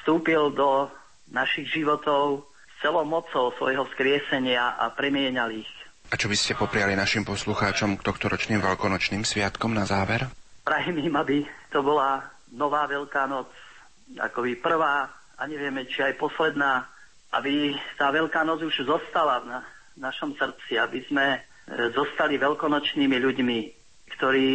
vstúpil 0.00 0.56
do 0.56 0.88
našich 1.28 1.68
životov 1.68 2.48
celou 2.80 3.04
mocou 3.04 3.52
svojho 3.60 3.84
skriesenia 3.92 4.80
a 4.80 4.88
premienal 4.88 5.52
ich. 5.52 5.68
A 6.10 6.18
čo 6.18 6.26
by 6.26 6.34
ste 6.34 6.58
popriali 6.58 6.98
našim 6.98 7.22
poslucháčom 7.22 7.94
k 7.94 8.02
tohto 8.02 8.26
ročným 8.26 8.58
veľkonočným 8.58 9.22
sviatkom 9.22 9.70
na 9.70 9.86
záver? 9.86 10.26
Prajem 10.66 10.98
im, 10.98 11.14
aby 11.14 11.46
to 11.70 11.86
bola 11.86 12.26
nová 12.50 12.90
Veľká 12.90 13.30
noc, 13.30 13.46
by 14.18 14.52
prvá 14.58 15.06
a 15.38 15.42
nevieme, 15.46 15.86
či 15.86 16.02
aj 16.02 16.18
posledná, 16.18 16.90
aby 17.30 17.78
tá 17.94 18.10
Veľká 18.10 18.42
noc 18.42 18.66
už 18.66 18.90
zostala 18.90 19.38
v 19.38 19.46
našom 20.02 20.34
srdci, 20.34 20.82
aby 20.82 21.06
sme 21.06 21.46
zostali 21.94 22.34
veľkonočnými 22.42 23.14
ľuďmi, 23.14 23.58
ktorí 24.18 24.50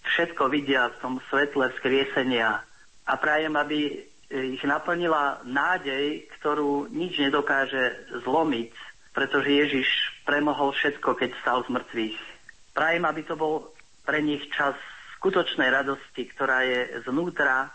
všetko 0.00 0.48
vidia 0.48 0.88
v 0.88 1.00
tom 1.04 1.14
svetle 1.28 1.68
vzkriesenia 1.76 2.64
a 3.04 3.12
prajem, 3.20 3.52
aby 3.60 4.00
ich 4.32 4.64
naplnila 4.64 5.44
nádej, 5.44 6.24
ktorú 6.40 6.88
nič 6.88 7.20
nedokáže 7.20 8.08
zlomiť, 8.24 8.72
pretože 9.12 9.50
Ježiš 9.50 9.88
premohol 10.30 10.70
všetko, 10.70 11.18
keď 11.18 11.34
stal 11.42 11.66
z 11.66 11.74
mŕtvych. 11.74 12.18
Prajem, 12.70 13.02
aby 13.02 13.26
to 13.26 13.34
bol 13.34 13.74
pre 14.06 14.22
nich 14.22 14.46
čas 14.54 14.78
skutočnej 15.18 15.66
radosti, 15.66 16.30
ktorá 16.30 16.62
je 16.62 17.02
znútra, 17.02 17.66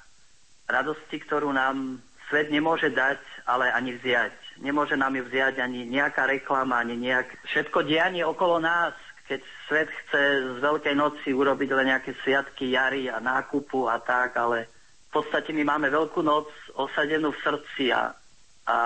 radosti, 0.64 1.19
ktorú 1.19 1.52
nám 1.52 1.99
svet 2.32 2.48
nemôže 2.56 2.95
dať, 2.95 3.19
ale 3.44 3.76
ani 3.76 3.99
vziať. 3.99 4.64
Nemôže 4.64 4.95
nám 4.95 5.19
ju 5.19 5.27
vziať 5.27 5.60
ani 5.60 5.84
nejaká 5.84 6.32
reklama, 6.32 6.80
ani 6.80 6.95
nejak... 6.95 7.27
Všetko 7.44 7.84
dianie 7.84 8.23
okolo 8.23 8.64
nás, 8.64 8.95
keď 9.27 9.44
svet 9.68 9.91
chce 9.91 10.56
z 10.56 10.57
Veľkej 10.64 10.95
noci 10.95 11.36
urobiť 11.36 11.69
len 11.76 11.91
nejaké 11.91 12.15
sviatky 12.23 12.72
jary 12.72 13.11
a 13.11 13.19
nákupu 13.19 13.91
a 13.91 13.99
tak, 13.99 14.40
ale 14.40 14.72
v 15.11 15.22
podstate 15.22 15.52
my 15.52 15.76
máme 15.76 15.91
Veľkú 15.91 16.23
noc 16.23 16.48
osadenú 16.72 17.36
v 17.36 17.44
srdci 17.44 17.91
a, 17.91 18.15
a 18.64 18.77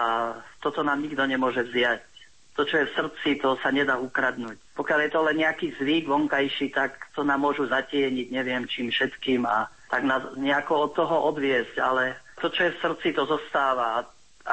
toto 0.58 0.82
nám 0.82 1.06
nikto 1.06 1.22
nemôže 1.30 1.64
vziať. 1.70 2.09
To, 2.58 2.68
čo 2.68 2.82
je 2.82 2.90
v 2.92 2.96
srdci, 2.96 3.30
to 3.40 3.56
sa 3.64 3.72
nedá 3.72 3.96
ukradnúť. 3.96 4.58
Pokiaľ 4.76 5.00
je 5.08 5.12
to 5.12 5.22
len 5.24 5.38
nejaký 5.40 5.68
zvyk 5.80 6.12
vonkajší, 6.12 6.76
tak 6.76 6.98
to 7.16 7.24
nám 7.24 7.40
môžu 7.44 7.68
zatieniť 7.68 8.28
neviem 8.32 8.68
čím 8.68 8.92
všetkým 8.92 9.48
a 9.48 9.72
tak 9.90 10.06
nás 10.06 10.22
nejako 10.38 10.90
od 10.90 10.92
toho 10.94 11.34
odviesť, 11.34 11.76
ale 11.82 12.20
to, 12.38 12.54
čo 12.54 12.70
je 12.70 12.76
v 12.78 12.82
srdci, 12.82 13.08
to 13.18 13.26
zostáva. 13.26 13.98
A 13.98 14.00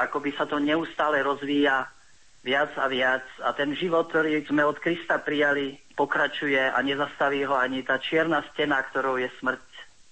ako 0.09 0.21
by 0.23 0.31
sa 0.33 0.45
to 0.49 0.57
neustále 0.57 1.21
rozvíja 1.21 1.85
viac 2.41 2.73
a 2.77 2.85
viac 2.89 3.25
a 3.43 3.53
ten 3.53 3.73
život, 3.77 4.09
ktorý 4.09 4.45
sme 4.45 4.65
od 4.65 4.77
Krista 4.81 5.21
prijali, 5.21 5.77
pokračuje 5.97 6.59
a 6.59 6.77
nezastaví 6.81 7.43
ho 7.45 7.57
ani 7.57 7.81
tá 7.81 7.97
čierna 7.97 8.45
stena, 8.53 8.81
ktorou 8.81 9.17
je 9.17 9.29
smrť. 9.41 9.65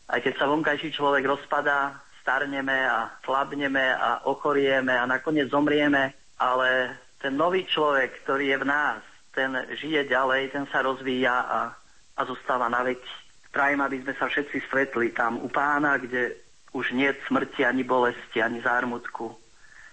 Aj 0.10 0.20
keď 0.22 0.34
sa 0.38 0.50
vonkajší 0.50 0.94
človek 0.94 1.26
rozpadá, 1.26 2.02
starneme 2.22 2.86
a 2.86 3.14
slabneme 3.22 3.94
a 3.94 4.26
ochorieme 4.26 4.94
a 4.98 5.06
nakoniec 5.06 5.50
zomrieme, 5.50 6.14
ale 6.42 6.98
ten 7.26 7.42
nový 7.42 7.66
človek, 7.66 8.22
ktorý 8.22 8.54
je 8.54 8.58
v 8.62 8.70
nás, 8.70 9.02
ten 9.34 9.50
žije 9.82 10.06
ďalej, 10.14 10.54
ten 10.54 10.70
sa 10.70 10.86
rozvíja 10.86 11.34
a, 11.34 11.74
a 12.14 12.22
zostáva 12.22 12.70
na 12.70 12.86
veď. 12.86 13.02
Prajem, 13.50 13.82
aby 13.82 13.98
sme 14.06 14.14
sa 14.14 14.30
všetci 14.30 14.70
stretli 14.70 15.10
tam 15.10 15.42
u 15.42 15.50
pána, 15.50 15.98
kde 15.98 16.38
už 16.78 16.94
nie 16.94 17.10
smrti, 17.26 17.66
ani 17.66 17.82
bolesti, 17.82 18.46
ani 18.46 18.62
zármutku, 18.62 19.34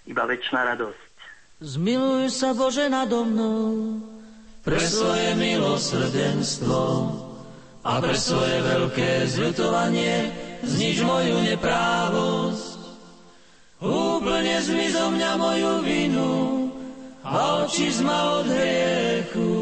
iba 0.04 0.28
väčšina 0.28 0.76
radosť. 0.76 1.12
Zmiluj 1.64 2.28
sa 2.28 2.52
Bože 2.52 2.92
nado 2.92 3.24
mnou 3.24 3.96
pre 4.60 4.76
svoje 4.84 5.32
milosrdenstvo 5.32 6.82
a 7.80 7.92
pre 7.96 8.12
svoje 8.12 8.60
veľké 8.60 9.24
zľutovanie 9.24 10.28
znič 10.68 11.00
moju 11.00 11.40
neprávosť. 11.48 12.76
Úplne 13.80 14.54
zmiz 14.60 15.00
zo 15.00 15.08
mňa 15.08 15.30
moju 15.40 15.72
vinu 15.80 16.41
a 17.32 17.64
oči 17.64 17.88
ma 18.04 18.44
od 18.44 18.46
hriechu. 18.52 19.52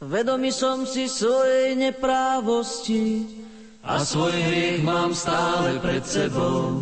Vedomý 0.00 0.50
som 0.50 0.88
si 0.88 1.04
svojej 1.06 1.76
neprávosti 1.76 3.28
a 3.84 4.00
svoj 4.00 4.32
hriech 4.32 4.80
mám 4.82 5.12
stále 5.12 5.78
pred 5.84 6.02
sebou. 6.02 6.80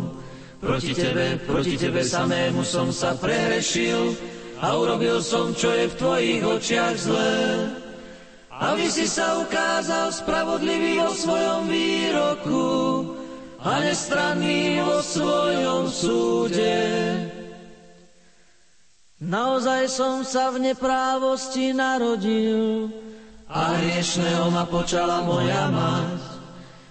Proti 0.63 0.93
tebe, 0.93 1.41
proti 1.43 1.75
tebe 1.75 2.05
samému 2.05 2.63
som 2.63 2.93
sa 2.93 3.17
prehrešil 3.17 4.15
a 4.61 4.77
urobil 4.77 5.19
som, 5.19 5.51
čo 5.57 5.73
je 5.73 5.89
v 5.89 5.97
tvojich 5.97 6.41
očiach 6.45 6.95
zlé. 6.97 7.67
Aby 8.61 8.85
si 8.93 9.09
sa 9.09 9.41
ukázal 9.41 10.13
spravodlivý 10.13 11.01
vo 11.01 11.13
svojom 11.17 11.65
výroku 11.65 12.69
a 13.57 13.81
nestranný 13.81 14.85
vo 14.85 15.01
svojom 15.01 15.89
súde. 15.89 16.77
Naozaj 19.21 19.85
som 19.85 20.25
sa 20.25 20.49
v 20.49 20.73
neprávosti 20.73 21.77
narodil 21.77 22.89
a 23.45 23.77
hriešného 23.77 24.49
ma 24.49 24.65
počala 24.65 25.21
moja 25.21 25.69
mať. 25.69 26.21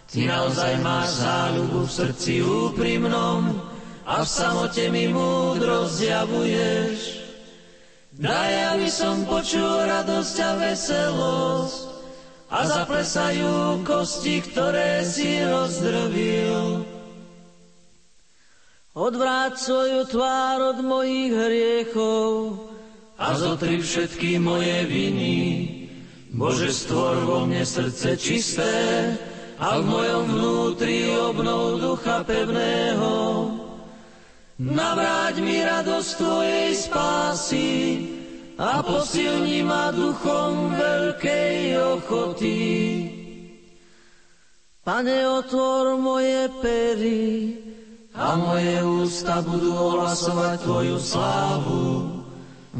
Ty 0.06 0.20
naozaj 0.30 0.78
máš 0.78 1.26
záľubu 1.26 1.90
v 1.90 1.90
srdci 1.90 2.32
úprimnom 2.46 3.58
a 4.06 4.22
v 4.22 4.28
samote 4.30 4.86
mi 4.94 5.10
múdro 5.10 5.90
zjavuješ. 5.90 7.18
Daj, 8.14 8.78
aby 8.78 8.86
som 8.86 9.26
počul 9.26 9.90
radosť 9.90 10.36
a 10.38 10.50
veselosť 10.54 11.78
a 12.46 12.58
zaplesajú 12.62 13.82
kosti, 13.82 14.38
ktoré 14.46 15.02
si 15.02 15.42
rozdrvil. 15.42 16.99
Odvráť 18.90 19.54
svoju 19.54 20.02
tvár 20.10 20.74
od 20.74 20.78
mojich 20.82 21.30
hriechov 21.30 22.58
a 23.14 23.38
zotri 23.38 23.78
všetky 23.78 24.42
moje 24.42 24.82
viny 24.90 25.38
Bože, 26.34 26.74
stvor 26.74 27.22
vo 27.22 27.38
mne 27.46 27.62
srdce 27.62 28.18
čisté 28.18 28.74
a 29.62 29.78
v 29.78 29.86
mojom 29.86 30.24
vnútri 30.34 31.06
obnov 31.06 31.78
ducha 31.78 32.26
pevného. 32.26 33.14
Navráť 34.58 35.38
mi 35.38 35.62
radosť 35.62 36.10
Tvojej 36.18 36.70
spásy 36.74 37.70
a 38.58 38.82
posilni 38.82 39.62
ma 39.62 39.94
duchom 39.94 40.74
veľkej 40.74 41.78
ochoty. 41.94 42.58
Pane, 44.82 45.18
otvor 45.30 45.94
moje 45.94 46.50
pery 46.58 47.59
a 48.20 48.36
moje 48.36 48.84
ústa 48.84 49.40
budú 49.40 49.72
ohlasovať 49.72 50.60
Tvoju 50.60 51.00
slávu. 51.00 52.20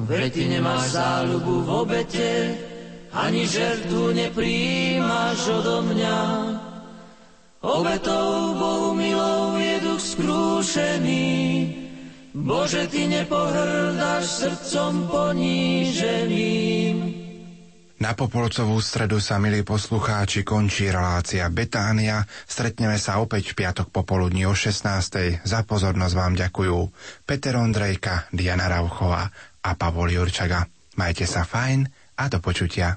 Veď 0.05 0.37
Ty 0.37 0.45
nemáš 0.53 1.01
záľubu 1.01 1.65
v 1.65 1.69
obete, 1.81 2.61
ani 3.17 3.49
žertu 3.49 4.13
nepríjimaš 4.13 5.49
odo 5.49 5.81
mňa. 5.89 6.21
Obetou 7.61 8.57
Bohu 8.57 8.97
milou 8.97 9.57
je 9.57 9.81
duch 9.81 10.01
skrúšený, 10.01 11.29
Bože, 12.37 12.87
Ty 12.87 13.07
nepohrdáš 13.09 14.25
srdcom 14.45 15.09
poníženým. 15.11 17.20
Na 18.01 18.17
Popolcovú 18.17 18.81
stredu 18.81 19.21
sa, 19.21 19.37
milí 19.37 19.61
poslucháči, 19.61 20.41
končí 20.41 20.89
relácia 20.89 21.45
Betánia. 21.53 22.25
Stretneme 22.49 22.97
sa 22.97 23.21
opäť 23.21 23.53
v 23.53 23.61
piatok 23.61 23.93
popoludní 23.93 24.49
o 24.49 24.57
16. 24.57 25.45
Za 25.45 25.61
pozornosť 25.69 26.15
vám 26.17 26.33
ďakujú 26.33 26.79
Peter 27.29 27.61
Ondrejka, 27.61 28.25
Diana 28.33 28.73
Rauchová 28.73 29.29
a 29.61 29.71
Pavol 29.77 30.17
Jurčaga. 30.17 30.65
Majte 30.97 31.29
sa 31.29 31.45
fajn 31.45 31.85
a 32.17 32.25
do 32.33 32.41
počutia. 32.41 32.97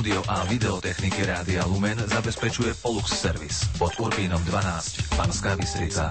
Audio 0.00 0.22
a 0.28 0.44
videotechniky 0.44 1.26
Rádia 1.28 1.64
Lumen 1.68 1.98
zabezpečuje 2.08 2.74
Polux 2.82 3.20
Service 3.20 3.68
pod 3.78 3.92
Urbínom 4.00 4.44
12, 4.44 5.12
Panská 5.16 5.56
Bystrica. 5.56 6.10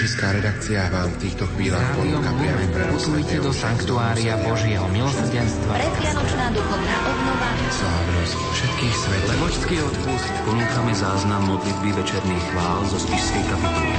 Košická 0.00 0.32
redakcia 0.32 0.88
vám 0.88 1.12
v 1.12 1.28
týchto 1.28 1.44
chvíľach 1.52 1.84
ponúka 1.92 2.32
priamy 2.40 2.72
prenos 2.72 3.04
do 3.04 3.52
Sanktuária 3.52 4.32
Božieho 4.48 4.88
milosrdenstva. 4.96 5.76
Predvianočná 5.76 6.46
duchovná 6.56 6.96
obnova. 7.04 7.48
Slávnosť 7.68 8.38
všetkých 8.40 8.94
svetov. 8.96 9.28
Levočský 9.28 9.76
odpust 9.84 10.32
ponúkame 10.48 10.92
záznam 10.96 11.44
modlitby 11.52 12.00
večerných 12.00 12.44
chvál 12.48 12.80
zo 12.88 12.96
spišskej 12.96 13.44
kapituly. 13.52 13.92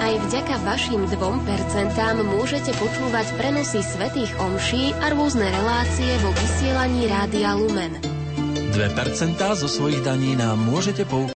Aj 0.00 0.14
vďaka 0.16 0.54
vašim 0.64 1.00
2% 1.12 2.32
môžete 2.32 2.72
počúvať 2.80 3.26
prenosy 3.36 3.84
svetých 3.84 4.32
omší 4.40 4.96
a 5.04 5.12
rôzne 5.12 5.44
relácie 5.44 6.08
vo 6.24 6.32
vysielaní 6.32 7.04
Rádia 7.04 7.52
Lumen. 7.52 8.00
2% 8.72 8.80
zo 9.60 9.68
svojich 9.68 10.00
daní 10.00 10.40
nám 10.40 10.56
môžete 10.56 11.04
poukázať 11.04 11.32